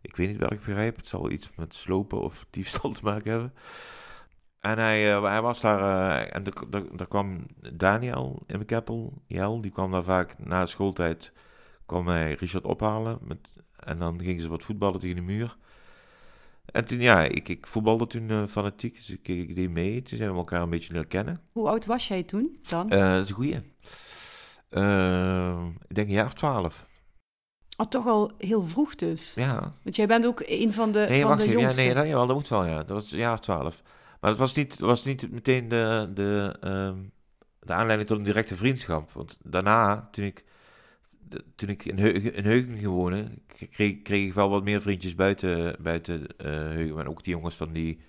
ik 0.00 0.16
weet 0.16 0.28
niet 0.28 0.38
welk 0.38 0.60
vergrijp. 0.60 0.96
Het 0.96 1.06
zal 1.06 1.30
iets 1.30 1.50
met 1.56 1.74
slopen 1.74 2.20
of 2.20 2.46
diefstal 2.50 2.92
te 2.92 3.04
maken 3.04 3.30
hebben. 3.30 3.52
En 4.66 4.78
hij, 4.78 5.16
uh, 5.16 5.22
hij 5.22 5.42
was 5.42 5.60
daar, 5.60 5.80
uh, 5.80 6.34
en 6.36 6.44
daar 6.96 7.06
kwam 7.08 7.46
Daniel 7.72 8.42
in 8.46 8.54
mijn 8.54 8.66
keppel, 8.66 9.12
Jel, 9.26 9.60
die 9.60 9.70
kwam 9.70 9.90
daar 9.90 10.04
vaak 10.04 10.38
na 10.38 10.66
schooltijd, 10.66 11.32
kwam 11.86 12.08
hij 12.08 12.32
Richard 12.32 12.64
ophalen. 12.64 13.18
Met, 13.20 13.38
en 13.76 13.98
dan 13.98 14.20
gingen 14.20 14.40
ze 14.40 14.48
wat 14.48 14.62
voetballen 14.62 15.00
tegen 15.00 15.16
de 15.16 15.22
muur. 15.22 15.56
En 16.66 16.86
toen, 16.86 17.00
ja, 17.00 17.22
ik, 17.22 17.48
ik 17.48 17.66
voetbalde 17.66 18.06
toen 18.06 18.28
uh, 18.28 18.46
fanatiek, 18.46 18.94
dus 18.94 19.10
ik, 19.10 19.28
ik 19.28 19.54
deed 19.54 19.70
mee. 19.70 20.02
Toen 20.02 20.18
zijn 20.18 20.30
we 20.30 20.36
elkaar 20.36 20.62
een 20.62 20.70
beetje 20.70 20.92
leren 20.92 21.08
kennen. 21.08 21.40
Hoe 21.52 21.68
oud 21.68 21.86
was 21.86 22.08
jij 22.08 22.22
toen 22.22 22.58
dan? 22.68 22.88
dat 22.88 23.22
is 23.22 23.28
een 23.28 23.34
goeie. 23.34 23.54
ik 25.88 25.94
denk 25.94 26.08
een 26.08 26.14
jaar 26.14 26.26
of 26.26 26.34
twaalf. 26.34 26.86
Oh, 27.76 27.86
toch 27.86 28.06
al 28.06 28.32
heel 28.38 28.66
vroeg 28.66 28.94
dus. 28.94 29.32
Ja. 29.34 29.74
Want 29.82 29.96
jij 29.96 30.06
bent 30.06 30.26
ook 30.26 30.42
een 30.46 30.72
van 30.72 30.92
de, 30.92 31.06
nee, 31.08 31.20
van 31.20 31.30
wacht 31.30 31.44
de 31.44 31.50
jongsten. 31.50 31.84
Ja, 31.84 31.92
nee, 31.92 32.10
dat, 32.12 32.26
dat 32.26 32.36
moet 32.36 32.48
wel, 32.48 32.64
ja. 32.64 32.76
Dat 32.76 32.88
was 32.88 33.12
een 33.12 33.18
jaar 33.18 33.32
of 33.32 33.40
twaalf. 33.40 33.82
Maar 34.26 34.34
het 34.34 34.44
was 34.44 34.54
niet, 34.54 34.78
was 34.78 35.04
niet 35.04 35.30
meteen 35.30 35.68
de, 35.68 36.10
de, 36.14 36.56
um, 36.64 37.12
de 37.60 37.72
aanleiding 37.72 38.08
tot 38.08 38.18
een 38.18 38.24
directe 38.24 38.56
vriendschap. 38.56 39.12
Want 39.12 39.38
daarna, 39.42 40.08
toen 40.10 40.24
ik, 40.24 40.44
toen 41.54 41.68
ik 41.68 41.84
in, 41.84 41.98
Heugen, 41.98 42.34
in 42.34 43.42
kreeg, 43.70 44.02
kreeg 44.02 44.26
ik 44.26 44.34
wel 44.34 44.50
wat 44.50 44.64
meer 44.64 44.82
vriendjes 44.82 45.14
buiten, 45.14 45.76
buiten 45.82 46.20
uh, 46.20 46.26
Heugen. 46.46 46.98
En 46.98 47.08
ook 47.08 47.24
die 47.24 47.34
jongens 47.34 47.54
van 47.54 47.72
die 47.72 48.00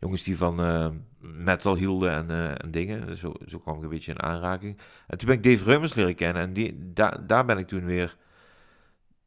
jongens 0.00 0.22
die 0.22 0.36
van 0.36 0.60
uh, 0.60 0.88
metal 1.18 1.76
hielden 1.76 2.10
en, 2.10 2.30
uh, 2.30 2.50
en 2.50 2.70
dingen. 2.70 3.16
Zo, 3.16 3.34
zo 3.46 3.58
kwam 3.58 3.76
ik 3.76 3.82
een 3.82 3.88
beetje 3.88 4.12
in 4.12 4.22
aanraking. 4.22 4.78
En 5.06 5.18
toen 5.18 5.28
ben 5.28 5.36
ik 5.36 5.42
Dave 5.42 5.64
Reumers 5.64 5.94
leren 5.94 6.14
kennen. 6.14 6.42
En 6.42 6.52
die, 6.52 6.92
daar 6.92 7.26
daar 7.26 7.44
ben 7.44 7.58
ik 7.58 7.66
toen 7.66 7.84
weer... 7.84 8.16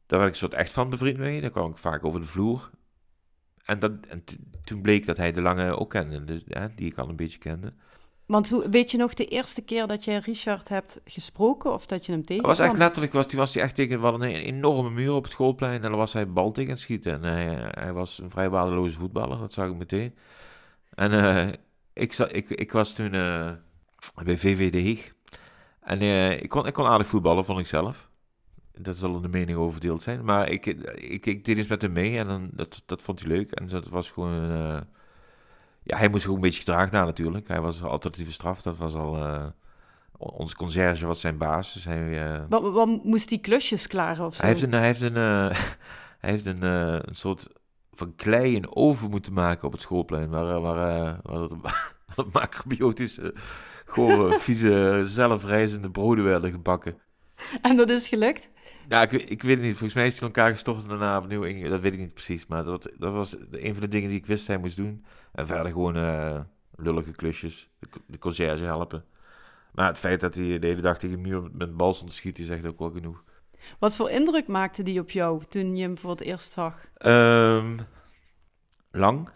Daar 0.06 0.18
werd 0.18 0.30
ik 0.30 0.38
soort 0.38 0.54
echt 0.54 0.72
van 0.72 0.90
bevriend 0.90 1.18
mee. 1.18 1.40
Daar 1.40 1.50
kwam 1.50 1.70
ik 1.70 1.78
vaak 1.78 2.04
over 2.04 2.20
de 2.20 2.26
vloer. 2.26 2.70
En, 3.68 3.78
dat, 3.78 3.92
en 4.08 4.24
toen 4.64 4.80
bleek 4.80 5.06
dat 5.06 5.16
hij 5.16 5.32
de 5.32 5.40
lange 5.40 5.78
ook 5.78 5.90
kende, 5.90 6.24
dus, 6.24 6.42
hè, 6.48 6.74
die 6.74 6.86
ik 6.86 6.98
al 6.98 7.08
een 7.08 7.16
beetje 7.16 7.38
kende. 7.38 7.72
Want 8.26 8.50
hoe, 8.50 8.68
weet 8.68 8.90
je 8.90 8.96
nog 8.96 9.14
de 9.14 9.24
eerste 9.24 9.62
keer 9.62 9.86
dat 9.86 10.04
jij 10.04 10.18
Richard 10.18 10.68
hebt 10.68 11.00
gesproken 11.04 11.72
of 11.72 11.86
dat 11.86 12.06
je 12.06 12.12
hem 12.12 12.24
tegen? 12.24 12.46
Was 12.46 12.58
echt 12.58 12.76
letterlijk, 12.76 13.12
was, 13.12 13.26
die 13.26 13.38
was 13.38 13.54
hij 13.54 13.62
echt 13.62 13.74
tegen 13.74 14.00
wel 14.00 14.14
een 14.14 14.22
enorme 14.22 14.90
muur 14.90 15.12
op 15.12 15.22
het 15.22 15.32
schoolplein 15.32 15.82
en 15.82 15.90
dan 15.90 15.96
was 15.98 16.12
hij 16.12 16.32
bal 16.32 16.52
tegen 16.52 16.70
het 16.70 16.80
schieten. 16.80 17.12
En 17.12 17.22
hij, 17.22 17.70
hij 17.70 17.92
was 17.92 18.18
een 18.18 18.30
vrij 18.30 18.50
waardeloze 18.50 18.98
voetballer, 18.98 19.38
dat 19.38 19.52
zag 19.52 19.68
ik 19.68 19.76
meteen. 19.76 20.14
En 20.94 21.12
uh, 21.12 21.48
ik, 21.92 22.12
ik, 22.14 22.48
ik 22.48 22.72
was 22.72 22.92
toen 22.92 23.14
uh, 23.14 23.50
bij 24.24 24.38
VVD. 24.38 25.12
En 25.80 26.02
uh, 26.02 26.32
ik, 26.32 26.48
kon, 26.48 26.66
ik 26.66 26.72
kon 26.72 26.86
aardig 26.86 27.06
voetballen, 27.06 27.44
vond 27.44 27.58
ik 27.58 27.66
zelf. 27.66 28.07
Dat 28.78 28.96
zal 28.96 29.20
de 29.20 29.28
mening 29.28 29.58
over 29.58 29.72
verdeeld 29.72 30.02
zijn. 30.02 30.24
Maar 30.24 30.50
ik, 30.50 30.66
ik, 30.66 31.26
ik 31.26 31.44
deed 31.44 31.56
eens 31.56 31.66
met 31.66 31.82
hem 31.82 31.92
mee 31.92 32.18
en 32.18 32.26
dan, 32.26 32.50
dat, 32.52 32.82
dat 32.86 33.02
vond 33.02 33.20
hij 33.20 33.28
leuk. 33.28 33.50
En 33.50 33.68
dat 33.68 33.88
was 33.88 34.10
gewoon... 34.10 34.50
Uh, 34.50 34.80
ja, 35.82 35.96
hij 35.96 36.08
moest 36.08 36.26
ook 36.26 36.34
een 36.34 36.40
beetje 36.40 36.58
gedragen 36.58 36.92
naar 36.92 37.04
natuurlijk. 37.04 37.48
Hij 37.48 37.60
was 37.60 37.82
alternatieve 37.82 38.32
straf. 38.32 38.62
Dat 38.62 38.76
was 38.76 38.94
al... 38.94 39.16
Uh, 39.16 39.46
onze 40.18 40.56
conciërge 40.56 41.06
was 41.06 41.20
zijn 41.20 41.38
baas. 41.38 41.72
Dus 41.72 41.84
hij, 41.84 42.32
uh, 42.32 42.42
wat, 42.48 42.72
wat, 42.72 43.04
moest 43.04 43.28
die 43.28 43.38
klusjes 43.38 43.86
klaren 43.86 44.26
of 44.26 44.34
zo? 44.34 44.40
Hij 44.40 44.50
heeft 44.50 44.62
een, 44.62 44.72
hij 44.72 44.84
heeft 44.86 45.02
een, 45.02 45.14
hij 46.24 46.30
heeft 46.30 46.46
een, 46.46 46.62
een 46.62 47.14
soort 47.14 47.48
van 47.92 48.14
klei 48.16 48.56
een 48.56 48.76
oven 48.76 49.10
moeten 49.10 49.32
maken 49.32 49.66
op 49.66 49.72
het 49.72 49.80
schoolplein. 49.80 50.28
Waar, 50.28 50.60
waar, 50.60 51.20
waar 51.22 51.96
wat 52.14 52.32
macrobiotische, 52.32 53.34
gore, 53.86 54.38
vieze, 54.38 55.02
zelfrijzende 55.06 55.90
broden 55.90 56.24
werden 56.24 56.50
gebakken. 56.50 56.96
En 57.62 57.76
dat 57.76 57.90
is 57.90 58.08
gelukt? 58.08 58.50
Ja, 58.88 59.02
ik, 59.02 59.12
ik 59.12 59.42
weet 59.42 59.56
het 59.56 59.66
niet. 59.66 59.76
Volgens 59.76 59.94
mij 59.94 60.06
is 60.06 60.18
hij 60.18 60.28
elkaar 60.28 60.50
gestort 60.50 60.82
en 60.82 60.88
daarna 60.88 61.18
opnieuw 61.18 61.42
in. 61.42 61.70
Dat 61.70 61.80
weet 61.80 61.92
ik 61.92 61.98
niet 61.98 62.14
precies. 62.14 62.46
Maar 62.46 62.64
dat, 62.64 62.92
dat 62.98 63.12
was 63.12 63.36
een 63.50 63.72
van 63.72 63.80
de 63.80 63.88
dingen 63.88 64.08
die 64.08 64.18
ik 64.18 64.26
wist 64.26 64.46
hij 64.46 64.58
moest 64.58 64.76
doen. 64.76 65.04
En 65.32 65.46
verder 65.46 65.72
gewoon 65.72 65.96
uh, 65.96 66.40
lullige 66.76 67.12
klusjes. 67.12 67.70
De, 67.78 67.88
de 68.06 68.18
conciërge 68.18 68.64
helpen. 68.64 69.04
Maar 69.72 69.86
het 69.86 69.98
feit 69.98 70.20
dat 70.20 70.34
hij 70.34 70.58
de 70.58 70.66
hele 70.66 70.80
dag 70.80 70.98
tegen 70.98 71.22
de 71.22 71.28
muur 71.28 71.50
met 71.52 71.76
bal 71.76 71.94
stond 71.94 72.10
te 72.10 72.16
schieten, 72.16 72.44
zegt 72.44 72.66
ook 72.66 72.78
wel 72.78 72.90
genoeg. 72.90 73.24
Wat 73.78 73.96
voor 73.96 74.10
indruk 74.10 74.46
maakte 74.46 74.82
die 74.82 75.00
op 75.00 75.10
jou 75.10 75.42
toen 75.48 75.76
je 75.76 75.82
hem 75.82 75.98
voor 75.98 76.10
het 76.10 76.20
eerst 76.20 76.52
zag? 76.52 76.88
Um, 76.98 77.80
lang. 78.90 79.28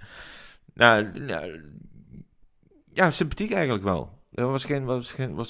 nou, 0.74 1.20
nou, 1.20 1.60
ja, 2.92 3.10
sympathiek 3.10 3.52
eigenlijk 3.52 3.84
wel. 3.84 4.17
Er 4.38 4.50
was 4.50 4.64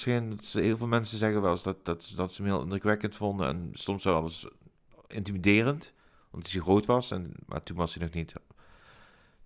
geen, 0.02 0.38
heel 0.52 0.76
veel 0.76 0.86
mensen 0.86 1.18
zeggen 1.18 1.42
wel 1.42 1.62
dat, 1.62 1.84
dat, 1.84 2.12
dat 2.16 2.32
ze 2.32 2.42
hem 2.42 2.50
heel 2.50 2.62
indrukwekkend 2.62 3.16
vonden. 3.16 3.46
En 3.46 3.70
soms 3.72 4.04
wel 4.04 4.22
eens 4.22 4.48
intimiderend, 5.06 5.92
omdat 6.30 6.50
hij 6.50 6.60
zo 6.60 6.66
groot 6.66 6.86
was. 6.86 7.10
En, 7.10 7.32
maar 7.46 7.62
toen 7.62 7.76
was 7.76 7.94
hij 7.94 8.04
nog 8.04 8.14
niet, 8.14 8.32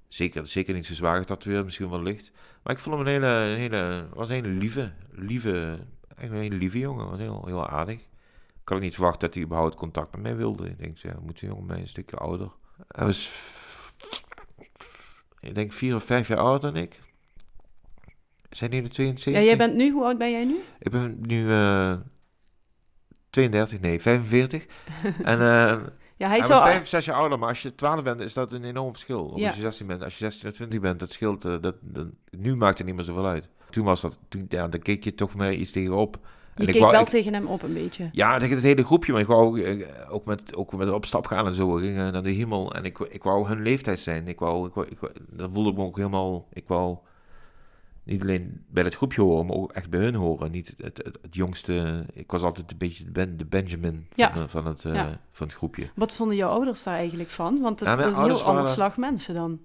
zeker, 0.08 0.46
zeker 0.46 0.74
niet 0.74 0.86
zo 0.86 0.94
zwaar 0.94 1.18
getatoeëerd, 1.18 1.64
misschien 1.64 1.90
wel 1.90 2.02
licht. 2.02 2.32
Maar 2.62 2.72
ik 2.72 2.80
vond 2.80 2.96
hem 2.96 3.06
een 3.06 3.12
hele, 3.12 3.56
hele, 3.56 4.08
was 4.14 4.28
een 4.28 4.34
hele 4.34 4.48
lieve, 4.48 4.92
lieve, 5.10 5.78
een 6.16 6.32
hele 6.32 6.56
lieve 6.56 6.78
jongen. 6.78 7.10
Was 7.10 7.18
heel, 7.18 7.42
heel 7.46 7.68
aardig. 7.68 8.00
Ik 8.62 8.68
had 8.68 8.80
niet 8.80 8.94
verwacht 8.94 9.20
dat 9.20 9.34
hij 9.34 9.42
überhaupt 9.42 9.74
contact 9.74 10.12
met 10.12 10.22
mij 10.22 10.36
wilde. 10.36 10.68
Ik 10.68 10.78
denk, 10.78 10.98
ja, 10.98 11.18
moet 11.22 11.42
een 11.42 11.48
jongen 11.48 11.66
mij 11.66 11.80
een 11.80 11.88
stukje 11.88 12.16
ouder. 12.16 12.50
Hij 12.88 13.06
was, 13.06 13.30
ik 15.40 15.54
denk, 15.54 15.72
vier 15.72 15.94
of 15.94 16.04
vijf 16.04 16.28
jaar 16.28 16.38
ouder 16.38 16.72
dan 16.72 16.82
ik. 16.82 17.00
Zijn 18.52 18.70
die 18.70 18.82
de 18.82 18.88
72? 18.88 19.32
Ja, 19.42 19.46
jij 19.48 19.56
bent 19.56 19.74
nu, 19.74 19.90
hoe 19.92 20.04
oud 20.04 20.18
ben 20.18 20.30
jij 20.30 20.44
nu? 20.44 20.56
Ik 20.78 20.90
ben 20.90 21.18
nu 21.20 21.44
uh, 21.44 21.94
32, 23.30 23.80
nee, 23.80 24.00
45. 24.00 24.66
en 25.22 25.38
uh, 25.38 25.44
ja, 26.16 26.28
hij, 26.28 26.42
zou... 26.42 26.60
was 26.60 26.68
5 26.68 26.80
of 26.80 26.86
6 26.86 27.04
jaar 27.04 27.16
ouder, 27.16 27.38
maar 27.38 27.48
als 27.48 27.62
je 27.62 27.74
12 27.74 28.02
bent, 28.02 28.20
is 28.20 28.32
dat 28.34 28.52
een 28.52 28.64
enorm 28.64 28.90
verschil. 28.92 29.24
Of 29.24 29.38
Ja. 29.38 29.46
als 29.46 29.54
je 29.56 29.60
16 29.62 29.86
bent, 29.86 30.02
als 30.04 30.18
je 30.18 30.24
16 30.24 30.48
of 30.48 30.54
20 30.54 30.80
bent, 30.80 31.00
dat 31.00 31.10
scheelt. 31.10 31.44
uh, 31.44 31.54
dat, 31.60 31.74
dat, 31.80 32.06
nu 32.30 32.56
maakt 32.56 32.78
het 32.78 32.86
niet 32.86 32.96
meer 32.96 33.04
zoveel 33.04 33.26
uit. 33.26 33.48
Toen 33.70 33.84
was 33.84 34.00
dat, 34.00 34.18
toen, 34.28 34.46
ja, 34.48 34.68
dan 34.68 34.80
keek 34.80 35.04
je 35.04 35.14
toch 35.14 35.34
meer 35.34 35.52
iets 35.52 35.70
tegenop. 35.70 36.18
Je 36.22 36.28
En 36.62 36.66
ik 36.66 36.72
keek 36.72 36.80
wou- 36.80 36.92
wel 36.92 37.02
ik- 37.02 37.08
tegen 37.08 37.32
hem 37.34 37.46
op 37.46 37.62
een 37.62 37.72
beetje. 37.74 38.08
Ja, 38.12 38.38
tegen 38.38 38.54
het 38.54 38.64
hele 38.64 38.84
groepje, 38.84 39.12
maar 39.12 39.20
ik 39.20 39.26
wou 39.26 39.46
ook, 39.46 39.58
eh, 39.58 39.86
met, 40.24 40.54
ook 40.56 40.72
met 40.72 40.90
op 40.90 41.04
stap 41.04 41.26
gaan 41.26 41.46
en 41.46 41.54
zo. 41.54 41.74
We 41.74 41.80
gingen 41.80 42.12
naar 42.12 42.22
de 42.22 42.30
hemel 42.30 42.74
en 42.74 42.84
ik, 42.84 42.98
ik 42.98 43.22
wou 43.22 43.46
hun 43.48 43.62
leeftijd 43.62 44.00
zijn. 44.00 44.28
Ik 44.28 44.38
wou, 44.38 44.66
ik 44.68 44.74
wou, 44.74 44.86
ik 44.88 44.98
wou, 44.98 45.12
dan 45.30 45.52
voelde 45.52 45.70
ik 45.70 45.76
me 45.76 45.82
ook 45.82 45.96
helemaal, 45.96 46.48
ik 46.52 46.64
wou 46.66 46.96
niet 48.04 48.22
alleen 48.22 48.64
bij 48.68 48.82
het 48.84 48.94
groepje 48.94 49.20
horen, 49.22 49.46
maar 49.46 49.56
ook 49.56 49.72
echt 49.72 49.90
bij 49.90 50.00
hun 50.00 50.14
horen. 50.14 50.50
Niet 50.50 50.74
het, 50.76 50.96
het, 50.96 51.18
het 51.22 51.34
jongste, 51.34 52.04
ik 52.12 52.30
was 52.30 52.42
altijd 52.42 52.70
een 52.70 52.78
beetje 52.78 53.04
de, 53.04 53.10
ben, 53.10 53.36
de 53.36 53.46
Benjamin 53.46 54.06
van, 54.08 54.16
Ja. 54.16 54.48
van, 54.48 54.66
het, 54.66 54.84
eh, 54.84 54.94
Ja. 54.94 55.20
van 55.30 55.46
het 55.46 55.56
groepje. 55.56 55.90
Wat 55.94 56.12
vonden 56.14 56.36
jouw 56.36 56.50
ouders 56.50 56.82
daar 56.82 56.94
eigenlijk 56.94 57.30
van? 57.30 57.60
Want 57.60 57.80
het 57.80 57.88
Ja, 57.88 57.98
is 57.98 58.04
een 58.04 58.24
heel 58.24 58.42
ander 58.42 58.68
slag 58.68 58.96
mensen 58.96 59.34
dan. 59.34 59.60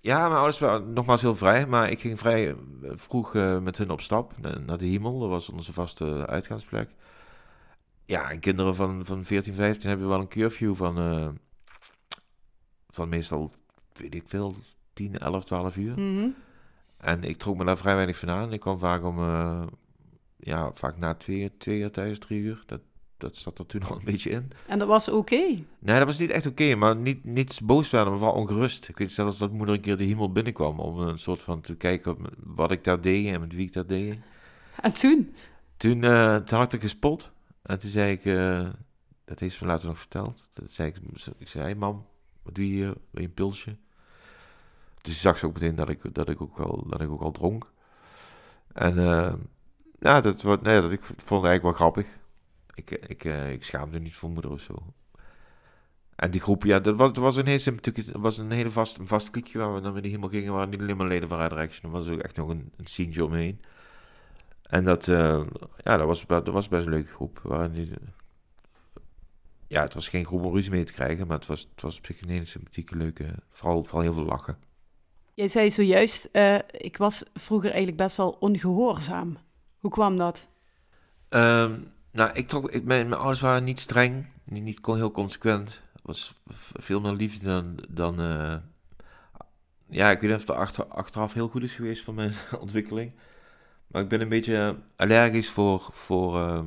Ja, 0.00 0.18
mijn 0.22 0.32
ouders 0.32 0.58
waren 0.58 0.92
nogmaals 0.92 1.20
heel 1.22 1.34
vrij, 1.34 1.66
maar 1.66 1.90
ik 1.90 2.00
ging 2.00 2.18
vrij 2.18 2.48
eh, 2.48 2.54
vroeg 2.94 3.34
eh, 3.34 3.58
met 3.58 3.78
hun 3.78 3.90
op 3.90 4.00
stap 4.00 4.32
na- 4.40 4.58
naar 4.58 4.78
de 4.78 4.86
hemel. 4.86 5.18
Dat 5.18 5.28
was 5.28 5.48
onze 5.48 5.72
vaste 5.72 6.26
uitgaansplek. 6.26 6.90
Ja, 8.04 8.30
en 8.30 8.40
kinderen 8.40 8.74
van, 8.74 9.06
van 9.06 9.24
14, 9.24 9.54
15 9.54 9.88
hebben 9.88 10.08
wel 10.08 10.20
een 10.20 10.28
curfew 10.28 10.74
van, 10.74 10.96
van 12.88 13.08
meestal, 13.08 13.50
weet 13.92 14.14
ik 14.14 14.22
veel, 14.26 14.54
10, 14.92 15.18
11, 15.18 15.44
12 15.44 15.76
uur. 15.76 15.98
Mhm. 16.00 16.28
En 17.00 17.22
ik 17.24 17.36
trok 17.36 17.56
me 17.56 17.64
daar 17.64 17.78
vrij 17.78 17.94
weinig 17.94 18.18
van 18.18 18.30
aan. 18.30 18.52
Ik 18.52 18.60
kwam 18.60 18.78
vaak 18.78 19.04
om, 19.04 19.18
eh, 19.18 19.62
ja, 20.36 20.72
vaak 20.72 20.98
na 20.98 21.14
twee, 21.14 21.56
twee 21.56 21.80
uur 21.80 21.90
thuis, 21.90 22.18
drie 22.18 22.40
uur. 22.40 22.62
Dat, 22.66 22.80
dat 23.16 23.36
zat 23.36 23.58
er 23.58 23.66
toen 23.66 23.82
al 23.88 23.96
een 23.96 24.04
beetje 24.04 24.30
in. 24.30 24.50
En 24.66 24.78
dat 24.78 24.88
was 24.88 25.08
oké. 25.08 25.44
Nee, 25.78 25.98
dat 25.98 26.06
was 26.06 26.18
niet 26.18 26.30
echt 26.30 26.46
oké, 26.46 26.74
maar 26.74 26.96
niet, 26.96 27.24
niet 27.24 27.60
boos 27.64 27.90
werden, 27.90 28.12
maar 28.12 28.20
wel 28.20 28.32
ongerust. 28.32 28.88
Ik 28.88 28.98
weet 28.98 29.10
zelfs 29.10 29.38
dat 29.38 29.52
moeder 29.52 29.74
een 29.74 29.80
keer 29.80 29.96
de 29.96 30.04
hemel 30.04 30.32
binnenkwam 30.32 30.80
om 30.80 30.98
een 30.98 31.18
soort 31.18 31.42
van 31.42 31.60
te 31.60 31.76
kijken 31.76 32.16
wat 32.38 32.70
ik 32.70 32.84
daar 32.84 33.00
deed 33.00 33.32
en 33.32 33.40
met 33.40 33.52
wie 33.52 33.66
ik 33.66 33.72
dat 33.72 33.88
deed. 33.88 34.18
En 34.80 34.92
toen? 34.92 35.34
Toen, 35.76 36.04
eh, 36.04 36.36
toen 36.36 36.58
had 36.58 36.72
ik 36.72 36.80
gespot 36.80 37.32
en 37.62 37.78
toen 37.78 37.90
zei 37.90 38.12
ik, 38.12 38.24
eh, 38.24 38.68
dat 39.24 39.40
heeft 39.40 39.56
ze 39.56 39.64
me 39.64 39.70
later 39.70 39.88
nog 39.88 39.98
verteld. 39.98 40.50
Zei 40.66 40.88
ik, 40.88 40.96
ik 41.38 41.48
zei, 41.48 41.64
hey 41.64 41.74
mam, 41.74 42.06
wat 42.42 42.54
doe 42.54 42.68
je 42.68 42.74
hier? 42.74 42.86
Wil 42.86 43.22
je 43.22 43.22
een 43.22 43.34
pilsje? 43.34 43.76
Dus 45.02 45.20
zag 45.20 45.38
ze 45.38 45.46
ook 45.46 45.52
meteen 45.52 45.74
dat 45.74 45.88
ik, 45.88 46.14
dat 46.14 46.28
ik, 46.28 46.40
ook, 46.40 46.58
al, 46.58 46.86
dat 46.88 47.00
ik 47.00 47.10
ook 47.10 47.20
al 47.20 47.30
dronk. 47.32 47.72
En 48.72 48.98
eh, 48.98 49.32
ja, 50.00 50.20
dat, 50.20 50.42
wa- 50.42 50.58
nee, 50.62 50.80
dat 50.80 50.92
ik 50.92 51.00
vond 51.02 51.18
het 51.18 51.30
eigenlijk 51.30 51.62
wel 51.62 51.72
grappig. 51.72 52.06
Ik, 52.74 52.90
ik, 52.90 53.24
eh, 53.24 53.52
ik 53.52 53.64
schaamde 53.64 54.00
niet 54.00 54.14
voor 54.16 54.30
moeder 54.30 54.50
of 54.50 54.60
zo. 54.60 54.74
En 56.16 56.30
die 56.30 56.40
groep, 56.40 56.64
ja, 56.64 56.80
dat 56.80 56.96
was, 56.96 57.12
dat 57.12 57.22
was 57.22 57.36
een 57.36 57.60
dat 57.74 58.20
was 58.20 58.38
een 58.38 58.50
hele 58.50 58.70
vast, 58.70 58.98
een 58.98 59.06
vast 59.06 59.30
kliekje 59.30 59.58
waar 59.58 59.74
we 59.74 59.80
dan 59.80 59.92
weer 59.92 60.02
helemaal 60.02 60.28
gingen, 60.28 60.52
waren 60.52 60.70
niet 60.70 60.80
alleen 60.80 60.96
maar 60.96 61.06
leden 61.06 61.28
van 61.28 61.38
Red 61.38 61.50
Direction, 61.50 61.92
er 61.92 61.98
was 61.98 62.08
ook 62.08 62.20
echt 62.20 62.36
nog 62.36 62.48
een, 62.48 62.72
een 62.76 62.86
sceentje 62.86 63.24
omheen. 63.24 63.60
En 64.62 64.84
dat, 64.84 65.08
eh, 65.08 65.42
ja, 65.84 65.96
dat 65.96 66.06
was, 66.06 66.26
dat 66.26 66.48
was 66.48 66.68
best 66.68 66.84
een 66.86 66.92
leuke 66.92 67.10
groep. 67.12 67.40
Ja, 69.66 69.82
het 69.82 69.94
was 69.94 70.08
geen 70.08 70.24
groep 70.24 70.42
om 70.44 70.54
ruzie 70.54 70.70
mee 70.70 70.84
te 70.84 70.92
krijgen, 70.92 71.26
maar 71.26 71.36
het 71.36 71.46
was, 71.46 71.68
het 71.74 71.80
was 71.82 71.98
op 71.98 72.06
zich 72.06 72.20
een 72.20 72.28
hele 72.28 72.44
sympathieke, 72.44 72.96
leuke, 72.96 73.34
vooral, 73.50 73.84
vooral 73.84 74.02
heel 74.02 74.14
veel 74.14 74.24
lachen. 74.24 74.58
Jij 75.34 75.48
zei 75.48 75.70
zojuist, 75.70 76.28
eh, 76.32 76.58
ik 76.70 76.96
was 76.96 77.22
vroeger 77.34 77.68
eigenlijk 77.68 78.02
best 78.02 78.16
wel 78.16 78.30
ongehoorzaam. 78.30 79.38
Hoe 79.78 79.90
kwam 79.90 80.16
dat? 80.16 80.48
Ehm, 81.28 81.80
nou, 82.12 82.32
ik 82.32 82.48
trok, 82.48 82.70
ik, 82.70 82.84
mijn, 82.84 83.08
mijn 83.08 83.20
ouders 83.20 83.40
waren 83.40 83.64
niet 83.64 83.78
streng, 83.78 84.26
niet, 84.44 84.62
niet 84.62 84.86
heel 84.86 85.10
consequent. 85.10 85.68
Het 85.92 86.02
was 86.02 86.32
veel 86.78 87.00
meer 87.00 87.12
liefde 87.12 87.44
dan. 87.44 87.78
dan 87.88 88.20
eh, 88.20 88.54
ja, 89.88 90.10
ik 90.10 90.20
weet 90.20 90.30
niet 90.30 90.40
of 90.40 90.46
het 90.48 90.56
achter, 90.56 90.86
achteraf 90.86 91.32
heel 91.32 91.48
goed 91.48 91.62
is 91.62 91.74
geweest 91.74 92.04
voor 92.04 92.14
mijn 92.14 92.32
ontwikkeling. 92.60 93.12
Maar 93.86 94.02
ik 94.02 94.08
ben 94.08 94.20
een 94.20 94.28
beetje 94.28 94.76
allergisch 94.96 95.50
voor, 95.50 95.88
voor 95.92 96.40
ehm, 96.40 96.66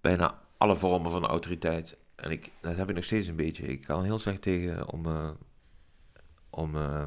bijna 0.00 0.38
alle 0.56 0.76
vormen 0.76 1.10
van 1.10 1.26
autoriteit. 1.26 1.96
En 2.14 2.30
ik, 2.30 2.50
dat 2.60 2.76
heb 2.76 2.88
ik 2.88 2.94
nog 2.94 3.04
steeds 3.04 3.26
een 3.26 3.36
beetje. 3.36 3.66
Ik 3.66 3.82
kan 3.82 4.04
heel 4.04 4.18
slecht 4.18 4.42
tegen 4.42 4.88
om. 4.88 5.06
eh, 5.06 5.30
om 6.50 6.76
eh, 6.76 7.04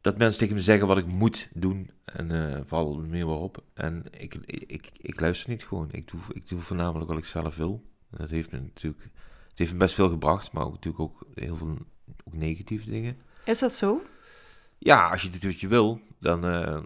dat 0.00 0.18
mensen 0.18 0.38
tegen 0.38 0.54
me 0.54 0.62
zeggen 0.62 0.86
wat 0.86 0.98
ik 0.98 1.06
moet 1.06 1.48
doen. 1.54 1.90
En 2.04 2.30
eh 2.30 2.60
vooral 2.64 2.94
manier 2.94 3.26
waarop. 3.26 3.64
En 3.74 4.04
ik, 4.10 4.34
ik, 4.44 4.90
ik, 4.96 5.20
luister 5.20 5.50
niet 5.50 5.64
gewoon. 5.64 5.88
Ik 5.92 6.08
doe, 6.10 6.20
ik 6.32 6.48
doe 6.48 6.60
voornamelijk 6.60 7.10
wat 7.10 7.18
ik 7.18 7.24
zelf 7.24 7.56
wil. 7.56 7.84
En 8.10 8.18
dat 8.18 8.30
heeft 8.30 8.52
me 8.52 8.58
natuurlijk 8.58 9.10
het 9.58 9.66
heeft 9.66 9.78
me 9.78 9.84
best 9.84 9.94
veel 9.94 10.08
gebracht, 10.08 10.52
maar 10.52 10.64
ook 10.64 10.72
natuurlijk 10.72 11.02
ook 11.02 11.26
heel 11.34 11.56
veel 11.56 11.78
ook 12.24 12.34
negatieve 12.34 12.90
dingen. 12.90 13.16
Is 13.44 13.58
dat 13.58 13.72
zo? 13.72 14.02
Ja, 14.78 15.08
als 15.10 15.22
je 15.22 15.30
doet 15.30 15.44
wat 15.44 15.60
je 15.60 15.68
wil, 15.68 16.00
dan, 16.20 16.44
eh, 16.44 16.82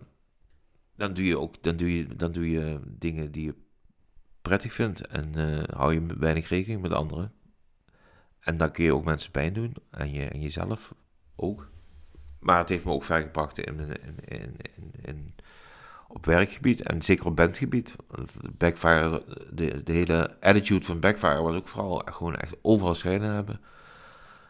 dan 0.97 1.15
doe 1.15 1.25
je 1.25 1.39
ook 1.39 1.63
dan 1.63 1.77
doe 1.77 1.97
je, 1.97 2.17
dan 2.17 2.33
doe 2.33 2.51
je 2.51 2.81
dingen 2.87 3.33
die 3.33 3.45
je 3.45 3.55
prettig 4.43 4.73
vindt. 4.73 5.07
En 5.07 5.35
eh, 5.35 5.77
hou 5.77 5.95
je 5.95 6.07
weinig 6.19 6.49
rekening 6.49 6.83
met 6.83 6.93
anderen. 6.93 7.33
En 8.43 8.57
dan 8.57 8.71
kun 8.73 8.85
je 8.85 8.95
ook 8.95 9.05
mensen 9.05 9.31
pijn 9.31 9.53
doen. 9.53 9.75
En, 9.91 10.13
je, 10.13 10.25
en 10.29 10.41
jezelf 10.41 10.95
ook. 11.37 11.69
Maar 12.39 12.59
het 12.59 12.69
heeft 12.69 12.85
me 12.85 12.93
ook 12.93 13.05
ver 13.05 13.21
gebracht 13.23 13.59
in, 13.59 13.79
in, 13.79 14.17
in, 14.25 14.57
in, 15.03 15.35
op 16.09 16.25
werkgebied. 16.27 16.83
En 16.83 17.03
zeker 17.03 17.27
op 17.27 17.37
bandgebied. 17.37 17.97
Backfire, 18.53 19.25
de, 19.51 19.83
de 19.83 19.93
hele 19.93 20.41
attitude 20.41 20.85
van 20.87 21.01
Backfire 21.01 21.43
was 21.43 21.57
ook 21.57 21.69
vooral 21.69 22.03
gewoon 22.05 22.37
echt 22.37 22.55
overal 22.63 22.95
scheiden 22.95 23.29
hebben. 23.35 23.61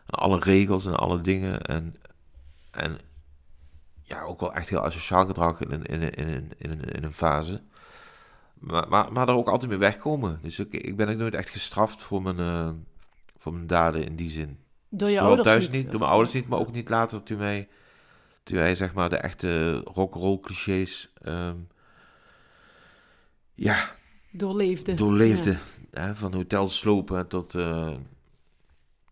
En 0.07 0.14
alle 0.18 0.38
regels 0.38 0.86
en 0.86 0.95
alle 0.97 1.20
dingen. 1.20 1.62
En, 1.62 1.97
en 2.70 2.99
ja, 4.03 4.22
ook 4.22 4.40
wel 4.40 4.55
echt 4.55 4.68
heel 4.68 4.84
asociaal 4.84 5.26
gedrag 5.26 5.61
in, 5.61 5.70
een- 5.72 5.84
in, 5.86 6.11
in, 6.14 6.51
in, 6.59 6.80
in 6.80 7.05
een 7.05 7.12
fase. 7.12 7.62
Maar, 8.59 8.88
maar, 8.88 9.12
maar 9.12 9.28
er 9.28 9.34
ook 9.34 9.49
altijd 9.49 9.70
mee 9.70 9.78
wegkomen. 9.80 10.38
Dus 10.43 10.59
ik, 10.59 10.72
ik 10.72 10.97
ben 10.97 11.09
ook 11.09 11.16
nooit 11.16 11.34
echt 11.34 11.49
gestraft 11.49 12.03
voor 12.03 12.22
mijn, 12.22 12.38
eh, 12.38 12.70
voor 13.43 13.53
mijn 13.55 13.66
daden 13.66 14.05
in 14.05 14.16
die 14.16 14.30
zin. 14.30 14.59
Door 14.88 15.09
je 15.09 15.14
Zowel 15.14 15.28
ouders 15.28 15.49
thuis 15.49 15.68
niet? 15.68 15.72
niet, 15.82 15.90
door 15.90 16.01
mijn 16.01 16.12
ouders 16.12 16.34
niet, 16.34 16.49
maar 16.49 16.59
ook 16.59 16.72
niet 16.72 16.88
later 16.88 17.22
toen 17.22 17.38
wij, 17.38 17.68
toen 18.43 18.57
wij 18.57 18.74
zeg 18.74 18.95
maar 18.95 19.09
de 19.09 19.16
echte 19.16 19.78
rock'n'roll 19.78 20.40
clichés 20.40 21.12
ehm, 21.22 21.57
ja, 23.55 23.95
Doorleefde. 24.32 24.95
doorleefde. 24.95 25.51
Ja. 25.51 26.01
Hè, 26.01 26.14
van 26.14 26.34
hotels 26.34 26.78
slopen 26.78 27.28
tot 27.28 27.55
eh, 27.55 27.95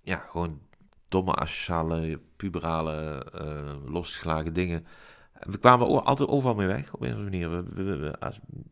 ja, 0.02 0.16
gewoon 0.30 0.60
domme, 1.08 1.34
asociale, 1.34 2.20
puberale, 2.36 3.26
eh, 3.34 3.74
losgeslagen 3.92 4.52
dingen. 4.52 4.86
En 5.32 5.50
We 5.50 5.58
kwamen 5.58 6.04
altijd 6.04 6.28
overal 6.28 6.54
mee 6.54 6.66
weg, 6.66 6.94
op 6.94 7.00
een 7.00 7.12
of 7.12 7.16
andere 7.18 7.30
manier. 7.30 7.50
We, 7.50 7.84
we, 7.84 8.14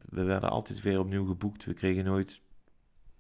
we 0.09 0.25
werden 0.25 0.51
altijd 0.51 0.81
weer 0.81 0.99
opnieuw 0.99 1.25
geboekt. 1.25 1.65
We 1.65 1.75
kregen 1.75 2.05
nooit 2.05 2.41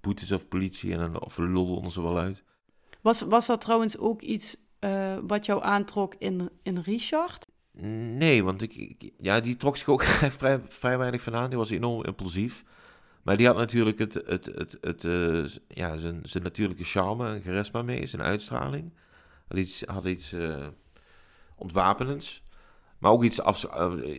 boetes 0.01 0.33
of 0.33 0.49
politie 0.49 0.93
en 0.93 0.99
dan, 0.99 1.21
of 1.21 1.39
lulden 1.39 1.77
ons 1.77 1.97
er 1.97 2.03
wel 2.03 2.19
uit. 2.19 2.43
Was, 3.01 3.21
was 3.21 3.47
dat 3.47 3.61
trouwens 3.61 3.99
ook 3.99 4.23
iets 4.23 4.57
eh, 4.79 5.19
wat 5.27 5.47
jou 5.47 5.63
aantrok 5.63 6.15
in, 6.19 6.51
in 6.63 6.79
Richard? 6.79 7.47
Nee, 8.17 8.45
want 8.45 8.63
ik, 8.63 8.75
ik- 8.75 9.13
ja, 9.19 9.41
die 9.41 9.57
trok 9.57 9.77
zich 9.77 9.89
ook 9.89 10.03
vrij, 10.39 10.61
vrij 10.69 10.99
weinig 10.99 11.23
van 11.23 11.35
aan. 11.35 11.49
Die 11.49 11.59
was 11.59 11.71
enorm 11.71 12.05
impulsief. 12.05 12.65
Maar 13.23 13.37
die 13.37 13.47
had 13.47 13.57
natuurlijk 13.57 13.99
het, 13.99 14.15
het, 14.15 14.47
het, 14.47 14.79
het, 14.81 15.05
eh, 15.05 15.45
ja, 15.69 15.97
zijn, 15.97 16.21
zijn 16.23 16.43
natuurlijke 16.43 16.85
charme 16.85 17.29
en 17.35 17.43
charisma 17.43 17.83
mee, 17.83 18.07
zijn 18.07 18.23
uitstraling. 18.23 18.93
Had 19.49 19.59
iets, 19.59 19.83
had 19.87 20.05
iets 20.05 20.33
eh, 20.33 20.67
ontwapenends. 21.57 22.43
Maar 22.99 23.11
ook 23.11 23.25
iets, 23.25 23.41
afs- 23.41 23.67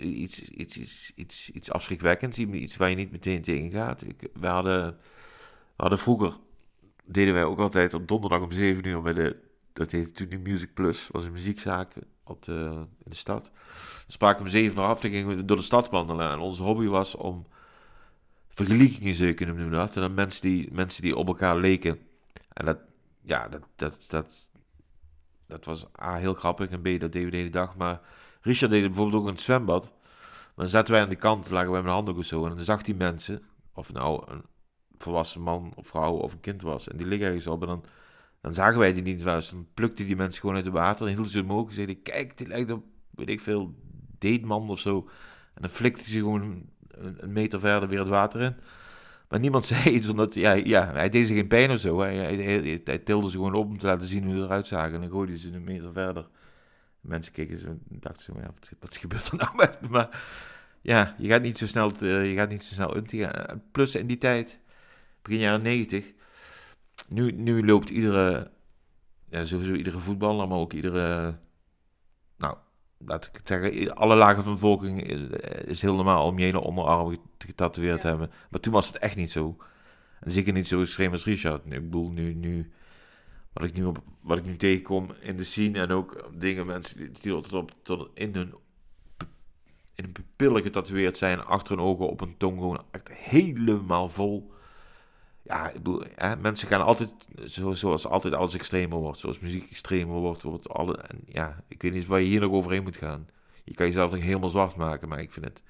iets, 0.02 0.42
iets, 0.42 0.78
iets, 0.80 1.12
iets, 1.16 1.50
iets 1.50 1.72
afschrikwekkends. 1.72 2.38
Iets 2.38 2.78
waar 2.78 2.90
je 2.90 2.96
niet 2.96 3.12
meteen 3.12 3.42
tegen 3.42 3.72
gaat. 3.72 4.02
Ik, 4.02 4.28
we, 4.34 4.48
hadden, 4.48 4.98
hadden 5.82 6.00
vroeger 6.00 6.38
deden 7.06 7.34
wij 7.34 7.44
ook 7.44 7.60
altijd 7.60 7.94
op 7.94 8.08
donderdag 8.08 8.42
om 8.42 8.52
7 8.52 8.88
uur 8.88 9.02
bij 9.02 9.14
de, 9.14 9.36
dat 9.74 9.92
heette 9.92 10.12
toen 10.12 10.30
de 10.30 10.50
Music 10.50 10.74
Plus, 10.74 11.08
was 11.12 11.24
een 11.24 11.32
muziekzaak 11.32 11.94
op 12.24 12.44
de, 12.44 12.86
in 13.04 13.10
de 13.10 13.16
stad. 13.16 13.52
We 14.06 14.12
spraken 14.12 14.42
om 14.42 14.50
7 14.50 14.78
uur 14.78 14.84
af, 14.84 15.02
dan 15.02 15.12
gingen 15.12 15.36
we 15.36 15.46
door 15.46 15.58
de 15.58 15.64
stad 15.64 15.90
wandelen. 15.90 16.32
En 16.32 16.40
onze 16.40 16.64
hobby 16.64 16.86
was 16.86 17.16
om 17.16 17.48
vergelijkingen 18.50 19.16
zou 19.16 19.28
je 19.28 19.34
kunnen 19.34 19.56
noemen 19.56 19.78
dat. 19.78 19.96
En 19.96 20.02
dan 20.02 20.14
mensen 20.14 20.42
die, 20.42 20.70
mensen 20.72 21.02
die 21.02 21.16
op 21.16 21.28
elkaar 21.28 21.58
leken. 21.58 22.00
En 22.54 22.66
dat, 22.66 22.78
ja, 23.22 23.48
dat, 23.48 23.62
dat, 23.76 24.06
dat, 24.10 24.52
dat 25.48 25.66
was 25.66 25.86
A, 26.02 26.16
heel 26.16 26.34
grappig 26.34 26.70
en 26.70 26.82
B, 26.82 26.86
dat 26.86 27.12
deden 27.12 27.24
we 27.24 27.30
de 27.30 27.38
hele 27.38 27.50
dag. 27.50 27.76
Maar 27.76 28.02
Richard 28.42 28.72
deed 28.72 28.84
bijvoorbeeld 28.84 29.22
ook 29.22 29.30
het 29.30 29.40
zwembad. 29.40 29.94
Maar 30.56 30.68
dan 30.68 30.68
zaten 30.68 30.94
wij 30.94 31.02
aan 31.02 31.10
de 31.10 31.16
kant, 31.16 31.50
lagen 31.50 31.72
wij 31.72 31.80
met 31.80 31.90
de 31.90 31.96
handen 31.96 32.16
ook 32.16 32.24
zo. 32.24 32.46
En 32.46 32.56
dan 32.56 32.66
zag 32.66 32.82
die 32.82 32.96
mensen, 32.96 33.42
of 33.74 33.94
nou 33.94 34.32
een 34.32 34.44
volwassen 35.04 35.42
man 35.42 35.72
of 35.76 35.88
vrouw 35.88 36.14
of 36.14 36.34
een 36.34 36.40
kind 36.40 36.62
was. 36.62 36.88
En 36.88 36.98
die 36.98 37.08
liggen 37.08 37.28
ergens 37.28 37.48
op 37.48 37.62
en 37.62 37.68
dan, 37.68 37.84
dan 38.42 38.54
zagen 38.54 38.80
wij 38.80 38.94
die 38.94 39.04
niet. 39.04 39.24
Dus 39.24 39.50
dan 39.50 39.68
plukte 39.74 40.06
die 40.06 40.16
mensen 40.16 40.40
gewoon 40.40 40.56
uit 40.56 40.66
het 40.66 40.74
water 40.74 41.06
en 41.06 41.14
hielden 41.14 41.32
ze 41.32 41.42
omhoog 41.42 41.68
en 41.68 41.74
zeiden, 41.74 42.02
kijk, 42.02 42.38
die 42.38 42.48
lijkt 42.48 42.72
op, 42.72 42.84
weet 43.10 43.30
ik 43.30 43.42
veel, 43.42 43.74
Deetman 44.18 44.70
of 44.70 44.80
zo. 44.80 45.10
En 45.54 45.62
dan 45.62 45.70
flikte 45.70 46.04
ze 46.04 46.20
gewoon 46.20 46.64
een, 46.88 47.34
meter 47.34 47.60
verder 47.60 47.90
weer 47.90 48.00
het 48.00 48.08
water 48.08 48.42
in. 48.42 48.56
Maar 49.30 49.40
niemand 49.40 49.66
zei 49.72 49.90
iets, 49.90 50.10
omdat 50.10 50.34
ja, 50.34 50.52
ja, 50.52 50.92
hij 50.92 51.10
deed 51.10 51.28
ze 51.28 51.34
geen 51.34 51.48
pijn 51.48 51.72
of 51.72 51.80
zo. 51.80 52.00
Hij, 52.00 52.36
hij, 52.84 53.00
tilde 53.00 53.30
ze 53.30 53.38
gewoon 53.38 53.54
op 53.54 53.68
om 53.68 53.78
te 53.78 53.86
laten 53.86 54.08
zien 54.08 54.24
hoe 54.24 54.36
ze 54.36 54.42
eruit 54.42 54.68
zagen. 54.68 54.94
En 54.94 55.02
dan 55.02 55.10
gooide 55.10 55.38
ze 55.38 55.54
een 55.54 55.64
meter 55.64 55.94
verder. 55.94 56.28
Mensen 57.02 57.34
keken 57.34 57.58
zo 57.58 57.68
en 57.68 57.82
dachten 57.90 58.24
zo, 58.24 58.34
ja, 58.36 58.46
wat, 58.46 58.70
wat 58.80 58.98
gebeurt 58.98 59.28
er 59.28 59.38
nou 59.38 59.56
met 59.56 59.82
me? 59.82 59.88
Maar 59.88 60.22
ja, 60.82 61.16
je 61.18 61.28
gaat 61.28 61.42
niet 61.42 61.58
zo 61.58 61.68
snel, 61.68 61.92
te, 61.92 62.08
je 62.08 62.36
gaat 62.36 62.50
niet 62.50 62.64
zo 62.64 62.74
snel 62.74 62.96
in 62.96 63.04
te 63.04 63.18
gaan. 63.18 63.64
Plus 63.72 63.96
in 63.96 64.08
die 64.08 64.18
tijd, 64.18 64.60
begin 65.30 65.44
jaren 65.44 65.62
90, 65.62 66.14
nu, 67.08 67.32
nu 67.32 67.66
loopt 67.66 67.90
iedere, 67.90 68.52
ja, 69.30 69.46
sowieso 69.46 69.74
iedere 69.74 70.00
voetballer, 70.00 70.48
maar 70.48 70.58
ook 70.58 70.74
iedere, 70.74 71.36
nou, 72.38 72.58
laat 72.98 73.26
ik 73.26 73.36
het 73.36 73.48
zeggen, 73.48 73.96
alle 73.96 74.16
lagen 74.16 74.44
van 74.44 74.54
de 74.54 74.60
bevolking 74.60 75.04
is 75.68 75.82
heel 75.82 75.96
normaal 75.96 76.26
om 76.26 76.40
je 76.40 76.46
hele 76.46 76.60
onderarm 76.60 77.18
getatoeëerd 77.38 78.02
te 78.02 78.08
hebben. 78.08 78.32
Maar 78.50 78.60
toen 78.60 78.74
was 78.74 78.88
het 78.88 78.98
echt 78.98 79.16
niet 79.16 79.32
zo. 79.32 79.58
En 80.20 80.32
zeker 80.32 80.54
niet 80.54 80.68
zo 80.68 80.82
extreem 80.82 81.12
als 81.12 81.26
Richard. 81.26 81.66
Ik 81.66 81.70
bedoel, 81.70 82.12
nu, 82.12 82.34
nu 82.34 82.72
wat 83.54 83.64
ik 83.64 83.74
nu, 83.74 83.86
op, 83.86 84.04
wat 84.22 84.38
ik 84.38 84.46
nu 84.46 84.58
tegenkom 84.58 85.10
in 85.20 85.38
de 85.38 85.44
scene 85.44 85.80
en 85.80 85.92
ook 85.92 86.30
dingen, 86.34 86.66
mensen 86.66 86.98
die, 86.98 87.12
die 87.12 87.32
tot, 87.32 87.54
op, 87.54 87.72
tot 87.84 88.10
in 88.14 88.36
hun 88.36 88.54
in 90.00 90.06
hun 90.06 90.12
pupillen 90.12 90.62
getatoeëerd 90.62 91.18
zijn, 91.18 91.46
achter 91.46 91.76
hun 91.76 91.86
ogen 91.86 92.10
op 92.10 92.22
een 92.22 92.38
tong 92.38 92.58
gewoon 92.58 92.84
echt 92.92 93.10
helemaal 93.12 94.10
vol. 94.10 94.52
Ja, 95.50 95.68
ik 95.68 95.74
bedoel, 95.74 96.04
hè, 96.16 96.36
mensen 96.36 96.68
gaan 96.68 96.86
altijd, 96.86 97.14
zo, 97.46 97.74
zoals 97.74 98.08
altijd 98.08 98.34
alles 98.34 98.54
extremer 98.54 98.98
wordt, 98.98 99.20
zoals 99.20 99.40
muziek 99.40 99.70
extremer 99.70 100.16
wordt, 100.16 100.44
wordt 100.44 100.70
alle, 100.70 100.98
en 100.98 101.20
ja, 101.26 101.64
ik 101.68 101.82
weet 101.82 101.94
niet 101.94 102.06
waar 102.06 102.20
je 102.20 102.28
hier 102.28 102.40
nog 102.40 102.52
overheen 102.52 102.84
moet 102.84 102.98
gaan. 102.98 103.28
Je 103.64 103.74
kan 103.74 103.86
jezelf 103.86 104.12
nog 104.12 104.22
helemaal 104.22 104.50
zwart 104.50 104.76
maken, 104.76 105.08
maar 105.08 105.20
ik 105.20 105.32
vind 105.32 105.46
het, 105.46 105.62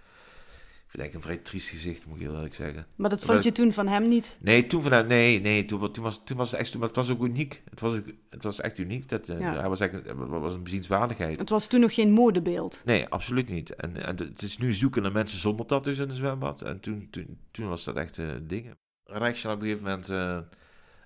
vind 0.87 1.03
ik 1.03 1.13
een 1.13 1.21
vrij 1.21 1.37
triest 1.37 1.69
gezicht, 1.69 2.05
moet 2.05 2.15
ik 2.15 2.21
heel 2.21 2.35
eerlijk 2.35 2.55
zeggen. 2.55 2.87
Maar 2.95 3.09
dat 3.09 3.23
vond 3.23 3.43
je 3.43 3.51
toen 3.51 3.73
van 3.73 3.87
hem 3.87 4.07
niet? 4.07 4.37
Nee, 4.41 4.67
toen 4.67 4.81
van 4.81 4.91
hem, 4.91 5.07
nee, 5.07 5.41
nee, 5.41 5.65
toen, 5.65 5.91
toen, 5.91 6.03
was, 6.03 6.21
toen 6.23 6.37
was 6.37 6.51
het 6.51 6.59
echt, 6.59 6.77
maar 6.77 6.87
het 6.87 6.95
was 6.95 7.09
ook 7.09 7.23
uniek. 7.23 7.61
Het 7.69 7.79
was, 7.79 7.95
ook, 7.95 8.05
het 8.29 8.43
was 8.43 8.59
echt 8.61 8.77
uniek. 8.77 9.09
Dat, 9.09 9.29
uh, 9.29 9.39
Hij 9.39 9.69
was 9.69 9.79
echt, 9.79 9.93
het 9.93 10.13
was 10.15 10.53
een 10.53 10.63
bezienswaardigheid. 10.63 11.39
Het 11.39 11.49
was 11.49 11.67
toen 11.67 11.79
nog 11.79 11.93
geen 11.93 12.11
modebeeld. 12.11 12.81
Nee, 12.85 13.07
absoluut 13.07 13.49
niet. 13.49 13.75
En, 13.75 14.05
en 14.05 14.17
het 14.17 14.41
is 14.41 14.57
nu 14.57 14.73
zoeken 14.73 15.01
naar 15.01 15.11
mensen 15.11 15.39
zonder 15.39 15.65
tattoos 15.65 15.97
in 15.97 16.09
een 16.09 16.15
zwembad. 16.15 16.61
En 16.61 16.79
toen, 16.79 17.07
toen, 17.11 17.37
toen 17.51 17.67
was 17.67 17.83
dat 17.83 17.95
echt 17.95 18.17
uh, 18.17 18.25
dingen. 18.41 18.77
Rijksje 19.11 19.49
op 19.49 19.61
een 19.61 19.61
gegeven 19.61 19.83
moment 19.83 20.09
uh, 20.09 20.39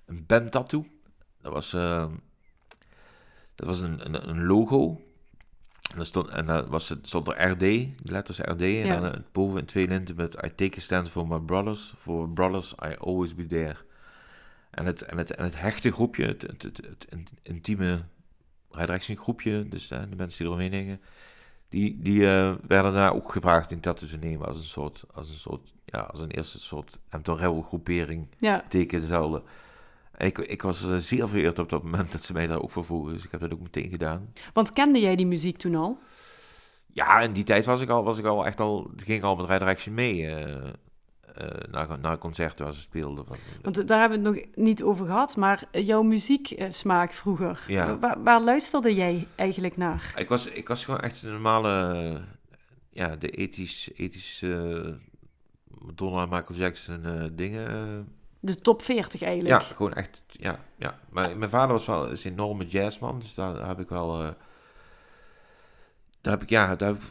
een 0.06 0.26
band 0.26 0.52
tattoo. 0.52 0.86
Dat 1.40 1.52
was, 1.52 1.70
dat 3.54 3.66
was 3.66 3.80
een, 3.80 4.04
een, 4.04 4.28
een 4.28 4.46
logo 4.46 5.00
en 5.90 5.96
dan 5.96 6.06
stond, 6.06 6.28
en 6.28 6.46
dan 6.46 6.68
was 6.68 6.88
het, 6.88 7.08
stond 7.08 7.28
er 7.28 7.50
RD, 7.50 7.58
de 7.58 7.94
letters 8.02 8.38
RD. 8.38 8.62
En 8.62 8.88
dan 8.88 9.04
uh, 9.04 9.20
boven 9.32 9.58
in 9.58 9.64
twee 9.64 9.88
linten 9.88 10.16
met 10.16 10.34
I 10.44 10.54
take 10.54 10.76
a 10.76 10.80
stand 10.80 11.08
for 11.08 11.26
my 11.26 11.38
brothers. 11.38 11.94
For 11.98 12.28
brothers, 12.28 12.72
I 12.72 12.96
always 12.98 13.34
be 13.34 13.46
there. 13.46 13.76
En 14.70 14.86
het, 14.86 15.02
en 15.02 15.18
het, 15.18 15.34
en 15.34 15.44
het 15.44 15.60
hechte 15.60 15.92
groepje, 15.92 16.26
het, 16.26 16.42
het, 16.42 16.62
het, 16.62 16.80
het 17.08 17.30
intieme 17.42 18.04
groepje, 18.96 19.68
dus 19.68 19.90
uh, 19.90 19.98
de 20.08 20.16
mensen 20.16 20.38
die 20.38 20.46
eromheen 20.46 20.72
hingen, 20.72 21.00
die, 21.74 21.98
die 21.98 22.20
uh, 22.20 22.54
werden 22.66 22.92
daar 22.92 23.14
ook 23.14 23.32
gevraagd 23.32 23.70
in 23.70 23.80
dat 23.80 23.98
te 23.98 24.16
nemen 24.20 24.46
als 24.46 24.56
een 24.56 24.62
soort, 24.62 25.04
als 25.12 25.28
een 25.28 25.34
soort, 25.34 25.74
ja, 25.84 25.98
als 26.00 26.20
een 26.20 26.30
eerste 26.30 26.60
soort 26.60 26.98
groepering 27.62 28.26
ja. 28.38 28.64
teken 28.68 29.00
dezelfde. 29.00 29.42
Ik, 30.16 30.38
ik 30.38 30.62
was 30.62 30.86
zeer 30.96 31.28
vereerd 31.28 31.58
op 31.58 31.68
dat 31.68 31.82
moment 31.82 32.12
dat 32.12 32.22
ze 32.22 32.32
mij 32.32 32.46
daar 32.46 32.62
ook 32.62 32.70
voor 32.70 32.84
vroegen. 32.84 33.12
Dus 33.12 33.24
ik 33.24 33.30
heb 33.30 33.40
dat 33.40 33.52
ook 33.52 33.60
meteen 33.60 33.90
gedaan. 33.90 34.32
Want 34.52 34.72
kende 34.72 35.00
jij 35.00 35.16
die 35.16 35.26
muziek 35.26 35.56
toen 35.56 35.74
al? 35.74 35.98
Ja, 36.86 37.20
in 37.20 37.32
die 37.32 37.44
tijd 37.44 37.64
was 37.64 37.80
ik 37.80 37.88
al, 37.88 38.04
was 38.04 38.18
ik 38.18 38.24
al 38.24 38.46
echt 38.46 38.60
al, 38.60 38.90
ging 38.96 39.18
ik 39.18 39.24
al 39.24 39.36
met 39.36 39.62
Red 39.62 39.90
mee. 39.90 40.20
Uh, 40.20 40.56
naar, 41.70 41.98
naar 42.00 42.18
concerten 42.18 42.64
waar 42.64 42.74
ze 42.74 42.80
speelden. 42.80 43.24
Want 43.62 43.88
daar 43.88 44.00
hebben 44.00 44.22
we 44.22 44.28
het 44.28 44.36
nog 44.36 44.64
niet 44.64 44.82
over 44.82 45.06
gehad, 45.06 45.36
maar 45.36 45.62
jouw 45.70 46.02
muzieksmaak 46.02 47.12
vroeger, 47.12 47.64
ja. 47.66 47.98
waar, 47.98 48.22
waar, 48.22 48.40
luisterde 48.40 48.94
jij 48.94 49.26
eigenlijk 49.34 49.76
naar? 49.76 50.12
Ik 50.16 50.28
was, 50.28 50.46
ik 50.46 50.68
was 50.68 50.84
gewoon 50.84 51.00
echt 51.00 51.22
een 51.22 51.30
normale, 51.30 52.20
ja, 52.90 53.16
de 53.16 53.28
ethisch, 53.28 53.90
ethisch 53.94 54.44
Madonna, 55.78 56.26
Michael 56.26 56.58
Jackson 56.58 57.30
dingen 57.32 58.06
de 58.44 58.60
top 58.60 58.82
40 58.82 59.22
eigenlijk. 59.22 59.60
Ja, 59.60 59.74
gewoon 59.74 59.92
echt, 59.92 60.22
ja. 60.26 60.58
ja. 60.76 60.98
Maar 61.08 61.36
mijn 61.36 61.50
vader 61.50 61.72
was 61.72 61.86
wel 61.86 62.10
een 62.10 62.18
enorme 62.22 62.66
jazzman, 62.66 63.18
dus 63.18 63.34
daar, 63.34 63.66
heb 63.66 63.80
ik 63.80 63.88
wel... 63.88 64.22
Uh, 64.22 64.28
daar 66.20 66.32
heb 66.32 66.42
ik, 66.42 66.50
ja, 66.50 66.76
daar 66.76 66.88
heb 66.88 67.02
ik 67.02 67.08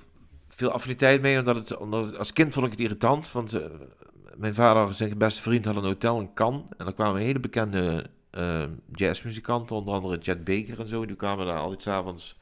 veel 0.47 0.71
affiniteit 0.71 1.21
mee, 1.21 1.39
omdat 1.39 1.55
het, 1.55 1.77
omdat 1.77 2.17
als 2.17 2.33
kind 2.33 2.53
vond 2.53 2.65
ik 2.65 2.71
het 2.71 2.81
irritant, 2.81 3.31
want 3.31 3.53
uh, 3.53 3.65
mijn 4.35 4.53
vader, 4.53 4.93
zijn 4.93 5.17
beste 5.17 5.41
vriend, 5.41 5.65
had 5.65 5.75
een 5.75 5.83
hotel 5.83 6.19
in 6.19 6.33
Cannes, 6.33 6.61
en 6.77 6.85
daar 6.85 6.93
kwamen 6.93 7.21
hele 7.21 7.39
bekende 7.39 8.05
uh, 8.31 8.63
jazzmuzikanten, 8.91 9.75
onder 9.75 9.93
andere 9.93 10.17
Chet 10.21 10.43
Baker 10.43 10.79
en 10.79 10.87
zo, 10.87 11.05
die 11.05 11.15
kwamen 11.15 11.45
daar 11.45 11.57
altijd 11.57 11.81
s'avonds 11.81 12.39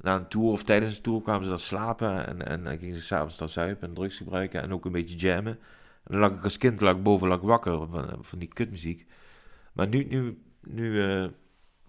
na 0.00 0.16
een 0.16 0.28
tour 0.28 0.50
of 0.50 0.62
tijdens 0.62 0.96
een 0.96 1.02
tour 1.02 1.22
kwamen 1.22 1.44
ze 1.44 1.50
daar 1.50 1.58
slapen 1.58 2.26
en, 2.26 2.66
en 2.66 2.78
gingen 2.78 2.96
ze 2.96 3.02
s'avonds 3.02 3.36
daar 3.36 3.48
zuipen 3.48 3.88
en 3.88 3.94
drugs 3.94 4.16
gebruiken 4.16 4.62
en 4.62 4.72
ook 4.72 4.84
een 4.84 4.92
beetje 4.92 5.16
jammen. 5.16 5.58
En 6.04 6.12
dan 6.12 6.20
lag 6.20 6.30
ik 6.30 6.44
als 6.44 6.58
kind 6.58 7.02
boven 7.02 7.28
lag 7.28 7.40
wakker 7.40 7.72
van, 7.72 8.18
van 8.20 8.38
die 8.38 8.48
kutmuziek. 8.48 9.06
Maar 9.72 9.88
nu, 9.88 10.04
nu, 10.04 10.42
nu 10.60 10.92
uh, 10.92 11.26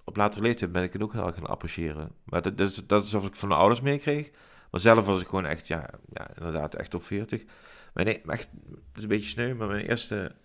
op 0.03 0.15
latere 0.15 0.41
leeftijd 0.41 0.71
ben 0.71 0.83
ik 0.83 0.93
het 0.93 1.03
ook 1.03 1.13
heel 1.13 1.25
erg 1.25 1.35
gaan 1.35 1.47
appreciëren. 1.47 2.11
Maar 2.23 2.41
dat, 2.41 2.57
dat, 2.57 2.69
is, 2.69 2.81
dat 2.87 3.03
is 3.03 3.13
of 3.13 3.25
ik 3.25 3.35
van 3.35 3.49
de 3.49 3.55
ouders 3.55 3.81
meekreeg. 3.81 4.31
Maar 4.71 4.81
zelf 4.81 5.05
was 5.05 5.21
ik 5.21 5.27
gewoon 5.27 5.45
echt, 5.45 5.67
ja, 5.67 5.89
ja 6.13 6.29
inderdaad, 6.37 6.75
echt 6.75 6.93
op 6.93 7.03
40. 7.03 7.43
Nee, 7.93 8.21
echt, 8.21 8.47
het 8.69 8.95
is 8.95 9.03
een 9.03 9.07
beetje 9.09 9.29
sneu, 9.29 9.53
maar 9.53 9.67
mijn 9.67 9.85
eerste, 9.85 10.35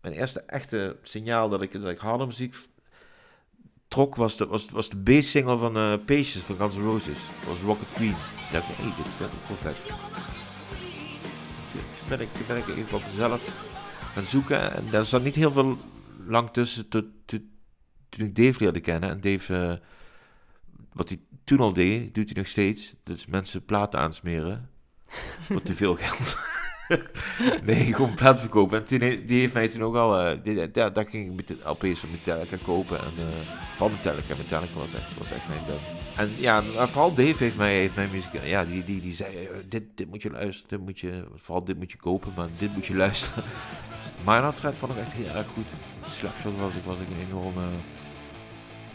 mijn 0.00 0.14
eerste 0.14 0.40
echte 0.40 0.96
signaal 1.02 1.48
dat 1.48 1.62
ik, 1.62 1.72
dat 1.72 1.90
ik 1.90 1.98
harde 1.98 2.26
muziek 2.26 2.56
trok 3.88 4.16
was 4.16 4.36
de, 4.36 4.46
was, 4.46 4.70
was 4.70 4.88
de 4.88 4.96
bass-single 4.96 5.58
van 5.58 5.76
uh, 5.76 6.22
van 6.22 6.56
Guns 6.56 6.76
N' 6.76 6.80
Roses. 6.80 7.18
Dat 7.38 7.48
was 7.48 7.60
Rocket 7.60 7.92
Queen. 7.94 8.10
Ik 8.10 8.52
dacht, 8.52 8.66
hé, 8.66 8.74
hey, 8.74 8.92
dit 8.96 9.14
vind 9.14 9.32
ik 9.32 9.48
wel 9.48 9.56
vet 9.56 9.76
ben 12.10 12.20
ik, 12.20 12.28
ben 12.46 12.56
ik 12.56 12.68
even 12.68 12.96
op 12.96 13.02
mezelf 13.10 13.68
gaan 14.14 14.24
zoeken. 14.24 14.72
En 14.72 14.90
daar 14.90 15.04
zat 15.04 15.22
niet 15.22 15.34
heel 15.34 15.52
veel 15.52 15.78
lang 16.26 16.50
tussen 16.50 16.88
toen 16.88 17.12
ik 18.16 18.36
Dave 18.36 18.62
leerde 18.62 18.80
kennen. 18.80 19.10
En 19.10 19.20
Dave, 19.20 19.54
uh, 19.54 19.74
wat 20.92 21.08
hij 21.08 21.20
toen 21.44 21.58
al 21.58 21.72
deed, 21.72 22.14
doet 22.14 22.28
hij 22.28 22.34
nog 22.36 22.46
steeds. 22.46 22.94
Dus 23.02 23.26
mensen 23.26 23.64
platen 23.64 24.00
aansmeren. 24.00 24.70
voor 25.40 25.62
te 25.62 25.74
veel 25.74 25.96
geld. 25.96 26.38
nee, 27.66 27.94
gewoon 27.94 28.16
verkopen. 28.16 28.78
En 28.78 28.98
die, 28.98 29.24
die 29.24 29.40
heeft 29.40 29.54
mij 29.54 29.68
toen 29.68 29.82
ook 29.82 29.96
al... 29.96 30.32
Uh, 30.44 30.68
daar, 30.72 30.92
daar 30.92 31.06
ging 31.06 31.30
ik 31.30 31.36
met 31.36 31.48
de 31.48 31.56
LP's 31.64 32.00
van 32.00 32.10
Metallica 32.10 32.56
kopen. 32.64 32.98
En 32.98 33.12
uh, 33.18 33.24
van 33.76 33.90
Metallica. 33.90 34.34
Metallica 34.36 34.74
was 34.74 34.94
echt, 34.94 35.18
was 35.18 35.32
echt 35.32 35.48
mijn 35.48 35.60
band. 35.66 35.80
En 36.16 36.30
ja, 36.38 36.62
vooral 36.62 37.14
Dave 37.14 37.44
heeft 37.44 37.56
mij, 37.56 37.74
heeft 37.74 37.94
mijn 37.94 38.10
muziek... 38.12 38.44
Ja, 38.44 38.64
die, 38.64 38.84
die, 38.84 39.00
die 39.00 39.14
zei, 39.14 39.48
dit, 39.68 39.82
dit 39.94 40.08
moet 40.08 40.22
je 40.22 40.30
luisteren. 40.30 40.78
Dit 40.78 40.86
moet 40.86 41.00
je, 41.00 41.24
vooral 41.34 41.64
dit 41.64 41.76
moet 41.76 41.92
je 41.92 41.98
kopen, 41.98 42.32
maar 42.36 42.48
dit 42.58 42.74
moet 42.74 42.86
je 42.86 42.96
luisteren. 43.06 43.44
Dat 44.24 44.56
Thread 44.56 44.76
vond 44.76 44.92
ik 44.92 44.98
echt 44.98 45.12
heel 45.12 45.34
erg 45.34 45.46
goed. 45.46 45.66
Slapshot 46.04 46.58
was 46.58 46.74
ik, 46.74 46.84
was 46.84 46.98
ik 46.98 47.06
een 47.08 47.26
enorme 47.28 47.68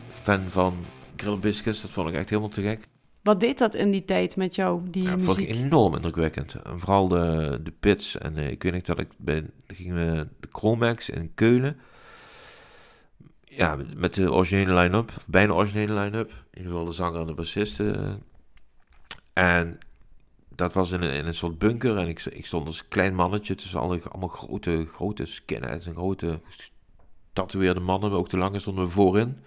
fan 0.09 0.41
van. 0.47 0.85
Grill 1.15 1.39
Biscuits, 1.39 1.81
dat 1.81 1.91
vond 1.91 2.09
ik 2.09 2.15
echt 2.15 2.29
helemaal 2.29 2.49
te 2.49 2.61
gek. 2.61 2.87
Wat 3.25 3.39
deed 3.39 3.57
dat 3.57 3.75
in 3.75 3.91
die 3.91 4.05
tijd 4.05 4.35
met 4.35 4.55
jou, 4.55 4.81
die 4.89 5.03
ja, 5.03 5.11
muziek? 5.11 5.25
vond 5.25 5.37
ik 5.37 5.49
enorm 5.49 5.95
indrukwekkend. 5.95 6.53
En 6.53 6.79
vooral 6.79 7.07
de, 7.07 7.59
de 7.63 7.71
pits. 7.71 8.17
En 8.17 8.37
uh, 8.37 8.49
ik 8.49 8.63
weet 8.63 8.73
niet 8.73 8.85
dat 8.85 8.99
ik 8.99 9.07
ben, 9.17 9.51
gingen 9.67 9.95
we 9.95 10.27
de 10.39 10.47
Chromax 10.51 11.09
in 11.09 11.31
Keulen. 11.33 11.79
Ja, 13.43 13.77
met 13.95 14.13
de 14.13 14.33
originele 14.33 14.73
line-up, 14.81 15.11
of 15.17 15.27
bijna 15.27 15.53
originele 15.53 15.99
line-up. 15.99 16.29
In 16.29 16.57
ieder 16.57 16.71
geval 16.71 16.85
de 16.85 16.91
zanger 16.91 17.19
en 17.19 17.27
de 17.27 17.33
bassisten. 17.33 18.23
En 19.33 19.77
dat 20.49 20.73
was 20.73 20.91
in 20.91 21.01
een, 21.01 21.13
in 21.13 21.25
een 21.25 21.35
soort 21.35 21.57
bunker. 21.57 21.97
En 21.97 22.07
ik, 22.07 22.25
ik 22.25 22.45
stond 22.45 22.67
als 22.67 22.87
klein 22.87 23.15
mannetje 23.15 23.55
tussen 23.55 23.79
alle, 23.79 24.01
allemaal 24.09 24.29
grote, 24.29 24.85
grote 24.85 25.25
skinheads 25.25 25.85
en 25.85 25.93
grote 25.93 26.41
getatoeëerde 27.27 27.79
mannen, 27.79 28.11
ook 28.11 28.29
de 28.29 28.37
lange 28.37 28.59
stonden 28.59 28.85
we 28.85 28.91
voorin. 28.91 29.37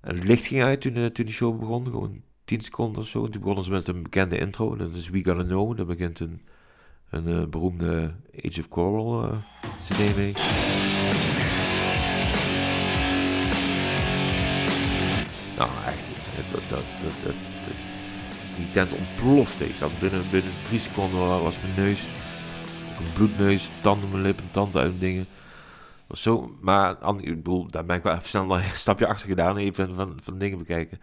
En 0.00 0.14
het 0.14 0.24
licht 0.24 0.46
ging 0.46 0.62
uit 0.62 0.80
toen, 0.80 0.96
uh, 0.96 1.06
toen 1.06 1.26
de 1.26 1.32
show 1.32 1.58
begon, 1.58 1.84
gewoon 1.84 2.24
10 2.46 2.60
seconden 2.60 3.02
of 3.02 3.08
zo. 3.08 3.24
En 3.24 3.30
toen 3.30 3.40
begonnen 3.40 3.64
ze 3.64 3.70
met 3.70 3.88
een 3.88 4.02
bekende 4.02 4.38
intro, 4.38 4.76
dat 4.76 4.94
is 4.94 5.08
We 5.08 5.24
Gotta 5.24 5.42
Know. 5.42 5.76
Daar 5.76 5.86
begint 5.86 6.20
een, 6.20 6.40
een 7.10 7.28
uh, 7.28 7.44
beroemde 7.44 8.14
Age 8.44 8.60
of 8.60 8.68
Coral 8.68 9.24
uh, 9.24 9.36
cd 9.82 10.16
mee. 10.16 10.32
Nou, 15.56 15.70
echt, 15.86 16.50
dat, 16.52 16.62
dat, 16.70 17.34
die 18.56 18.70
tent 18.70 18.92
ontplofte. 18.94 19.68
Ik 19.68 19.78
had 19.78 19.98
binnen, 19.98 20.30
binnen 20.30 20.52
drie 20.64 20.80
seconden 20.80 21.18
was 21.18 21.60
mijn 21.60 21.74
neus, 21.76 22.02
een 22.98 23.12
bloedneus, 23.14 23.70
tanden 23.80 24.10
mijn 24.10 24.22
lippen, 24.22 24.50
tanden 24.50 24.82
uit 24.82 25.00
dingen. 25.00 25.26
Was 26.06 26.22
zo, 26.22 26.56
maar 26.60 26.96
ik 27.20 27.36
bedoel, 27.36 27.70
daar 27.70 27.84
ben 27.84 27.96
ik 27.96 28.02
wel 28.02 28.14
even 28.14 28.28
snel 28.28 28.58
een 28.58 28.62
stapje 28.84 29.06
achter 29.06 29.28
gedaan, 29.28 29.56
even 29.56 29.94
van, 29.94 30.18
van 30.22 30.38
dingen 30.38 30.58
bekijken. 30.58 31.00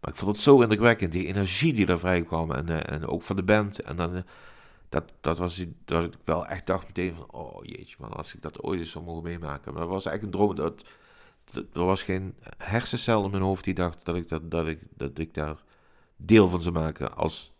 Maar 0.00 0.10
ik 0.10 0.16
vond 0.16 0.32
het 0.32 0.40
zo 0.40 0.60
indrukwekkend, 0.60 1.12
die 1.12 1.26
energie 1.26 1.72
die 1.72 1.86
er 1.86 1.98
vrij 1.98 2.22
kwam 2.22 2.52
en, 2.52 2.68
uh, 2.68 2.90
en 2.92 3.06
ook 3.06 3.22
van 3.22 3.36
de 3.36 3.42
band. 3.42 3.80
En 3.80 3.96
dan, 3.96 4.14
uh, 4.14 4.20
dat, 4.88 5.12
dat 5.20 5.38
was 5.38 5.64
dat 5.84 6.04
ik 6.04 6.12
wel 6.24 6.46
echt 6.46 6.66
dacht 6.66 6.86
meteen 6.86 7.14
van, 7.14 7.30
oh 7.30 7.64
jeetje 7.64 7.96
man, 7.98 8.12
als 8.12 8.34
ik 8.34 8.42
dat 8.42 8.62
ooit 8.62 8.80
eens 8.80 8.90
zou 8.90 9.04
mogen 9.04 9.22
meemaken. 9.22 9.72
Maar 9.72 9.82
dat 9.82 9.90
was 9.90 10.06
echt 10.06 10.22
een 10.22 10.30
droom, 10.30 10.54
dat, 10.54 10.84
dat, 11.52 11.64
er 11.72 11.84
was 11.84 12.02
geen 12.02 12.34
hersencel 12.58 13.24
in 13.24 13.30
mijn 13.30 13.42
hoofd 13.42 13.64
die 13.64 13.74
dacht 13.74 14.04
dat 14.04 14.16
ik, 14.16 14.28
dat, 14.28 14.50
dat 14.50 14.66
ik, 14.66 14.78
dat 14.96 15.18
ik 15.18 15.34
daar 15.34 15.56
deel 16.16 16.48
van 16.48 16.60
zou 16.60 16.74
maken. 16.74 17.16
Als, 17.16 17.52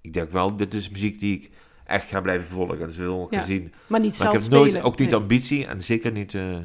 ik 0.00 0.12
denk 0.12 0.30
wel, 0.30 0.56
dit 0.56 0.74
is 0.74 0.88
muziek 0.88 1.20
die 1.20 1.36
ik 1.36 1.50
echt 1.84 2.08
ga 2.08 2.20
blijven 2.20 2.46
volgen. 2.46 2.78
Dat 2.78 2.88
is 2.88 2.96
wel 2.96 3.26
ja, 3.30 3.40
gezien. 3.40 3.72
Maar 3.86 4.00
niet 4.00 4.08
maar 4.08 4.18
zelf 4.18 4.34
ik 4.34 4.40
heb 4.40 4.50
nooit, 4.50 4.70
spelen. 4.70 4.86
ook 4.86 4.98
niet 4.98 5.10
Nee. 5.10 5.20
ambitie 5.20 5.66
en 5.66 5.82
zeker 5.82 6.12
niet... 6.12 6.32
uh, 6.32 6.58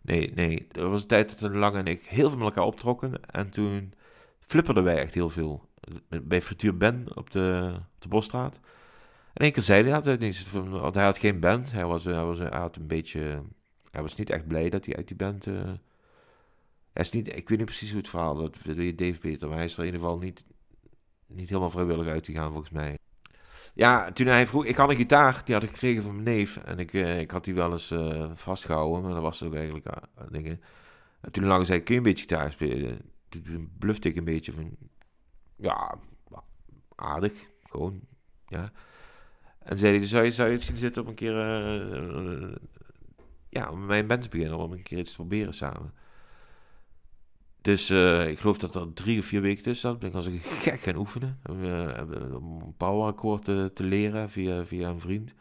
nee, 0.00 0.32
nee. 0.34 0.66
Er 0.72 0.88
was 0.88 1.02
een 1.02 1.08
tijd 1.08 1.40
dat 1.40 1.50
een 1.50 1.58
lang 1.58 1.76
en 1.76 1.86
ik 1.86 2.04
heel 2.04 2.28
veel 2.28 2.38
met 2.38 2.46
elkaar 2.46 2.64
optrokken. 2.64 3.24
En 3.30 3.50
toen 3.50 3.92
flipperden 4.52 4.84
wij 4.84 4.98
echt 4.98 5.14
heel 5.14 5.30
veel. 5.30 5.68
Bij 6.22 6.42
Frituur 6.42 6.76
Ben 6.76 7.16
op 7.16 7.30
de, 7.30 7.72
op 7.94 8.00
de 8.00 8.08
Bosstraat. 8.08 8.60
En 9.32 9.44
één 9.44 9.52
keer 9.52 9.62
zei 9.62 9.82
hij, 9.82 9.92
had 9.92 10.18
niet, 10.18 10.52
want 10.52 10.94
hij 10.94 11.04
had 11.04 11.18
geen 11.18 11.40
band. 11.40 11.72
Hij, 11.72 11.84
was, 11.84 12.04
hij, 12.04 12.24
was, 12.24 12.38
hij 12.38 12.58
had 12.58 12.76
een 12.76 12.86
beetje... 12.86 13.42
Hij 13.90 14.02
was 14.02 14.14
niet 14.14 14.30
echt 14.30 14.46
blij 14.46 14.70
dat 14.70 14.86
hij 14.86 14.96
uit 14.96 15.08
die 15.08 15.16
band... 15.16 15.46
Uh, 15.46 15.62
hij 16.92 17.02
is 17.02 17.10
niet, 17.10 17.36
ik 17.36 17.48
weet 17.48 17.58
niet 17.58 17.66
precies 17.66 17.90
hoe 17.90 17.98
het 17.98 18.08
verhaal, 18.08 18.34
dat 18.34 18.56
weet 18.62 18.98
Dave 18.98 19.20
beter, 19.20 19.48
maar 19.48 19.56
hij 19.56 19.66
is 19.66 19.72
er 19.72 19.78
in 19.78 19.84
ieder 19.84 20.00
geval 20.00 20.18
niet, 20.18 20.46
niet 21.26 21.48
helemaal 21.48 21.70
vrijwillig 21.70 22.06
uit 22.06 22.24
te 22.24 22.32
gaan 22.32 22.50
volgens 22.50 22.70
mij. 22.70 22.98
Ja, 23.74 24.12
toen 24.12 24.26
hij 24.26 24.46
vroeg, 24.46 24.64
ik 24.64 24.76
had 24.76 24.90
een 24.90 24.96
gitaar, 24.96 25.42
die 25.44 25.54
had 25.54 25.62
ik 25.62 25.70
gekregen 25.70 26.02
van 26.02 26.12
mijn 26.12 26.36
neef. 26.36 26.56
En 26.56 26.78
ik, 26.78 26.92
uh, 26.92 27.20
ik 27.20 27.30
had 27.30 27.44
die 27.44 27.54
wel 27.54 27.72
eens 27.72 27.90
uh, 27.90 28.30
vastgehouden, 28.34 29.02
maar 29.02 29.12
dat 29.12 29.22
was 29.22 29.42
ook 29.42 29.54
eigenlijk 29.54 29.86
uh, 29.86 29.92
dingen. 30.30 30.60
En 31.20 31.32
toen 31.32 31.44
lang 31.44 31.66
zei 31.66 31.82
kun 31.82 31.94
je 31.94 32.00
een 32.00 32.06
beetje 32.06 32.28
gitaar 32.28 32.52
spelen? 32.52 33.11
Toen 33.32 33.72
blufte 33.78 34.08
ik 34.08 34.16
een 34.16 34.24
beetje 34.24 34.52
van, 34.52 34.76
ja, 35.56 35.98
aardig, 36.94 37.32
gewoon, 37.62 38.00
ja. 38.46 38.72
En 39.58 39.78
zei 39.78 39.96
hij, 39.96 40.06
zou 40.06 40.24
je, 40.24 40.32
zou 40.32 40.48
je 40.48 40.56
het 40.56 40.64
zien 40.64 40.76
zitten 40.76 41.02
om 41.02 41.08
een 41.08 41.14
keer, 41.14 41.34
ja, 43.48 43.70
om 43.70 43.86
mijn 43.86 44.06
band 44.06 44.22
te 44.22 44.28
beginnen, 44.28 44.58
om 44.58 44.72
een 44.72 44.82
keer 44.82 44.98
iets 44.98 45.10
te 45.10 45.16
proberen 45.16 45.54
samen. 45.54 45.92
Dus 47.62 47.90
uh, 47.90 48.28
ik 48.28 48.38
geloof 48.38 48.58
dat 48.58 48.74
er 48.74 48.92
drie 48.92 49.18
of 49.18 49.26
vier 49.26 49.40
weken 49.40 49.62
tussen 49.62 49.90
zat. 49.90 50.04
Ik 50.04 50.14
als 50.14 50.28
gek 50.40 50.80
gaan 50.80 50.96
oefenen. 50.96 51.38
Uh, 51.50 52.36
om 52.36 52.62
een 52.62 52.76
powerakkoord 52.76 53.44
te, 53.44 53.70
te, 53.74 53.84
leren 53.84 54.30
via, 54.30 54.66
via 54.66 54.88
een 54.88 55.00
vriend. 55.00 55.34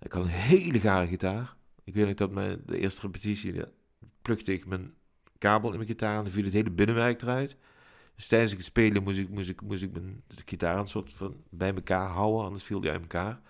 Ik 0.00 0.12
had 0.12 0.22
een 0.22 0.28
hele 0.28 0.80
gare 0.80 1.06
gitaar. 1.06 1.56
Ik 1.84 1.94
weet 1.94 2.06
nog 2.06 2.14
dat 2.14 2.30
mijn 2.30 2.62
de 2.66 2.78
eerste 2.78 3.00
repetitie 3.00 3.64
plukte 4.22 4.52
ik 4.52 4.66
mijn 4.66 4.94
kabel 5.38 5.70
in 5.70 5.76
mijn 5.76 5.88
gitaar 5.88 6.16
en 6.16 6.22
dan 6.22 6.32
viel 6.32 6.44
het 6.44 6.52
hele 6.52 6.70
binnenwerk 6.70 7.22
eruit. 7.22 7.56
Dus 8.14 8.26
tijdens 8.26 8.52
het 8.52 8.64
spelen 8.64 9.02
moest 9.02 9.18
ik, 9.18 9.28
moest 9.28 9.48
ik, 9.48 9.62
moest 9.62 9.82
ik 9.82 9.92
mijn 9.92 10.22
gitaar 10.44 10.78
een 10.78 10.86
soort 10.86 11.12
van 11.12 11.36
bij 11.50 11.74
elkaar 11.74 12.08
houden, 12.08 12.44
anders 12.44 12.64
viel 12.64 12.80
die 12.80 12.90
uit 12.90 13.00
elkaar. 13.00 13.40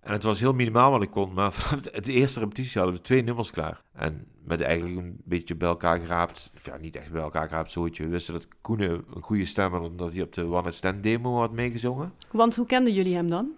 En 0.00 0.12
het 0.12 0.22
was 0.22 0.40
heel 0.40 0.52
minimaal 0.52 0.90
wat 0.90 1.02
ik 1.02 1.10
kon, 1.10 1.32
maar 1.32 1.52
vanaf 1.54 1.82
de 1.82 2.12
eerste 2.12 2.40
repetitie 2.40 2.78
hadden 2.80 2.96
we 2.96 3.02
twee 3.02 3.22
nummers 3.22 3.50
klaar. 3.50 3.82
En 3.92 4.26
met 4.44 4.60
eigenlijk 4.60 4.98
een 4.98 5.20
beetje 5.24 5.54
bij 5.56 5.68
elkaar 5.68 5.98
geraapt, 5.98 6.50
of 6.56 6.64
ja, 6.64 6.76
niet 6.76 6.96
echt 6.96 7.10
bij 7.10 7.22
elkaar 7.22 7.48
geraapt 7.48 7.70
zootje. 7.70 8.02
We 8.02 8.08
wisten 8.08 8.34
dat 8.34 8.48
Koenen 8.60 9.04
een 9.14 9.22
goede 9.22 9.44
stem 9.44 9.72
had, 9.72 9.82
omdat 9.82 10.12
hij 10.12 10.22
op 10.22 10.32
de 10.32 10.44
One 10.44 10.60
Night 10.60 10.74
Stand 10.74 11.02
demo 11.02 11.36
had 11.36 11.52
meegezongen. 11.52 12.12
Want 12.30 12.56
hoe 12.56 12.66
kenden 12.66 12.92
jullie 12.92 13.14
hem 13.14 13.30
dan? 13.30 13.50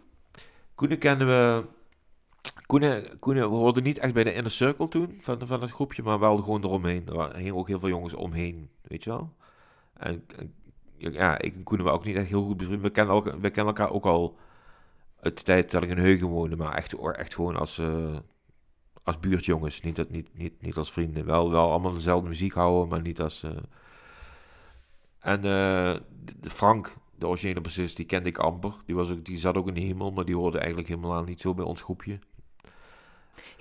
Koenen 0.75 0.99
kenden 0.99 1.27
we... 1.27 1.65
Koenen, 2.67 3.19
we 3.21 3.57
hoorden 3.57 3.83
niet 3.83 3.99
echt 3.99 4.15
bij 4.15 4.25
de 4.25 4.35
Inner 4.35 4.51
Circle 4.51 4.89
toen, 4.89 5.19
van, 5.21 5.47
van 5.47 5.61
het 5.61 5.71
groepje, 5.71 6.03
maar 6.03 6.19
wel 6.19 6.37
gewoon 6.37 6.65
eromheen. 6.65 7.07
Er 7.07 7.37
hingen 7.37 7.57
ook 7.57 7.69
heel 7.69 7.79
veel 7.79 7.89
jongens 7.89 8.15
omheen, 8.15 8.69
weet 8.83 9.05
je 9.05 9.11
wel. 9.11 9.33
En, 9.93 10.27
ja, 10.97 11.39
ik 11.39 11.55
en 11.55 11.63
Koenen 11.63 11.85
waren 11.85 12.01
ook 12.01 12.07
niet 12.07 12.17
echt 12.17 12.29
heel 12.29 12.45
goed 12.45 12.57
bevriend. 12.57 12.83
We 12.83 12.91
kennen 13.51 13.55
elkaar, 13.55 13.91
ook 13.91 14.07
al 14.07 14.37
uit 15.21 15.39
de 15.39 15.45
tijd 15.45 15.71
dat 15.71 15.83
ik 15.83 15.91
in 15.91 15.99
Heugen 15.99 16.27
woonde, 16.27 16.57
maar 16.57 16.75
echt, 16.75 16.95
echt 16.95 17.35
gewoon 17.35 17.57
als, 17.57 17.79
uh, 17.79 18.17
als 19.03 19.19
buurtjongens, 19.21 19.81
niet, 19.81 19.97
dat, 19.97 20.11
niet, 20.11 20.29
niet, 20.33 20.63
niet 20.63 20.77
als 20.77 20.93
vrienden. 20.93 21.25
Wel, 21.25 21.51
wel 21.51 21.71
allemaal 21.71 21.93
dezelfde 21.93 22.29
muziek 22.29 22.53
houden, 22.53 22.89
maar 22.89 23.01
niet 23.01 23.21
als... 23.21 23.43
Uh... 23.43 23.51
En 25.19 25.39
uh, 25.39 25.95
de 26.41 26.51
Frank, 26.51 26.97
de 27.19 27.27
originele 27.27 27.61
bassist, 27.61 27.97
die 27.97 28.07
kende 28.07 28.29
ik 28.29 28.39
amper. 28.39 28.75
Die, 28.87 28.95
was 28.95 29.11
ook, 29.11 29.25
die 29.25 29.39
zat 29.39 29.57
ook 29.57 29.69
in 29.69 29.75
de 29.75 29.81
hemel, 29.81 30.11
maar 30.11 30.25
die 30.25 30.37
hoorde 30.37 30.59
eigenlijk 30.59 30.89
helemaal 30.89 31.25
niet 31.25 31.41
zo 31.41 31.55
bij 31.55 31.65
ons 31.65 31.83
groepje. 31.83 32.19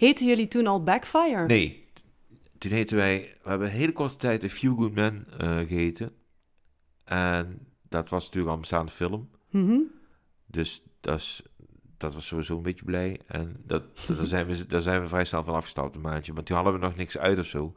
Heten 0.01 0.25
jullie 0.25 0.47
toen 0.47 0.67
al 0.67 0.83
Backfire? 0.83 1.45
Nee. 1.45 1.87
Toen 2.57 2.71
heten 2.71 2.97
wij... 2.97 3.37
We 3.43 3.49
hebben 3.49 3.67
een 3.67 3.73
hele 3.73 3.91
korte 3.91 4.15
tijd 4.15 4.43
A 4.43 4.47
Few 4.47 4.77
Good 4.77 4.93
Men 4.93 5.27
geheten. 5.67 6.11
En 7.05 7.67
dat 7.89 8.09
was 8.09 8.23
natuurlijk 8.23 8.47
al 8.47 8.53
een 8.53 8.59
bestaande 8.59 8.91
film. 8.91 9.29
Mm 9.49 9.67
-hmm. 9.67 9.91
Dus 10.45 10.83
dat, 11.01 11.19
is, 11.19 11.41
dat 11.97 12.13
was 12.13 12.27
sowieso 12.27 12.57
een 12.57 12.63
beetje 12.63 12.85
blij. 12.85 13.19
En 13.25 13.55
dat, 13.65 13.83
daar, 14.17 14.25
zijn 14.25 14.47
we, 14.47 14.65
daar 14.67 14.81
zijn 14.81 15.01
we 15.01 15.07
vrij 15.07 15.25
snel 15.25 15.43
van 15.43 15.55
afgestapt 15.55 15.95
een 15.95 16.01
maandje. 16.01 16.33
Want 16.33 16.45
toen 16.45 16.55
hadden 16.55 16.73
we 16.73 16.79
nog 16.79 16.95
niks 16.95 17.17
uit 17.17 17.39
of 17.39 17.45
zo. 17.45 17.73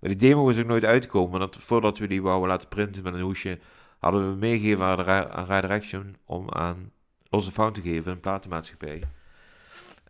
Maar 0.00 0.10
die 0.10 0.18
demo 0.18 0.48
is 0.48 0.58
ook 0.58 0.66
nooit 0.66 0.84
uitgekomen. 0.84 1.38
Want 1.38 1.52
dat, 1.52 1.62
voordat 1.62 1.98
we 1.98 2.06
die 2.06 2.22
wouden 2.22 2.48
laten 2.48 2.68
printen 2.68 3.02
met 3.02 3.14
een 3.14 3.20
hoesje... 3.20 3.58
hadden 3.98 4.30
we 4.30 4.36
meegegeven 4.36 4.84
aan, 4.84 5.30
aan 5.50 5.70
Action... 5.70 6.16
om 6.24 6.50
aan 6.50 6.92
Losse 7.30 7.52
Found 7.52 7.74
te 7.74 7.80
geven, 7.80 8.12
een 8.12 8.20
platenmaatschappij. 8.20 9.02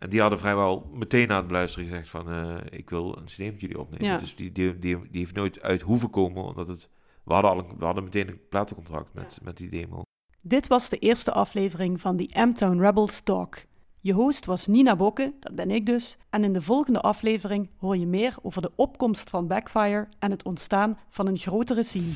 En 0.01 0.09
die 0.09 0.21
hadden 0.21 0.39
vrijwel 0.39 0.89
meteen 0.93 1.27
na 1.27 1.37
het 1.37 1.47
beluisteren 1.47 1.87
gezegd 1.87 2.09
van... 2.09 2.33
Uh, 2.33 2.55
ik 2.69 2.89
wil 2.89 3.17
een 3.17 3.25
cd 3.25 3.37
met 3.37 3.61
jullie 3.61 3.79
opnemen. 3.79 4.07
Ja. 4.07 4.17
Dus 4.17 4.35
die, 4.35 4.51
die, 4.51 4.79
die, 4.79 4.97
die 4.97 5.19
heeft 5.19 5.35
nooit 5.35 5.61
uit 5.61 5.81
hoeven 5.81 6.09
komen. 6.09 6.43
Omdat 6.43 6.67
het... 6.67 6.89
We 7.23 7.33
hadden, 7.33 7.51
al, 7.51 7.65
we 7.77 7.85
hadden 7.85 8.03
meteen 8.03 8.27
een 8.27 8.39
platencontract 8.49 9.13
met, 9.13 9.39
met 9.41 9.57
die 9.57 9.69
demo. 9.69 10.01
Dit 10.41 10.67
was 10.67 10.89
de 10.89 10.97
eerste 10.97 11.31
aflevering 11.31 12.01
van 12.01 12.15
die 12.15 12.39
M-Town 12.39 12.79
Rebels 12.79 13.19
Talk. 13.19 13.57
Je 13.99 14.13
host 14.13 14.45
was 14.45 14.67
Nina 14.67 14.95
Bokke, 14.95 15.33
dat 15.39 15.55
ben 15.55 15.71
ik 15.71 15.85
dus, 15.85 16.17
en 16.29 16.43
in 16.43 16.53
de 16.53 16.61
volgende 16.61 17.01
aflevering 17.01 17.69
hoor 17.77 17.97
je 17.97 18.07
meer 18.07 18.35
over 18.41 18.61
de 18.61 18.71
opkomst 18.75 19.29
van 19.29 19.47
Backfire 19.47 20.07
en 20.19 20.31
het 20.31 20.43
ontstaan 20.43 20.97
van 21.09 21.27
een 21.27 21.37
grotere 21.37 21.83
scene. 21.83 22.11